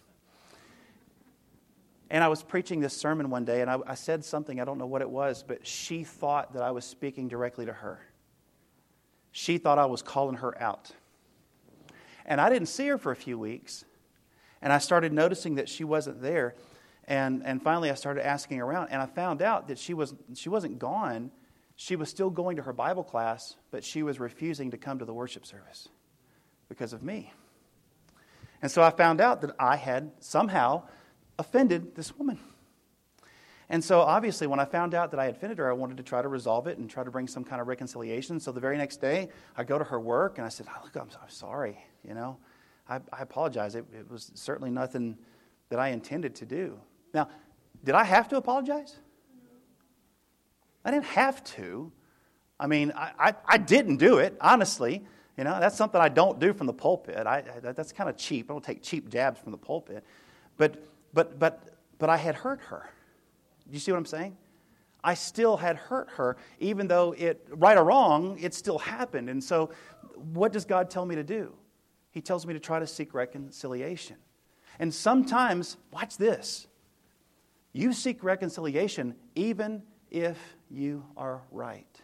And 2.11 2.25
I 2.25 2.29
was 2.29 2.43
preaching 2.43 2.81
this 2.81 2.97
sermon 2.97 3.31
one 3.31 3.45
day, 3.45 3.61
and 3.61 3.71
I, 3.71 3.79
I, 3.87 3.95
said 3.95 4.25
something, 4.25 4.61
I 4.61 4.65
don't 4.65 4.79
know 4.79 4.87
what 4.87 5.01
it 5.01 5.09
was, 5.09 5.45
but 5.47 5.65
she 5.67 6.03
thought 6.03 6.53
that 6.55 6.63
I 6.63 6.73
was 6.73 6.85
speaking 6.85 7.29
directly 7.29 7.65
to 7.67 7.73
her. 7.73 8.01
She 9.31 9.59
thought 9.59 9.79
I 9.79 9.87
was 9.87 10.03
calling 10.03 10.37
her 10.37 10.61
out. 10.61 10.91
And 12.27 12.41
I 12.41 12.51
didn't 12.51 12.67
see 12.67 12.89
her 12.89 12.99
for 12.99 13.13
a 13.13 13.17
few 13.17 13.39
weeks, 13.39 13.85
and 14.61 14.73
I 14.73 14.79
started 14.79 15.13
noticing 15.13 15.55
that 15.55 15.69
she 15.69 15.85
wasn't 15.85 16.21
there. 16.21 16.57
And, 17.05 17.43
and 17.45 17.63
finally, 17.63 17.91
I 17.91 17.95
started 17.95 18.27
asking 18.27 18.61
around, 18.61 18.89
and 18.91 19.01
I 19.01 19.07
found 19.07 19.41
out 19.41 19.69
that 19.69 19.79
she, 19.79 19.95
was, 19.95 20.15
she 20.35 20.49
wasn't 20.49 20.81
gone. 20.81 21.31
She 21.77 21.95
was 21.95 22.11
still 22.11 22.31
going 22.31 22.57
to 22.57 22.63
her 22.63 22.73
Bible 22.73 23.05
class, 23.05 23.57
but 23.71 23.85
she 23.85 24.03
was 24.03 24.19
refusing 24.19 24.73
to 24.73 24.77
come 24.77 24.99
to 24.99 25.05
the 25.05 25.15
worship 25.15 25.47
service 25.47 25.89
because 26.69 26.93
of 26.93 27.05
me. 27.05 27.33
And 28.63 28.71
so 28.71 28.83
I 28.83 28.91
found 28.91 29.21
out 29.21 29.41
that 29.41 29.55
I 29.59 29.77
had 29.77 30.13
somehow 30.21 30.83
offended 31.39 31.95
this 31.95 32.17
woman. 32.17 32.39
And 33.69 33.85
so, 33.85 34.01
obviously, 34.01 34.49
when 34.49 34.59
I 34.59 34.65
found 34.65 34.95
out 34.95 35.13
that 35.13 35.21
I 35.21 35.27
had 35.27 35.37
offended 35.37 35.59
her, 35.59 35.71
I 35.71 35.73
wanted 35.73 35.97
to 35.99 36.03
try 36.03 36.21
to 36.21 36.29
resolve 36.29 36.67
it 36.67 36.79
and 36.79 36.91
try 36.91 37.05
to 37.05 37.11
bring 37.11 37.29
some 37.29 37.45
kind 37.45 37.61
of 37.61 37.69
reconciliation. 37.69 38.41
So, 38.41 38.51
the 38.51 38.61
very 38.61 38.77
next 38.77 39.01
day, 39.01 39.29
I 39.57 39.63
go 39.63 39.79
to 39.79 39.85
her 39.85 40.01
work 40.01 40.39
and 40.39 40.45
I 40.45 40.49
said, 40.51 40.67
oh, 40.69 40.81
Look, 40.83 40.97
I'm, 40.97 41.09
I'm 41.23 41.31
sorry. 41.31 41.79
You 42.07 42.15
know, 42.15 42.37
I, 42.89 42.97
I 43.13 43.23
apologize. 43.23 43.77
It, 43.77 43.85
it 43.97 44.11
was 44.11 44.33
certainly 44.35 44.71
nothing 44.71 45.17
that 45.69 45.79
I 45.79 45.91
intended 45.91 46.35
to 46.37 46.47
do. 46.47 46.81
Now, 47.15 47.29
did 47.85 47.95
I 47.95 48.03
have 48.03 48.29
to 48.31 48.37
apologize? 48.37 48.97
I 50.85 50.91
didn't 50.91 51.07
have 51.07 51.45
to. 51.45 51.93
I 52.59 52.67
mean, 52.67 52.93
I, 52.97 53.13
I, 53.19 53.35
I 53.47 53.59
didn't 53.59 53.99
do 53.99 54.19
it, 54.19 54.37
honestly. 54.41 55.05
You 55.37 55.45
know, 55.45 55.59
that's 55.61 55.77
something 55.77 56.01
I 56.01 56.09
don't 56.09 56.39
do 56.39 56.53
from 56.53 56.67
the 56.67 56.73
pulpit. 56.73 57.27
I, 57.27 57.39
I, 57.39 57.73
that's 57.73 57.93
kind 57.93 58.11
of 58.11 58.17
cheap. 58.17 58.51
I 58.51 58.55
don't 58.55 58.65
take 58.65 58.83
cheap 58.83 59.09
jabs 59.09 59.41
from 59.41 59.53
the 59.53 59.59
pulpit. 59.59 60.05
But, 60.57 60.85
but, 61.15 61.39
but, 61.39 61.79
but 61.99 62.11
I 62.11 62.17
had 62.17 62.35
hurt 62.35 62.61
her. 62.63 62.91
Do 63.69 63.75
you 63.75 63.81
see 63.81 63.93
what 63.93 63.99
I'm 63.99 64.07
saying? 64.07 64.37
I 65.03 65.15
still 65.15 65.57
had 65.57 65.77
hurt 65.77 66.11
her, 66.11 66.37
even 66.59 66.87
though 66.87 67.13
it, 67.13 67.47
right 67.51 67.77
or 67.77 67.85
wrong, 67.85 68.39
it 68.39 68.53
still 68.53 68.79
happened. 68.79 69.31
And 69.31 69.43
so, 69.43 69.71
what 70.33 70.53
does 70.53 70.67
God 70.67 70.91
tell 70.91 71.07
me 71.07 71.15
to 71.15 71.25
do? 71.25 71.55
He 72.11 72.21
tells 72.21 72.45
me 72.45 72.53
to 72.53 72.61
try 72.61 72.79
to 72.79 72.87
seek 72.87 73.15
reconciliation. 73.15 74.17
And 74.79 74.93
sometimes, 74.93 75.77
watch 75.93 76.17
this 76.19 76.67
you 77.73 77.93
seek 77.93 78.25
reconciliation 78.25 79.15
even 79.35 79.83
if 80.11 80.37
you 80.71 81.05
are 81.17 81.43
right. 81.53 82.01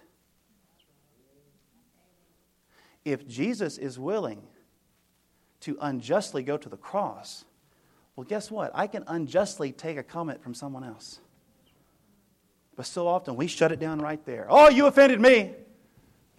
If 3.07 3.27
Jesus 3.29 3.79
is 3.79 4.01
willing 4.01 4.43
to 5.61 5.79
unjustly 5.81 6.43
go 6.43 6.59
to 6.59 6.69
the 6.69 6.77
cross, 6.77 7.45
well, 8.17 8.25
guess 8.25 8.51
what? 8.51 8.73
I 8.75 8.89
can 8.89 9.05
unjustly 9.07 9.71
take 9.71 9.97
a 9.97 10.03
comment 10.03 10.43
from 10.43 10.55
someone 10.55 10.83
else. 10.83 11.21
But 12.75 12.85
so 12.85 13.07
often 13.07 13.37
we 13.37 13.47
shut 13.47 13.71
it 13.71 13.79
down 13.79 14.01
right 14.01 14.23
there. 14.27 14.47
Oh, 14.51 14.69
you 14.69 14.87
offended 14.87 15.21
me. 15.21 15.55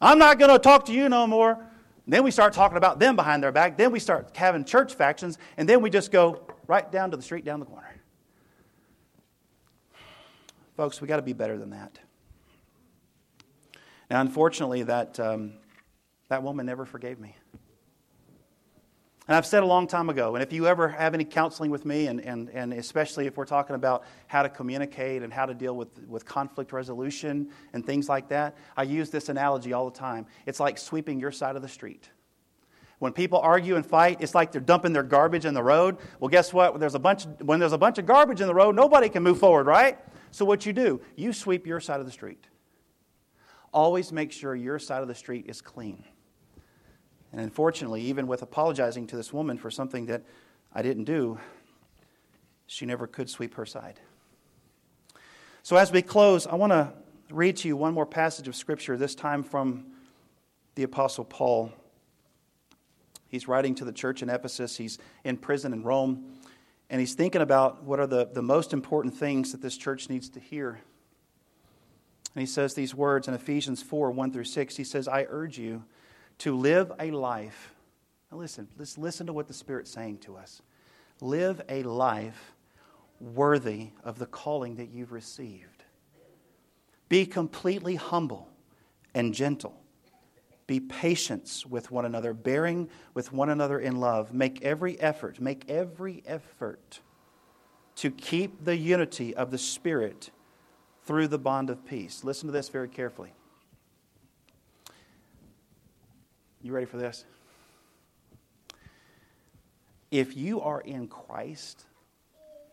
I'm 0.01 0.19
not 0.19 0.39
going 0.39 0.51
to 0.51 0.59
talk 0.59 0.85
to 0.87 0.93
you 0.93 1.07
no 1.07 1.25
more. 1.25 1.57
then 2.05 2.23
we 2.23 2.31
start 2.31 2.51
talking 2.51 2.77
about 2.77 2.99
them 2.99 3.15
behind 3.15 3.41
their 3.41 3.53
back. 3.53 3.77
Then 3.77 3.91
we 3.91 3.99
start 3.99 4.35
having 4.35 4.65
church 4.65 4.93
factions. 4.93 5.37
And 5.55 5.69
then 5.69 5.81
we 5.81 5.89
just 5.89 6.11
go 6.11 6.41
right 6.67 6.91
down 6.91 7.11
to 7.11 7.17
the 7.17 7.23
street 7.23 7.45
down 7.45 7.61
the 7.61 7.65
corner. 7.65 7.95
Folks, 10.75 10.99
we 10.99 11.07
got 11.07 11.15
to 11.15 11.21
be 11.21 11.33
better 11.33 11.57
than 11.57 11.69
that. 11.69 11.97
Now, 14.11 14.19
unfortunately, 14.19 14.83
that. 14.83 15.17
Um, 15.17 15.53
that 16.29 16.43
woman 16.43 16.65
never 16.65 16.85
forgave 16.85 17.19
me. 17.19 17.35
And 19.27 19.35
I've 19.35 19.45
said 19.45 19.61
a 19.61 19.65
long 19.65 19.87
time 19.87 20.09
ago, 20.09 20.35
and 20.35 20.43
if 20.43 20.53
you 20.53 20.67
ever 20.67 20.87
have 20.87 21.13
any 21.13 21.25
counseling 21.25 21.69
with 21.69 21.85
me, 21.85 22.07
and, 22.07 22.21
and, 22.21 22.49
and 22.49 22.71
especially 22.73 23.27
if 23.27 23.35
we're 23.35 23.43
talking 23.43 23.75
about 23.75 24.05
how 24.27 24.41
to 24.41 24.47
communicate 24.47 25.21
and 25.21 25.33
how 25.33 25.45
to 25.45 25.53
deal 25.53 25.75
with, 25.75 25.89
with 26.07 26.25
conflict 26.25 26.71
resolution 26.71 27.49
and 27.73 27.85
things 27.85 28.07
like 28.07 28.29
that, 28.29 28.55
I 28.77 28.83
use 28.83 29.09
this 29.09 29.27
analogy 29.27 29.73
all 29.73 29.89
the 29.89 29.97
time. 29.97 30.27
It's 30.45 30.61
like 30.61 30.77
sweeping 30.77 31.19
your 31.19 31.33
side 31.33 31.57
of 31.57 31.61
the 31.61 31.67
street. 31.67 32.09
When 32.99 33.11
people 33.11 33.39
argue 33.39 33.75
and 33.75 33.85
fight, 33.85 34.21
it's 34.21 34.33
like 34.33 34.53
they're 34.53 34.61
dumping 34.61 34.93
their 34.93 35.03
garbage 35.03 35.43
in 35.45 35.53
the 35.53 35.61
road. 35.61 35.97
Well, 36.21 36.29
guess 36.29 36.53
what? 36.53 36.71
When 36.71 36.79
there's 36.79 36.95
a 36.95 36.99
bunch, 36.99 37.25
when 37.41 37.59
there's 37.59 37.73
a 37.73 37.77
bunch 37.77 37.97
of 37.97 38.05
garbage 38.05 38.39
in 38.39 38.47
the 38.47 38.55
road, 38.55 38.75
nobody 38.75 39.09
can 39.09 39.23
move 39.23 39.39
forward, 39.39 39.67
right? 39.67 39.99
So 40.31 40.45
what 40.45 40.65
you 40.65 40.71
do, 40.71 41.01
you 41.17 41.33
sweep 41.33 41.67
your 41.67 41.81
side 41.81 41.99
of 41.99 42.05
the 42.05 42.11
street. 42.13 42.47
Always 43.73 44.13
make 44.13 44.31
sure 44.31 44.55
your 44.55 44.79
side 44.79 45.01
of 45.01 45.09
the 45.09 45.15
street 45.15 45.45
is 45.47 45.61
clean. 45.61 46.05
And 47.31 47.41
unfortunately, 47.41 48.01
even 48.03 48.27
with 48.27 48.41
apologizing 48.41 49.07
to 49.07 49.17
this 49.17 49.33
woman 49.33 49.57
for 49.57 49.69
something 49.69 50.05
that 50.05 50.23
I 50.73 50.81
didn't 50.81 51.03
do, 51.03 51.39
she 52.67 52.85
never 52.85 53.07
could 53.07 53.29
sweep 53.29 53.55
her 53.55 53.65
side. 53.65 53.99
So, 55.63 55.75
as 55.75 55.91
we 55.91 56.01
close, 56.01 56.47
I 56.47 56.55
want 56.55 56.71
to 56.71 56.93
read 57.29 57.57
to 57.57 57.67
you 57.67 57.75
one 57.75 57.93
more 57.93 58.05
passage 58.05 58.47
of 58.47 58.55
Scripture, 58.55 58.97
this 58.97 59.15
time 59.15 59.43
from 59.43 59.85
the 60.75 60.83
Apostle 60.83 61.25
Paul. 61.25 61.73
He's 63.27 63.47
writing 63.47 63.75
to 63.75 63.85
the 63.85 63.91
church 63.91 64.23
in 64.23 64.29
Ephesus, 64.29 64.77
he's 64.77 64.97
in 65.25 65.37
prison 65.37 65.73
in 65.73 65.83
Rome, 65.83 66.37
and 66.89 67.01
he's 67.01 67.15
thinking 67.15 67.41
about 67.41 67.83
what 67.83 67.99
are 67.99 68.07
the, 68.07 68.29
the 68.31 68.41
most 68.41 68.71
important 68.71 69.13
things 69.13 69.51
that 69.51 69.61
this 69.61 69.75
church 69.75 70.09
needs 70.09 70.29
to 70.29 70.39
hear. 70.39 70.79
And 72.33 72.41
he 72.41 72.45
says 72.45 72.73
these 72.73 72.95
words 72.95 73.27
in 73.27 73.33
Ephesians 73.33 73.83
4 73.83 74.11
1 74.11 74.31
through 74.31 74.45
6. 74.45 74.77
He 74.77 74.83
says, 74.85 75.07
I 75.07 75.25
urge 75.27 75.57
you 75.57 75.83
to 76.39 76.55
live 76.55 76.91
a 76.99 77.11
life. 77.11 77.73
Now 78.31 78.37
listen, 78.37 78.67
let's 78.77 78.97
listen 78.97 79.27
to 79.27 79.33
what 79.33 79.47
the 79.47 79.53
Spirit's 79.53 79.91
saying 79.91 80.19
to 80.19 80.35
us. 80.35 80.61
Live 81.21 81.61
a 81.69 81.83
life 81.83 82.53
worthy 83.19 83.89
of 84.03 84.19
the 84.19 84.25
calling 84.25 84.75
that 84.75 84.89
you've 84.89 85.11
received. 85.11 85.83
Be 87.09 87.25
completely 87.25 87.95
humble 87.95 88.49
and 89.15 89.33
gentle. 89.33 89.81
Be 90.67 90.81
patient 90.81 91.63
with 91.69 91.91
one 91.91 92.05
another, 92.05 92.33
bearing 92.33 92.89
with 93.13 93.31
one 93.31 93.49
another 93.49 93.79
in 93.79 93.95
love. 93.95 94.33
Make 94.33 94.61
every 94.61 94.99
effort, 94.99 95.39
make 95.39 95.63
every 95.69 96.21
effort 96.27 96.99
to 97.95 98.11
keep 98.11 98.65
the 98.65 98.75
unity 98.75 99.33
of 99.33 99.49
the 99.49 99.57
Spirit 99.57 100.29
through 101.03 101.29
the 101.29 101.39
bond 101.39 101.69
of 101.69 101.85
peace. 101.85 102.23
Listen 102.25 102.47
to 102.47 102.53
this 102.53 102.67
very 102.67 102.89
carefully. 102.89 103.33
You 106.61 106.73
ready 106.73 106.85
for 106.85 106.97
this? 106.97 107.25
If 110.11 110.35
you 110.37 110.61
are 110.61 110.81
in 110.81 111.07
Christ, 111.07 111.85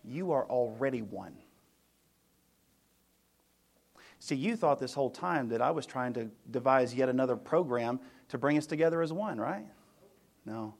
you 0.05 0.33
are 0.33 0.44
already 0.47 1.03
one. 1.03 1.35
See, 4.20 4.37
you 4.37 4.57
thought 4.57 4.78
this 4.78 4.95
whole 4.95 5.11
time 5.11 5.49
that 5.51 5.61
I 5.61 5.70
was 5.70 5.85
trying 5.85 6.14
to 6.14 6.30
devise 6.51 6.95
yet 6.95 7.09
another 7.09 7.37
program 7.37 8.01
to 8.28 8.39
bring 8.39 8.57
us 8.57 8.66
together 8.66 9.03
as 9.03 9.12
one, 9.12 9.39
right? 9.39 9.66
No. 10.47 10.74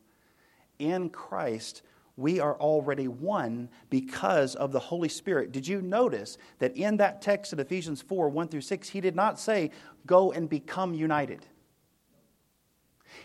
In 0.79 1.11
Christ, 1.11 1.83
we 2.17 2.41
are 2.41 2.57
already 2.57 3.09
one 3.09 3.69
because 3.91 4.55
of 4.55 4.73
the 4.73 4.79
Holy 4.79 5.09
Spirit. 5.09 5.53
Did 5.53 5.67
you 5.67 5.83
notice 5.83 6.39
that 6.59 6.77
in 6.77 6.97
that 6.99 7.21
text 7.21 7.53
in 7.53 7.61
Ephesians 7.61 8.01
4 8.01 8.29
1 8.29 8.49
through 8.49 8.61
6, 8.61 8.89
he 8.89 9.01
did 9.01 9.17
not 9.17 9.39
say, 9.39 9.71
go 10.07 10.33
and 10.33 10.49
become 10.49 10.95
united? 10.95 11.45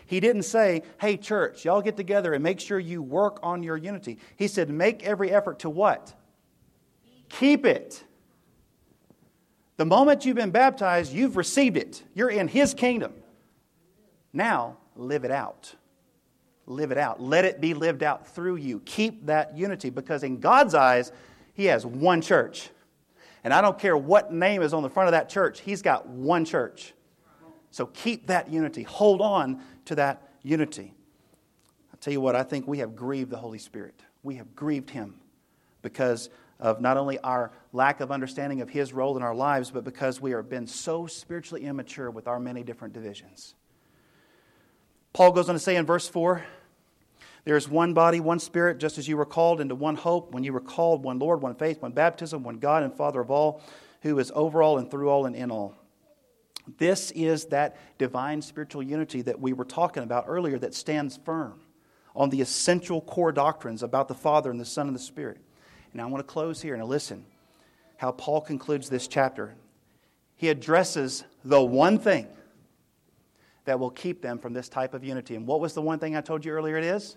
He 0.06 0.20
didn't 0.20 0.42
say, 0.42 0.82
hey, 1.00 1.16
church, 1.16 1.64
y'all 1.64 1.82
get 1.82 1.96
together 1.96 2.32
and 2.32 2.42
make 2.42 2.60
sure 2.60 2.78
you 2.78 3.02
work 3.02 3.38
on 3.42 3.62
your 3.62 3.76
unity. 3.76 4.18
He 4.36 4.48
said, 4.48 4.70
make 4.70 5.02
every 5.04 5.30
effort 5.30 5.60
to 5.60 5.70
what? 5.70 6.14
Keep 7.28 7.64
it. 7.64 8.04
The 9.76 9.86
moment 9.86 10.26
you've 10.26 10.36
been 10.36 10.50
baptized, 10.50 11.12
you've 11.12 11.36
received 11.36 11.76
it. 11.76 12.02
You're 12.14 12.28
in 12.28 12.48
His 12.48 12.74
kingdom. 12.74 13.14
Now, 14.32 14.76
live 14.94 15.24
it 15.24 15.30
out. 15.30 15.74
Live 16.66 16.92
it 16.92 16.98
out. 16.98 17.20
Let 17.20 17.44
it 17.44 17.60
be 17.60 17.72
lived 17.72 18.02
out 18.02 18.26
through 18.28 18.56
you. 18.56 18.80
Keep 18.84 19.26
that 19.26 19.56
unity 19.56 19.88
because, 19.88 20.22
in 20.22 20.38
God's 20.38 20.74
eyes, 20.74 21.12
He 21.54 21.64
has 21.64 21.86
one 21.86 22.20
church. 22.20 22.68
And 23.42 23.54
I 23.54 23.62
don't 23.62 23.78
care 23.78 23.96
what 23.96 24.32
name 24.32 24.60
is 24.60 24.74
on 24.74 24.82
the 24.82 24.90
front 24.90 25.08
of 25.08 25.12
that 25.12 25.30
church, 25.30 25.60
He's 25.60 25.82
got 25.82 26.06
one 26.06 26.44
church. 26.44 26.92
So 27.70 27.86
keep 27.86 28.26
that 28.26 28.50
unity. 28.50 28.82
Hold 28.82 29.20
on 29.20 29.60
to 29.86 29.94
that 29.96 30.28
unity. 30.42 30.92
I'll 31.92 31.98
tell 32.00 32.12
you 32.12 32.20
what, 32.20 32.36
I 32.36 32.42
think 32.42 32.66
we 32.66 32.78
have 32.78 32.96
grieved 32.96 33.30
the 33.30 33.36
Holy 33.36 33.58
Spirit. 33.58 33.94
We 34.22 34.36
have 34.36 34.54
grieved 34.54 34.90
Him 34.90 35.14
because 35.82 36.30
of 36.58 36.80
not 36.80 36.96
only 36.96 37.18
our 37.20 37.52
lack 37.72 38.00
of 38.00 38.10
understanding 38.10 38.60
of 38.60 38.68
His 38.68 38.92
role 38.92 39.16
in 39.16 39.22
our 39.22 39.34
lives, 39.34 39.70
but 39.70 39.84
because 39.84 40.20
we 40.20 40.32
have 40.32 40.48
been 40.48 40.66
so 40.66 41.06
spiritually 41.06 41.64
immature 41.64 42.10
with 42.10 42.26
our 42.26 42.38
many 42.38 42.62
different 42.62 42.92
divisions. 42.92 43.54
Paul 45.12 45.32
goes 45.32 45.48
on 45.48 45.54
to 45.54 45.58
say 45.58 45.76
in 45.76 45.86
verse 45.86 46.08
4 46.08 46.44
there 47.44 47.56
is 47.56 47.68
one 47.68 47.94
body, 47.94 48.20
one 48.20 48.38
spirit, 48.38 48.78
just 48.78 48.98
as 48.98 49.08
you 49.08 49.16
were 49.16 49.24
called 49.24 49.60
into 49.60 49.74
one 49.74 49.96
hope 49.96 50.32
when 50.32 50.44
you 50.44 50.52
were 50.52 50.60
called, 50.60 51.02
one 51.02 51.18
Lord, 51.18 51.40
one 51.40 51.54
faith, 51.54 51.80
one 51.80 51.92
baptism, 51.92 52.42
one 52.42 52.58
God 52.58 52.82
and 52.82 52.94
Father 52.94 53.20
of 53.20 53.30
all, 53.30 53.62
who 54.02 54.18
is 54.18 54.30
over 54.34 54.62
all 54.62 54.78
and 54.78 54.90
through 54.90 55.08
all 55.08 55.26
and 55.26 55.34
in 55.34 55.50
all. 55.50 55.74
This 56.78 57.10
is 57.12 57.46
that 57.46 57.76
divine 57.98 58.42
spiritual 58.42 58.82
unity 58.82 59.22
that 59.22 59.40
we 59.40 59.52
were 59.52 59.64
talking 59.64 60.02
about 60.02 60.24
earlier 60.28 60.58
that 60.58 60.74
stands 60.74 61.18
firm 61.24 61.60
on 62.14 62.30
the 62.30 62.40
essential 62.40 63.00
core 63.00 63.32
doctrines 63.32 63.82
about 63.82 64.08
the 64.08 64.14
Father 64.14 64.50
and 64.50 64.60
the 64.60 64.64
Son 64.64 64.86
and 64.86 64.96
the 64.96 65.00
Spirit. 65.00 65.38
And 65.92 66.00
I 66.00 66.06
want 66.06 66.26
to 66.26 66.32
close 66.32 66.60
here 66.60 66.74
and 66.74 66.84
listen 66.84 67.24
how 67.96 68.12
Paul 68.12 68.40
concludes 68.40 68.88
this 68.88 69.06
chapter. 69.06 69.54
He 70.36 70.48
addresses 70.48 71.24
the 71.44 71.62
one 71.62 71.98
thing 71.98 72.26
that 73.64 73.78
will 73.78 73.90
keep 73.90 74.22
them 74.22 74.38
from 74.38 74.52
this 74.52 74.68
type 74.68 74.94
of 74.94 75.04
unity. 75.04 75.36
And 75.36 75.46
what 75.46 75.60
was 75.60 75.74
the 75.74 75.82
one 75.82 75.98
thing 75.98 76.16
I 76.16 76.20
told 76.20 76.44
you 76.44 76.52
earlier 76.52 76.76
it 76.76 76.84
is? 76.84 77.16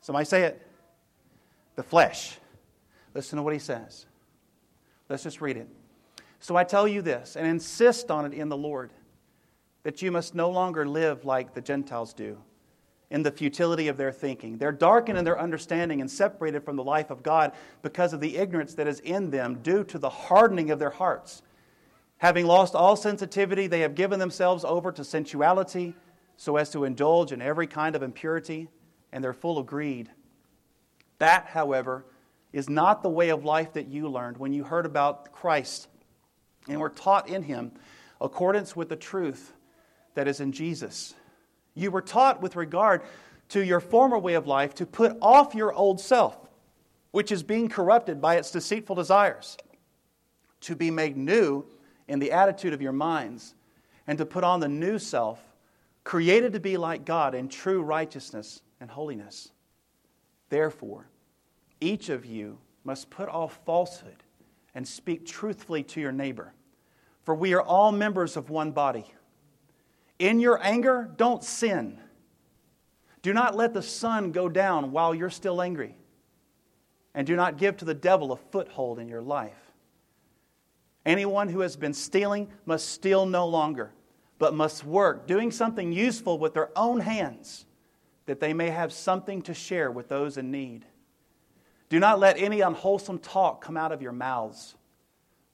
Somebody 0.00 0.24
say 0.24 0.42
it. 0.42 0.66
The 1.76 1.82
flesh. 1.82 2.36
Listen 3.14 3.36
to 3.36 3.42
what 3.42 3.52
he 3.52 3.58
says. 3.58 4.06
Let's 5.08 5.22
just 5.22 5.40
read 5.40 5.56
it. 5.56 5.68
So 6.40 6.56
I 6.56 6.64
tell 6.64 6.88
you 6.88 7.02
this, 7.02 7.36
and 7.36 7.46
insist 7.46 8.10
on 8.10 8.24
it 8.24 8.32
in 8.32 8.48
the 8.48 8.56
Lord, 8.56 8.92
that 9.82 10.00
you 10.00 10.10
must 10.10 10.34
no 10.34 10.50
longer 10.50 10.86
live 10.86 11.24
like 11.24 11.54
the 11.54 11.60
Gentiles 11.60 12.14
do, 12.14 12.38
in 13.10 13.22
the 13.22 13.30
futility 13.30 13.88
of 13.88 13.98
their 13.98 14.10
thinking. 14.10 14.56
They're 14.56 14.72
darkened 14.72 15.18
in 15.18 15.24
their 15.24 15.38
understanding 15.38 16.00
and 16.00 16.10
separated 16.10 16.64
from 16.64 16.76
the 16.76 16.84
life 16.84 17.10
of 17.10 17.22
God 17.22 17.52
because 17.82 18.14
of 18.14 18.20
the 18.20 18.38
ignorance 18.38 18.74
that 18.74 18.88
is 18.88 19.00
in 19.00 19.30
them 19.30 19.60
due 19.62 19.84
to 19.84 19.98
the 19.98 20.08
hardening 20.08 20.70
of 20.70 20.78
their 20.78 20.90
hearts. 20.90 21.42
Having 22.18 22.46
lost 22.46 22.74
all 22.74 22.96
sensitivity, 22.96 23.66
they 23.66 23.80
have 23.80 23.94
given 23.94 24.18
themselves 24.18 24.64
over 24.64 24.92
to 24.92 25.04
sensuality 25.04 25.94
so 26.36 26.56
as 26.56 26.70
to 26.70 26.84
indulge 26.84 27.32
in 27.32 27.42
every 27.42 27.66
kind 27.66 27.94
of 27.94 28.02
impurity, 28.02 28.68
and 29.12 29.22
they're 29.22 29.34
full 29.34 29.58
of 29.58 29.66
greed. 29.66 30.08
That, 31.18 31.46
however, 31.46 32.06
is 32.50 32.70
not 32.70 33.02
the 33.02 33.10
way 33.10 33.28
of 33.28 33.44
life 33.44 33.74
that 33.74 33.88
you 33.88 34.08
learned 34.08 34.38
when 34.38 34.54
you 34.54 34.64
heard 34.64 34.86
about 34.86 35.32
Christ 35.32 35.88
and 36.70 36.80
were 36.80 36.88
taught 36.88 37.28
in 37.28 37.42
him 37.42 37.72
accordance 38.20 38.76
with 38.76 38.88
the 38.88 38.96
truth 38.96 39.52
that 40.14 40.28
is 40.28 40.40
in 40.40 40.52
Jesus. 40.52 41.14
You 41.74 41.90
were 41.90 42.02
taught 42.02 42.40
with 42.40 42.56
regard 42.56 43.02
to 43.48 43.64
your 43.64 43.80
former 43.80 44.18
way 44.18 44.34
of 44.34 44.46
life 44.46 44.74
to 44.76 44.86
put 44.86 45.16
off 45.20 45.54
your 45.54 45.72
old 45.72 46.00
self, 46.00 46.38
which 47.10 47.32
is 47.32 47.42
being 47.42 47.68
corrupted 47.68 48.20
by 48.20 48.36
its 48.36 48.50
deceitful 48.50 48.94
desires, 48.94 49.56
to 50.60 50.76
be 50.76 50.90
made 50.90 51.16
new 51.16 51.64
in 52.06 52.18
the 52.18 52.32
attitude 52.32 52.72
of 52.72 52.82
your 52.82 52.92
minds, 52.92 53.54
and 54.06 54.18
to 54.18 54.26
put 54.26 54.44
on 54.44 54.60
the 54.60 54.68
new 54.68 54.98
self, 54.98 55.40
created 56.04 56.52
to 56.52 56.60
be 56.60 56.76
like 56.76 57.04
God 57.04 57.34
in 57.34 57.48
true 57.48 57.82
righteousness 57.82 58.62
and 58.80 58.90
holiness. 58.90 59.50
Therefore, 60.48 61.06
each 61.80 62.08
of 62.08 62.24
you 62.24 62.58
must 62.84 63.10
put 63.10 63.28
off 63.28 63.60
falsehood 63.64 64.22
and 64.74 64.86
speak 64.86 65.26
truthfully 65.26 65.82
to 65.82 66.00
your 66.00 66.12
neighbor. 66.12 66.52
For 67.24 67.34
we 67.34 67.54
are 67.54 67.62
all 67.62 67.92
members 67.92 68.36
of 68.36 68.50
one 68.50 68.72
body. 68.72 69.04
In 70.18 70.40
your 70.40 70.62
anger, 70.62 71.10
don't 71.16 71.42
sin. 71.42 71.98
Do 73.22 73.32
not 73.32 73.56
let 73.56 73.74
the 73.74 73.82
sun 73.82 74.32
go 74.32 74.48
down 74.48 74.92
while 74.92 75.14
you're 75.14 75.30
still 75.30 75.60
angry. 75.60 75.96
And 77.14 77.26
do 77.26 77.36
not 77.36 77.58
give 77.58 77.76
to 77.78 77.84
the 77.84 77.94
devil 77.94 78.32
a 78.32 78.36
foothold 78.36 78.98
in 78.98 79.08
your 79.08 79.22
life. 79.22 79.72
Anyone 81.04 81.48
who 81.48 81.60
has 81.60 81.76
been 81.76 81.94
stealing 81.94 82.48
must 82.66 82.88
steal 82.90 83.26
no 83.26 83.46
longer, 83.46 83.92
but 84.38 84.54
must 84.54 84.84
work, 84.84 85.26
doing 85.26 85.50
something 85.50 85.92
useful 85.92 86.38
with 86.38 86.54
their 86.54 86.70
own 86.76 87.00
hands, 87.00 87.66
that 88.26 88.40
they 88.40 88.52
may 88.52 88.70
have 88.70 88.92
something 88.92 89.42
to 89.42 89.54
share 89.54 89.90
with 89.90 90.08
those 90.08 90.36
in 90.36 90.50
need. 90.50 90.84
Do 91.88 91.98
not 91.98 92.20
let 92.20 92.38
any 92.38 92.60
unwholesome 92.60 93.18
talk 93.18 93.62
come 93.62 93.76
out 93.76 93.92
of 93.92 94.02
your 94.02 94.12
mouths, 94.12 94.76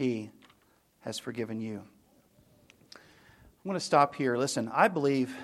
He 0.00 0.30
has 1.00 1.18
forgiven 1.18 1.60
you. 1.60 1.82
I'm 2.94 3.66
going 3.66 3.74
to 3.74 3.84
stop 3.84 4.14
here. 4.14 4.38
Listen, 4.38 4.70
I 4.72 4.88
believe, 4.88 5.36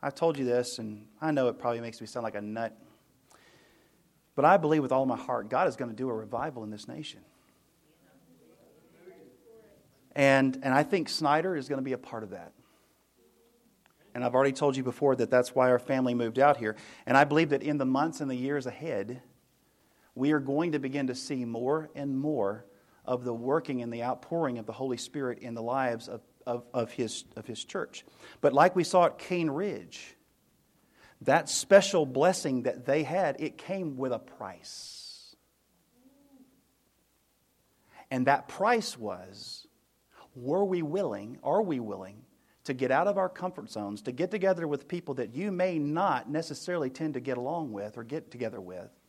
I've 0.00 0.14
told 0.14 0.38
you 0.38 0.44
this, 0.44 0.78
and 0.78 1.08
I 1.20 1.32
know 1.32 1.48
it 1.48 1.58
probably 1.58 1.80
makes 1.80 2.00
me 2.00 2.06
sound 2.06 2.22
like 2.22 2.36
a 2.36 2.40
nut, 2.40 2.78
but 4.36 4.44
I 4.44 4.58
believe 4.58 4.82
with 4.82 4.92
all 4.92 5.06
my 5.06 5.16
heart 5.16 5.48
God 5.48 5.66
is 5.66 5.74
going 5.74 5.90
to 5.90 5.96
do 5.96 6.08
a 6.08 6.14
revival 6.14 6.62
in 6.62 6.70
this 6.70 6.86
nation. 6.86 7.18
And, 10.14 10.60
and 10.62 10.72
I 10.72 10.84
think 10.84 11.08
Snyder 11.08 11.56
is 11.56 11.68
going 11.68 11.80
to 11.80 11.84
be 11.84 11.92
a 11.92 11.98
part 11.98 12.22
of 12.22 12.30
that. 12.30 12.52
And 14.14 14.22
I've 14.22 14.36
already 14.36 14.52
told 14.52 14.76
you 14.76 14.84
before 14.84 15.16
that 15.16 15.30
that's 15.30 15.52
why 15.52 15.68
our 15.68 15.80
family 15.80 16.14
moved 16.14 16.38
out 16.38 16.58
here. 16.58 16.76
And 17.06 17.16
I 17.16 17.24
believe 17.24 17.48
that 17.48 17.64
in 17.64 17.76
the 17.76 17.86
months 17.86 18.20
and 18.20 18.30
the 18.30 18.36
years 18.36 18.66
ahead, 18.66 19.20
we 20.14 20.30
are 20.30 20.38
going 20.38 20.70
to 20.72 20.78
begin 20.78 21.08
to 21.08 21.16
see 21.16 21.44
more 21.44 21.90
and 21.96 22.16
more 22.16 22.66
of 23.10 23.24
the 23.24 23.34
working 23.34 23.82
and 23.82 23.92
the 23.92 24.04
outpouring 24.04 24.58
of 24.58 24.66
the 24.66 24.72
Holy 24.72 24.96
Spirit 24.96 25.40
in 25.40 25.54
the 25.54 25.62
lives 25.62 26.08
of, 26.08 26.20
of, 26.46 26.64
of, 26.72 26.92
his, 26.92 27.24
of 27.34 27.44
his 27.44 27.64
church. 27.64 28.04
But 28.40 28.52
like 28.52 28.76
we 28.76 28.84
saw 28.84 29.06
at 29.06 29.18
Cane 29.18 29.50
Ridge, 29.50 30.16
that 31.22 31.48
special 31.48 32.06
blessing 32.06 32.62
that 32.62 32.86
they 32.86 33.02
had, 33.02 33.40
it 33.40 33.58
came 33.58 33.96
with 33.96 34.12
a 34.12 34.20
price. 34.20 35.34
And 38.12 38.28
that 38.28 38.46
price 38.46 38.96
was 38.96 39.66
were 40.36 40.64
we 40.64 40.82
willing, 40.82 41.40
are 41.42 41.62
we 41.62 41.80
willing 41.80 42.22
to 42.62 42.74
get 42.74 42.92
out 42.92 43.08
of 43.08 43.18
our 43.18 43.28
comfort 43.28 43.70
zones, 43.70 44.02
to 44.02 44.12
get 44.12 44.30
together 44.30 44.68
with 44.68 44.86
people 44.86 45.14
that 45.14 45.34
you 45.34 45.50
may 45.50 45.80
not 45.80 46.30
necessarily 46.30 46.90
tend 46.90 47.14
to 47.14 47.20
get 47.20 47.38
along 47.38 47.72
with 47.72 47.98
or 47.98 48.04
get 48.04 48.30
together 48.30 48.60
with? 48.60 48.99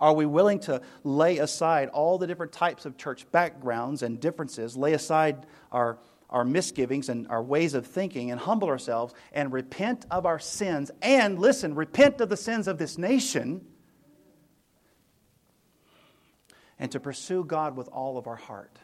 Are 0.00 0.14
we 0.14 0.24
willing 0.24 0.60
to 0.60 0.80
lay 1.04 1.38
aside 1.38 1.88
all 1.88 2.16
the 2.16 2.26
different 2.26 2.52
types 2.52 2.86
of 2.86 2.96
church 2.96 3.30
backgrounds 3.30 4.02
and 4.02 4.18
differences, 4.18 4.76
lay 4.76 4.94
aside 4.94 5.46
our, 5.70 5.98
our 6.30 6.44
misgivings 6.44 7.08
and 7.10 7.28
our 7.28 7.42
ways 7.42 7.74
of 7.74 7.86
thinking, 7.86 8.30
and 8.30 8.40
humble 8.40 8.68
ourselves 8.68 9.12
and 9.32 9.52
repent 9.52 10.06
of 10.10 10.24
our 10.24 10.38
sins? 10.38 10.90
And 11.02 11.38
listen, 11.38 11.74
repent 11.74 12.20
of 12.22 12.30
the 12.30 12.36
sins 12.36 12.66
of 12.66 12.78
this 12.78 12.96
nation 12.96 13.66
and 16.78 16.90
to 16.92 16.98
pursue 16.98 17.44
God 17.44 17.76
with 17.76 17.88
all 17.88 18.16
of 18.16 18.26
our 18.26 18.36
heart. 18.36 18.78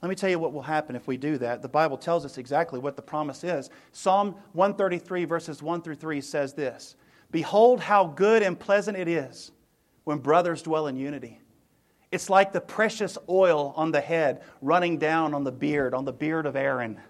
Let 0.00 0.08
me 0.08 0.14
tell 0.14 0.30
you 0.30 0.38
what 0.38 0.52
will 0.52 0.62
happen 0.62 0.94
if 0.94 1.08
we 1.08 1.16
do 1.16 1.38
that. 1.38 1.62
The 1.62 1.68
Bible 1.68 1.96
tells 1.96 2.24
us 2.24 2.38
exactly 2.38 2.78
what 2.78 2.94
the 2.94 3.02
promise 3.02 3.42
is. 3.42 3.70
Psalm 3.90 4.36
133, 4.52 5.24
verses 5.24 5.62
1 5.62 5.82
through 5.82 5.96
3 5.96 6.20
says 6.20 6.52
this 6.52 6.94
Behold, 7.32 7.80
how 7.80 8.06
good 8.06 8.42
and 8.44 8.58
pleasant 8.58 8.96
it 8.96 9.08
is 9.08 9.50
when 10.04 10.18
brothers 10.18 10.62
dwell 10.62 10.86
in 10.86 10.96
unity. 10.96 11.40
It's 12.12 12.30
like 12.30 12.52
the 12.52 12.60
precious 12.60 13.18
oil 13.28 13.72
on 13.76 13.90
the 13.90 14.00
head 14.00 14.42
running 14.62 14.98
down 14.98 15.34
on 15.34 15.42
the 15.42 15.50
beard, 15.50 15.94
on 15.94 16.04
the 16.04 16.12
beard 16.12 16.46
of 16.46 16.54
Aaron. 16.54 17.00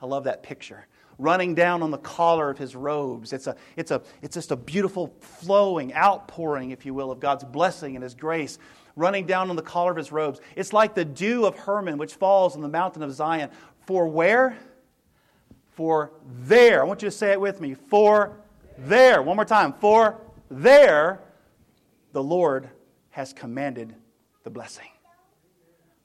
I 0.00 0.06
love 0.06 0.24
that 0.24 0.42
picture. 0.42 0.86
running 1.18 1.54
down 1.54 1.82
on 1.82 1.90
the 1.90 1.98
collar 1.98 2.50
of 2.50 2.58
his 2.58 2.74
robes. 2.74 3.32
It's, 3.32 3.46
a, 3.46 3.56
it's, 3.76 3.90
a, 3.90 4.02
it's 4.22 4.34
just 4.34 4.50
a 4.50 4.56
beautiful 4.56 5.14
flowing, 5.20 5.94
outpouring, 5.94 6.72
if 6.72 6.84
you 6.84 6.94
will, 6.94 7.10
of 7.10 7.20
God's 7.20 7.44
blessing 7.44 7.94
and 7.94 8.02
his 8.02 8.14
grace 8.14 8.58
running 8.96 9.24
down 9.24 9.48
on 9.48 9.56
the 9.56 9.62
collar 9.62 9.92
of 9.92 9.96
his 9.96 10.12
robes. 10.12 10.40
It's 10.56 10.72
like 10.72 10.94
the 10.94 11.04
dew 11.04 11.46
of 11.46 11.56
Hermon 11.56 11.96
which 11.96 12.14
falls 12.14 12.56
on 12.56 12.60
the 12.60 12.68
mountain 12.68 13.02
of 13.02 13.12
Zion. 13.12 13.50
For 13.86 14.06
where? 14.06 14.58
For 15.70 16.12
there. 16.40 16.82
I 16.82 16.84
want 16.84 17.02
you 17.02 17.08
to 17.08 17.16
say 17.16 17.32
it 17.32 17.40
with 17.40 17.60
me. 17.60 17.74
For 17.74 18.36
there. 18.76 19.22
One 19.22 19.36
more 19.36 19.44
time. 19.44 19.72
For 19.74 20.20
there 20.50 21.20
the 22.12 22.22
Lord 22.22 22.70
has 23.10 23.32
commanded 23.32 23.94
the 24.44 24.50
blessing. 24.50 24.88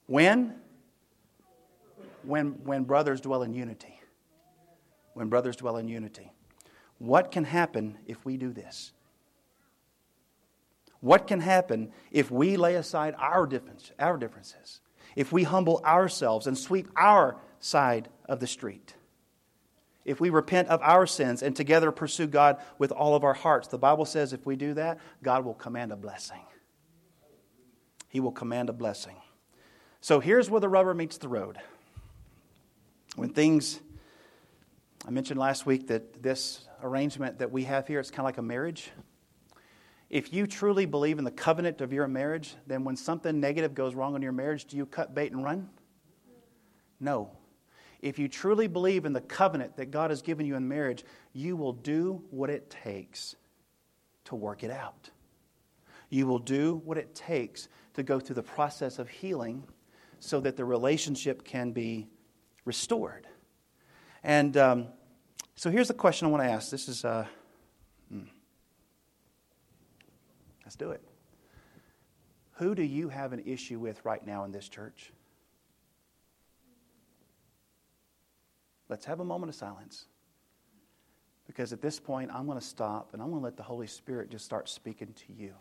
When? 0.07 0.55
When, 2.23 2.51
when 2.63 2.83
brothers 2.83 3.21
dwell 3.21 3.43
in 3.43 3.53
unity. 3.53 3.99
When 5.13 5.29
brothers 5.29 5.55
dwell 5.55 5.77
in 5.77 5.87
unity. 5.87 6.31
What 6.99 7.31
can 7.31 7.43
happen 7.43 7.97
if 8.05 8.23
we 8.25 8.37
do 8.37 8.51
this? 8.51 8.91
What 10.99 11.27
can 11.27 11.39
happen 11.39 11.91
if 12.11 12.31
we 12.31 12.57
lay 12.57 12.75
aside 12.75 13.15
our, 13.17 13.45
difference, 13.45 13.91
our 13.99 14.17
differences? 14.17 14.81
If 15.15 15.31
we 15.31 15.43
humble 15.43 15.81
ourselves 15.85 16.47
and 16.47 16.57
sweep 16.57 16.87
our 16.95 17.37
side 17.59 18.09
of 18.25 18.39
the 18.39 18.47
street? 18.47 18.95
If 20.07 20.21
we 20.21 20.29
repent 20.29 20.69
of 20.69 20.81
our 20.81 21.05
sins 21.05 21.43
and 21.43 21.53
together 21.53 21.91
pursue 21.91 22.27
God 22.27 22.61
with 22.79 22.93
all 22.93 23.13
of 23.13 23.25
our 23.25 23.33
hearts, 23.33 23.67
the 23.67 23.77
Bible 23.77 24.05
says 24.05 24.31
if 24.31 24.45
we 24.45 24.55
do 24.55 24.73
that, 24.75 24.99
God 25.21 25.43
will 25.43 25.53
command 25.53 25.91
a 25.91 25.97
blessing. 25.97 26.39
He 28.07 28.21
will 28.21 28.31
command 28.31 28.69
a 28.69 28.73
blessing. 28.73 29.17
So 29.99 30.21
here's 30.21 30.49
where 30.49 30.61
the 30.61 30.69
rubber 30.69 30.93
meets 30.93 31.17
the 31.17 31.27
road. 31.27 31.57
When 33.17 33.33
things, 33.33 33.81
I 35.05 35.11
mentioned 35.11 35.41
last 35.41 35.65
week 35.65 35.87
that 35.87 36.23
this 36.23 36.65
arrangement 36.81 37.39
that 37.39 37.51
we 37.51 37.65
have 37.65 37.85
here, 37.85 37.99
it's 37.99 38.09
kind 38.09 38.21
of 38.21 38.25
like 38.25 38.37
a 38.37 38.41
marriage. 38.41 38.89
If 40.09 40.31
you 40.31 40.47
truly 40.47 40.85
believe 40.85 41.19
in 41.19 41.25
the 41.25 41.31
covenant 41.31 41.81
of 41.81 41.91
your 41.91 42.07
marriage, 42.07 42.55
then 42.65 42.85
when 42.85 42.95
something 42.95 43.41
negative 43.41 43.73
goes 43.73 43.93
wrong 43.93 44.15
in 44.15 44.21
your 44.21 44.31
marriage, 44.31 44.63
do 44.65 44.77
you 44.77 44.85
cut 44.85 45.13
bait 45.13 45.33
and 45.33 45.43
run? 45.43 45.69
No. 46.97 47.31
If 48.01 48.19
you 48.19 48.27
truly 48.27 48.67
believe 48.67 49.05
in 49.05 49.13
the 49.13 49.21
covenant 49.21 49.77
that 49.77 49.91
God 49.91 50.11
has 50.11 50.21
given 50.21 50.45
you 50.45 50.55
in 50.55 50.67
marriage, 50.67 51.03
you 51.33 51.55
will 51.55 51.73
do 51.73 52.23
what 52.29 52.49
it 52.49 52.69
takes 52.69 53.35
to 54.25 54.35
work 54.35 54.63
it 54.63 54.71
out. 54.71 55.09
You 56.09 56.27
will 56.27 56.39
do 56.39 56.81
what 56.85 56.97
it 56.97 57.15
takes 57.15 57.67
to 57.95 58.03
go 58.03 58.19
through 58.19 58.35
the 58.35 58.43
process 58.43 58.99
of 58.99 59.09
healing 59.09 59.63
so 60.19 60.39
that 60.41 60.55
the 60.55 60.65
relationship 60.65 61.43
can 61.43 61.71
be 61.71 62.07
restored. 62.65 63.27
And 64.23 64.55
um, 64.57 64.87
so 65.55 65.69
here's 65.69 65.87
the 65.87 65.93
question 65.93 66.27
I 66.27 66.31
want 66.31 66.43
to 66.43 66.49
ask. 66.49 66.69
This 66.69 66.87
is. 66.87 67.03
Uh, 67.03 67.25
hmm. 68.11 68.23
Let's 70.63 70.75
do 70.75 70.91
it. 70.91 71.01
Who 72.55 72.75
do 72.75 72.83
you 72.83 73.09
have 73.09 73.33
an 73.33 73.43
issue 73.45 73.79
with 73.79 74.03
right 74.03 74.25
now 74.25 74.43
in 74.43 74.51
this 74.51 74.67
church? 74.67 75.11
Let's 78.89 79.05
have 79.05 79.19
a 79.19 79.25
moment 79.25 79.49
of 79.49 79.55
silence. 79.55 80.05
Because 81.45 81.71
at 81.71 81.81
this 81.81 81.99
point, 81.99 82.29
I'm 82.33 82.45
going 82.45 82.59
to 82.59 82.65
stop 82.65 83.13
and 83.13 83.21
I'm 83.21 83.29
going 83.29 83.41
to 83.41 83.45
let 83.45 83.57
the 83.57 83.63
Holy 83.63 83.87
Spirit 83.87 84.29
just 84.29 84.45
start 84.45 84.69
speaking 84.69 85.13
to 85.13 85.33
you. 85.33 85.53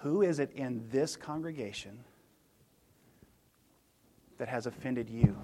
Who 0.00 0.22
is 0.22 0.38
it 0.38 0.52
in 0.52 0.88
this 0.90 1.16
congregation 1.16 2.04
that 4.38 4.48
has 4.48 4.66
offended 4.66 5.08
you? 5.08 5.36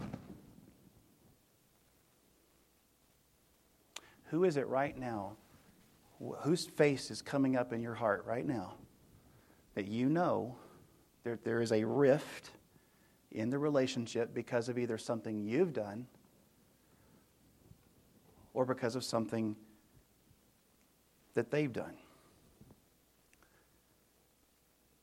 Who 4.26 4.44
is 4.44 4.56
it 4.56 4.66
right 4.66 4.96
now 4.96 5.36
whose 6.40 6.66
face 6.66 7.10
is 7.10 7.22
coming 7.22 7.56
up 7.56 7.72
in 7.72 7.82
your 7.82 7.94
heart 7.94 8.24
right 8.26 8.46
now 8.46 8.74
that 9.74 9.88
you 9.88 10.08
know 10.08 10.56
that 11.24 11.44
there 11.44 11.60
is 11.60 11.72
a 11.72 11.84
rift 11.84 12.50
in 13.34 13.50
the 13.50 13.58
relationship 13.58 14.34
because 14.34 14.68
of 14.68 14.78
either 14.78 14.98
something 14.98 15.38
you've 15.38 15.72
done 15.72 16.06
or 18.54 18.64
because 18.64 18.94
of 18.94 19.04
something 19.04 19.56
that 21.34 21.50
they've 21.50 21.72
done. 21.72 21.94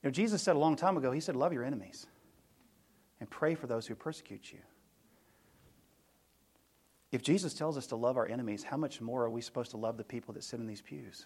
You 0.03 0.07
know, 0.07 0.11
Jesus 0.11 0.41
said 0.41 0.55
a 0.55 0.59
long 0.59 0.75
time 0.75 0.95
ago, 0.97 1.11
He 1.11 1.19
said, 1.19 1.35
Love 1.35 1.51
your 1.51 1.63
enemies 1.63 2.07
and 3.19 3.29
pray 3.29 3.55
for 3.55 3.67
those 3.67 3.85
who 3.87 3.95
persecute 3.95 4.51
you. 4.51 4.59
If 7.11 7.23
Jesus 7.23 7.53
tells 7.53 7.77
us 7.77 7.87
to 7.87 7.95
love 7.95 8.17
our 8.17 8.27
enemies, 8.27 8.63
how 8.63 8.77
much 8.77 9.01
more 9.01 9.23
are 9.23 9.29
we 9.29 9.41
supposed 9.41 9.71
to 9.71 9.77
love 9.77 9.97
the 9.97 10.03
people 10.03 10.33
that 10.35 10.43
sit 10.43 10.59
in 10.59 10.67
these 10.67 10.81
pews? 10.81 11.25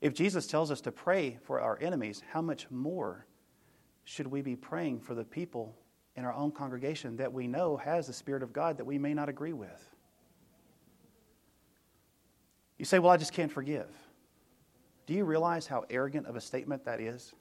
If 0.00 0.14
Jesus 0.14 0.46
tells 0.46 0.70
us 0.70 0.80
to 0.82 0.92
pray 0.92 1.38
for 1.42 1.60
our 1.60 1.78
enemies, 1.80 2.22
how 2.30 2.42
much 2.42 2.70
more 2.70 3.26
should 4.10 4.26
we 4.26 4.42
be 4.42 4.56
praying 4.56 4.98
for 4.98 5.14
the 5.14 5.22
people 5.22 5.72
in 6.16 6.24
our 6.24 6.32
own 6.32 6.50
congregation 6.50 7.16
that 7.18 7.32
we 7.32 7.46
know 7.46 7.76
has 7.76 8.08
the 8.08 8.12
Spirit 8.12 8.42
of 8.42 8.52
God 8.52 8.76
that 8.78 8.84
we 8.84 8.98
may 8.98 9.14
not 9.14 9.28
agree 9.28 9.52
with? 9.52 9.88
You 12.76 12.84
say, 12.84 12.98
Well, 12.98 13.12
I 13.12 13.16
just 13.16 13.32
can't 13.32 13.52
forgive. 13.52 13.86
Do 15.06 15.14
you 15.14 15.24
realize 15.24 15.68
how 15.68 15.84
arrogant 15.88 16.26
of 16.26 16.34
a 16.34 16.40
statement 16.40 16.86
that 16.86 17.00
is? 17.00 17.32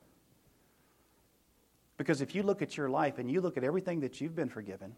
Because 1.98 2.22
if 2.22 2.36
you 2.36 2.44
look 2.44 2.62
at 2.62 2.78
your 2.78 2.88
life 2.88 3.18
and 3.18 3.32
you 3.32 3.42
look 3.42 3.58
at 3.58 3.64
everything 3.64 4.02
that 4.02 4.22
you've 4.22 4.36
been 4.36 4.50
forgiven, 4.50 4.94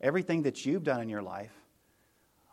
everything 0.00 0.42
that 0.42 0.64
you've 0.64 0.84
done 0.84 1.00
in 1.02 1.08
your 1.08 1.22
life. 1.22 1.52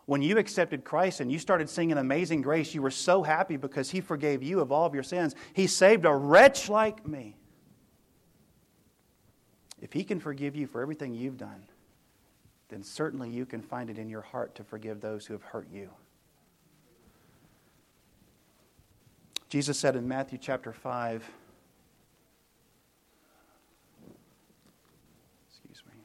When 0.08 0.24
you 0.24 0.40
accepted 0.40 0.84
Christ 0.84 1.20
and 1.20 1.32
you 1.32 1.38
started 1.38 1.70
singing 1.70 2.00
Amazing 2.00 2.42
Grace, 2.42 2.74
you 2.74 2.82
were 2.82 2.90
so 2.90 3.22
happy 3.22 3.56
because 3.56 3.92
He 3.92 4.02
forgave 4.02 4.42
you 4.42 4.62
of 4.62 4.72
all 4.72 4.88
of 4.88 4.96
your 4.96 5.04
sins. 5.04 5.36
He 5.54 5.68
saved 5.68 6.06
a 6.06 6.16
wretch 6.16 6.70
like 6.70 7.08
me. 7.08 7.38
If 9.86 9.94
He 9.94 10.04
can 10.04 10.20
forgive 10.20 10.56
you 10.56 10.66
for 10.66 10.82
everything 10.82 11.14
you've 11.14 11.38
done, 11.38 11.62
then 12.70 12.82
certainly 12.82 13.30
you 13.30 13.46
can 13.46 13.62
find 13.62 13.88
it 13.88 14.00
in 14.00 14.10
your 14.10 14.24
heart 14.24 14.56
to 14.56 14.64
forgive 14.64 15.00
those 15.00 15.28
who 15.28 15.34
have 15.34 15.44
hurt 15.44 15.68
you. 15.72 15.92
Jesus 19.48 19.78
said 19.78 19.96
in 19.96 20.08
Matthew 20.08 20.40
chapter 20.42 20.74
5, 20.74 21.30
excuse 25.48 25.84
me. 25.86 26.02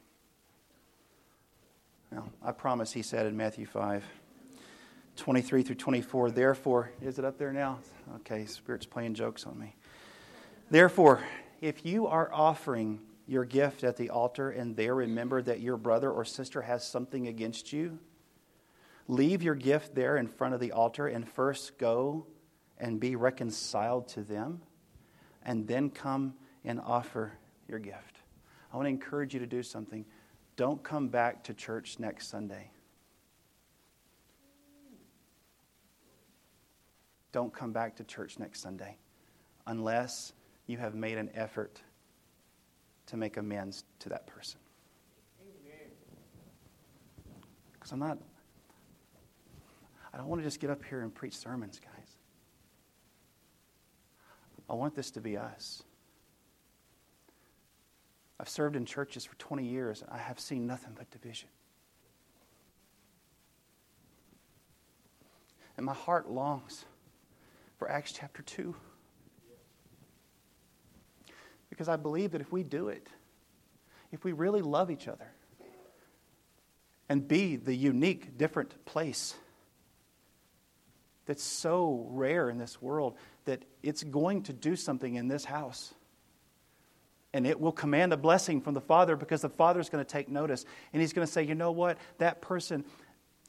Now, 2.11 2.25
I 2.45 2.51
promise 2.51 2.91
he 2.91 3.01
said 3.01 3.25
in 3.25 3.35
Matthew 3.35 3.65
5, 3.65 4.03
23 5.15 5.63
through 5.63 5.75
24, 5.75 6.29
therefore, 6.29 6.91
is 7.01 7.17
it 7.17 7.25
up 7.25 7.39
there 7.39 7.51
now? 7.51 7.79
Okay, 8.17 8.45
Spirit's 8.45 8.85
playing 8.85 9.15
jokes 9.15 9.47
on 9.47 9.57
me. 9.57 9.75
Therefore, 10.69 11.23
if 11.61 11.83
you 11.83 12.05
are 12.05 12.31
offering 12.31 12.99
your 13.31 13.45
gift 13.45 13.85
at 13.85 13.95
the 13.95 14.09
altar 14.09 14.49
and 14.49 14.75
there 14.75 14.93
remember 14.93 15.41
that 15.41 15.61
your 15.61 15.77
brother 15.77 16.11
or 16.11 16.25
sister 16.25 16.61
has 16.61 16.85
something 16.85 17.29
against 17.29 17.71
you, 17.71 17.97
leave 19.07 19.41
your 19.41 19.55
gift 19.55 19.95
there 19.95 20.17
in 20.17 20.27
front 20.27 20.53
of 20.53 20.59
the 20.59 20.73
altar 20.73 21.07
and 21.07 21.25
first 21.25 21.77
go 21.77 22.27
and 22.77 22.99
be 22.99 23.15
reconciled 23.15 24.09
to 24.09 24.21
them, 24.21 24.61
and 25.45 25.65
then 25.65 25.89
come 25.89 26.33
and 26.65 26.81
offer 26.81 27.31
your 27.69 27.79
gift. 27.79 28.17
I 28.73 28.75
want 28.75 28.87
to 28.87 28.89
encourage 28.89 29.33
you 29.33 29.39
to 29.39 29.47
do 29.47 29.63
something. 29.63 30.03
Don't 30.57 30.83
come 30.83 31.07
back 31.07 31.45
to 31.45 31.53
church 31.53 31.99
next 31.99 32.27
Sunday. 32.27 32.69
Don't 37.31 37.53
come 37.53 37.71
back 37.71 37.95
to 37.95 38.03
church 38.03 38.39
next 38.39 38.61
Sunday 38.61 38.97
unless 39.65 40.33
you 40.67 40.77
have 40.79 40.95
made 40.95 41.17
an 41.17 41.29
effort 41.33 41.81
to 43.11 43.17
make 43.17 43.35
amends 43.35 43.83
to 43.99 44.09
that 44.09 44.25
person. 44.25 44.57
Because 47.73 47.91
I'm 47.91 47.99
not, 47.99 48.17
I 50.13 50.17
don't 50.17 50.27
want 50.27 50.41
to 50.41 50.47
just 50.47 50.61
get 50.61 50.69
up 50.69 50.83
here 50.85 51.01
and 51.01 51.13
preach 51.13 51.35
sermons, 51.35 51.79
guys. 51.79 52.15
I 54.69 54.75
want 54.75 54.95
this 54.95 55.11
to 55.11 55.19
be 55.21 55.35
us. 55.35 55.83
I've 58.39 58.47
served 58.47 58.77
in 58.77 58.85
churches 58.85 59.25
for 59.25 59.35
20 59.35 59.65
years, 59.65 60.01
and 60.01 60.09
I 60.09 60.17
have 60.17 60.39
seen 60.39 60.65
nothing 60.65 60.93
but 60.97 61.11
division. 61.11 61.49
And 65.75 65.85
my 65.85 65.93
heart 65.93 66.29
longs 66.29 66.85
for 67.77 67.91
Acts 67.91 68.13
chapter 68.13 68.41
2. 68.41 68.73
Because 71.81 71.89
I 71.89 71.95
believe 71.95 72.33
that 72.33 72.41
if 72.41 72.51
we 72.51 72.61
do 72.61 72.89
it, 72.89 73.07
if 74.11 74.23
we 74.23 74.33
really 74.33 74.61
love 74.61 74.91
each 74.91 75.07
other 75.07 75.25
and 77.09 77.27
be 77.27 77.55
the 77.55 77.73
unique, 77.73 78.37
different 78.37 78.85
place 78.85 79.33
that's 81.25 81.41
so 81.41 82.05
rare 82.11 82.51
in 82.51 82.59
this 82.59 82.79
world, 82.83 83.15
that 83.45 83.65
it's 83.81 84.03
going 84.03 84.43
to 84.43 84.53
do 84.53 84.75
something 84.75 85.15
in 85.15 85.27
this 85.27 85.43
house 85.43 85.95
And 87.33 87.47
it 87.47 87.59
will 87.59 87.71
command 87.71 88.11
a 88.13 88.17
blessing 88.17 88.61
from 88.61 88.73
the 88.73 88.81
Father 88.81 89.15
because 89.15 89.41
the 89.41 89.49
Father 89.49 89.79
is 89.79 89.89
going 89.89 90.03
to 90.03 90.09
take 90.09 90.27
notice. 90.29 90.65
And 90.91 91.01
He's 91.01 91.13
going 91.13 91.25
to 91.25 91.31
say, 91.31 91.43
you 91.43 91.55
know 91.55 91.71
what? 91.71 91.97
That 92.17 92.41
person 92.41 92.83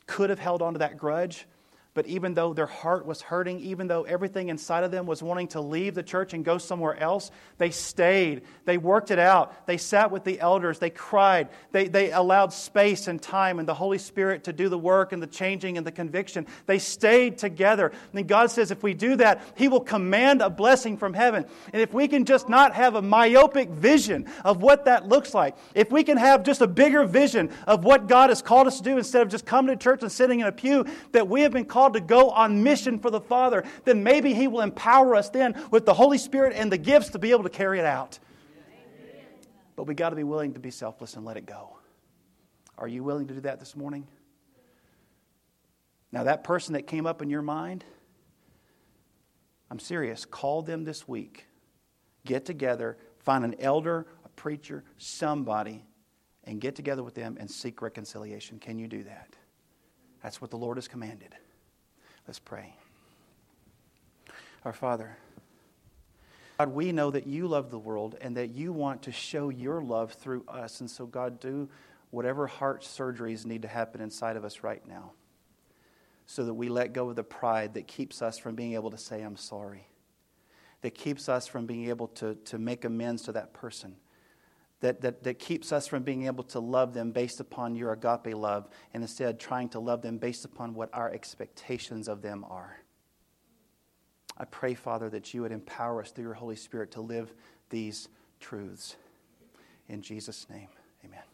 could 0.06 0.30
have 0.30 0.38
held 0.38 0.62
on 0.62 0.74
to 0.74 0.78
that 0.80 0.96
grudge, 0.96 1.46
but 1.95 2.07
even 2.07 2.32
though 2.32 2.55
their 2.55 2.66
heart 2.66 3.05
was 3.05 3.20
hurting, 3.20 3.61
even 3.61 3.86
though 3.86 4.05
everything 4.05 4.49
inside 4.49 4.82
of 4.82 4.90
them 4.90 5.05
was 5.05 5.22
wanting 5.22 5.49
to 5.49 5.61
leave 5.61 5.95
the 5.95 6.03
church 6.03 6.32
and 6.32 6.43
go 6.43 6.57
somewhere 6.57 6.99
else, 6.99 7.30
they 7.59 7.70
stayed. 7.70 8.43
They 8.64 8.78
worked 8.78 9.11
it 9.11 9.18
out. 9.18 9.66
They 9.66 9.76
sat 9.76 10.11
with 10.11 10.24
the 10.24 10.40
elders. 10.40 10.78
They 10.78 10.88
cried. 10.88 11.51
They, 11.70 11.88
they 11.88 12.11
allowed 12.11 12.55
space 12.55 13.09
and 13.09 13.20
time 13.20 13.59
and 13.59 13.68
the 13.68 13.74
Holy 13.74 13.99
Spirit 13.99 14.45
to 14.45 14.55
do 14.55 14.70
the 14.70 14.78
work 14.78 15.12
and 15.12 15.22
the 15.22 15.26
changing 15.26 15.76
and 15.76 15.86
the 15.86 15.93
conviction. 15.93 16.47
They 16.64 16.78
stayed 16.78 17.36
together. 17.36 17.93
And 18.14 18.26
God 18.26 18.51
says 18.51 18.70
if 18.70 18.82
we 18.82 18.95
do 18.95 19.16
that, 19.16 19.43
He 19.55 19.68
will 19.68 19.80
command 19.80 20.40
a 20.40 20.49
blessing 20.49 20.97
from 20.97 21.12
heaven. 21.12 21.45
And 21.74 21.82
if 21.82 21.93
we 21.93 22.09
can 22.09 22.24
just 22.24 22.49
not 22.49 22.72
have 22.74 22.95
a 22.95 23.03
myopic 23.03 23.68
vision 23.68 24.30
of 24.47 24.62
what 24.62 24.86
that 24.86 25.09
looks 25.09 25.34
like, 25.34 25.59
if 25.74 25.93
we 25.93 26.05
can 26.05 26.16
have 26.16 26.43
just 26.43 26.62
a 26.62 26.66
bigger 26.66 27.05
vision 27.05 27.51
of 27.66 27.84
what 27.84 28.09
God 28.09 28.30
has 28.30 28.40
called 28.40 28.66
us 28.66 28.78
to 28.78 28.82
do 28.82 28.97
instead 28.97 29.20
of 29.20 29.28
just 29.28 29.45
coming 29.45 29.76
to 29.76 29.82
church 29.82 30.01
and 30.01 30.11
sitting 30.11 30.40
in 30.40 30.47
a 30.47 30.53
pew, 30.53 30.86
that 31.11 31.28
we 31.28 31.43
have 31.43 31.53
been 31.53 31.66
called 31.66 31.81
called 31.82 31.94
to 31.94 32.00
go 32.00 32.30
on 32.30 32.62
mission 32.62 33.00
for 33.00 33.10
the 33.10 33.20
Father, 33.20 33.64
then 33.84 34.04
maybe 34.04 34.34
He 34.34 34.46
will 34.46 34.60
empower 34.60 35.16
us 35.16 35.30
then 35.30 35.60
with 35.72 35.84
the 35.84 35.94
Holy 35.94 36.18
Spirit 36.18 36.52
and 36.54 36.70
the 36.70 36.78
gifts 36.78 37.10
to 37.10 37.18
be 37.18 37.32
able 37.32 37.42
to 37.42 37.50
carry 37.50 37.80
it 37.80 37.84
out. 37.84 38.20
But 39.74 39.88
we 39.88 39.94
got 39.94 40.10
to 40.10 40.16
be 40.16 40.22
willing 40.22 40.54
to 40.54 40.60
be 40.60 40.70
selfless 40.70 41.16
and 41.16 41.24
let 41.24 41.36
it 41.36 41.44
go. 41.44 41.76
Are 42.78 42.86
you 42.86 43.02
willing 43.02 43.26
to 43.26 43.34
do 43.34 43.40
that 43.40 43.58
this 43.58 43.74
morning? 43.74 44.06
Now, 46.12 46.24
that 46.24 46.44
person 46.44 46.74
that 46.74 46.86
came 46.86 47.04
up 47.04 47.20
in 47.20 47.30
your 47.30 47.42
mind, 47.42 47.84
I'm 49.68 49.80
serious. 49.80 50.24
Call 50.24 50.62
them 50.62 50.84
this 50.84 51.08
week. 51.08 51.46
Get 52.24 52.44
together, 52.44 52.96
find 53.18 53.44
an 53.44 53.56
elder, 53.58 54.06
a 54.24 54.28
preacher, 54.28 54.84
somebody, 54.98 55.84
and 56.44 56.60
get 56.60 56.76
together 56.76 57.02
with 57.02 57.14
them 57.14 57.38
and 57.40 57.50
seek 57.50 57.82
reconciliation. 57.82 58.60
Can 58.60 58.78
you 58.78 58.86
do 58.86 59.02
that? 59.04 59.34
That's 60.22 60.40
what 60.40 60.50
the 60.52 60.58
Lord 60.58 60.76
has 60.76 60.86
commanded. 60.86 61.34
Let's 62.26 62.38
pray. 62.38 62.74
Our 64.64 64.72
Father, 64.72 65.16
God, 66.58 66.68
we 66.68 66.92
know 66.92 67.10
that 67.10 67.26
you 67.26 67.48
love 67.48 67.70
the 67.70 67.78
world 67.78 68.16
and 68.20 68.36
that 68.36 68.50
you 68.50 68.72
want 68.72 69.02
to 69.02 69.12
show 69.12 69.48
your 69.48 69.82
love 69.82 70.12
through 70.12 70.44
us. 70.46 70.80
And 70.80 70.88
so, 70.88 71.06
God, 71.06 71.40
do 71.40 71.68
whatever 72.10 72.46
heart 72.46 72.82
surgeries 72.82 73.44
need 73.44 73.62
to 73.62 73.68
happen 73.68 74.00
inside 74.00 74.36
of 74.36 74.44
us 74.44 74.62
right 74.62 74.86
now 74.86 75.12
so 76.26 76.44
that 76.44 76.54
we 76.54 76.68
let 76.68 76.92
go 76.92 77.10
of 77.10 77.16
the 77.16 77.24
pride 77.24 77.74
that 77.74 77.86
keeps 77.88 78.22
us 78.22 78.38
from 78.38 78.54
being 78.54 78.74
able 78.74 78.90
to 78.90 78.98
say, 78.98 79.22
I'm 79.22 79.36
sorry, 79.36 79.88
that 80.82 80.94
keeps 80.94 81.28
us 81.28 81.46
from 81.46 81.66
being 81.66 81.88
able 81.88 82.08
to, 82.08 82.36
to 82.36 82.58
make 82.58 82.84
amends 82.84 83.22
to 83.22 83.32
that 83.32 83.52
person 83.52 83.96
that, 84.82 85.00
that, 85.00 85.22
that 85.22 85.38
keeps 85.38 85.72
us 85.72 85.86
from 85.86 86.02
being 86.02 86.26
able 86.26 86.44
to 86.44 86.60
love 86.60 86.92
them 86.92 87.12
based 87.12 87.40
upon 87.40 87.74
your 87.74 87.92
agape 87.92 88.34
love, 88.36 88.68
and 88.92 89.02
instead 89.02 89.40
trying 89.40 89.68
to 89.70 89.80
love 89.80 90.02
them 90.02 90.18
based 90.18 90.44
upon 90.44 90.74
what 90.74 90.90
our 90.92 91.10
expectations 91.10 92.08
of 92.08 92.20
them 92.20 92.44
are. 92.50 92.78
I 94.36 94.44
pray, 94.44 94.74
Father, 94.74 95.08
that 95.10 95.32
you 95.32 95.42
would 95.42 95.52
empower 95.52 96.02
us 96.02 96.10
through 96.10 96.24
your 96.24 96.34
Holy 96.34 96.56
Spirit 96.56 96.90
to 96.92 97.00
live 97.00 97.32
these 97.70 98.08
truths. 98.40 98.96
In 99.88 100.02
Jesus' 100.02 100.48
name, 100.50 100.68
amen. 101.04 101.31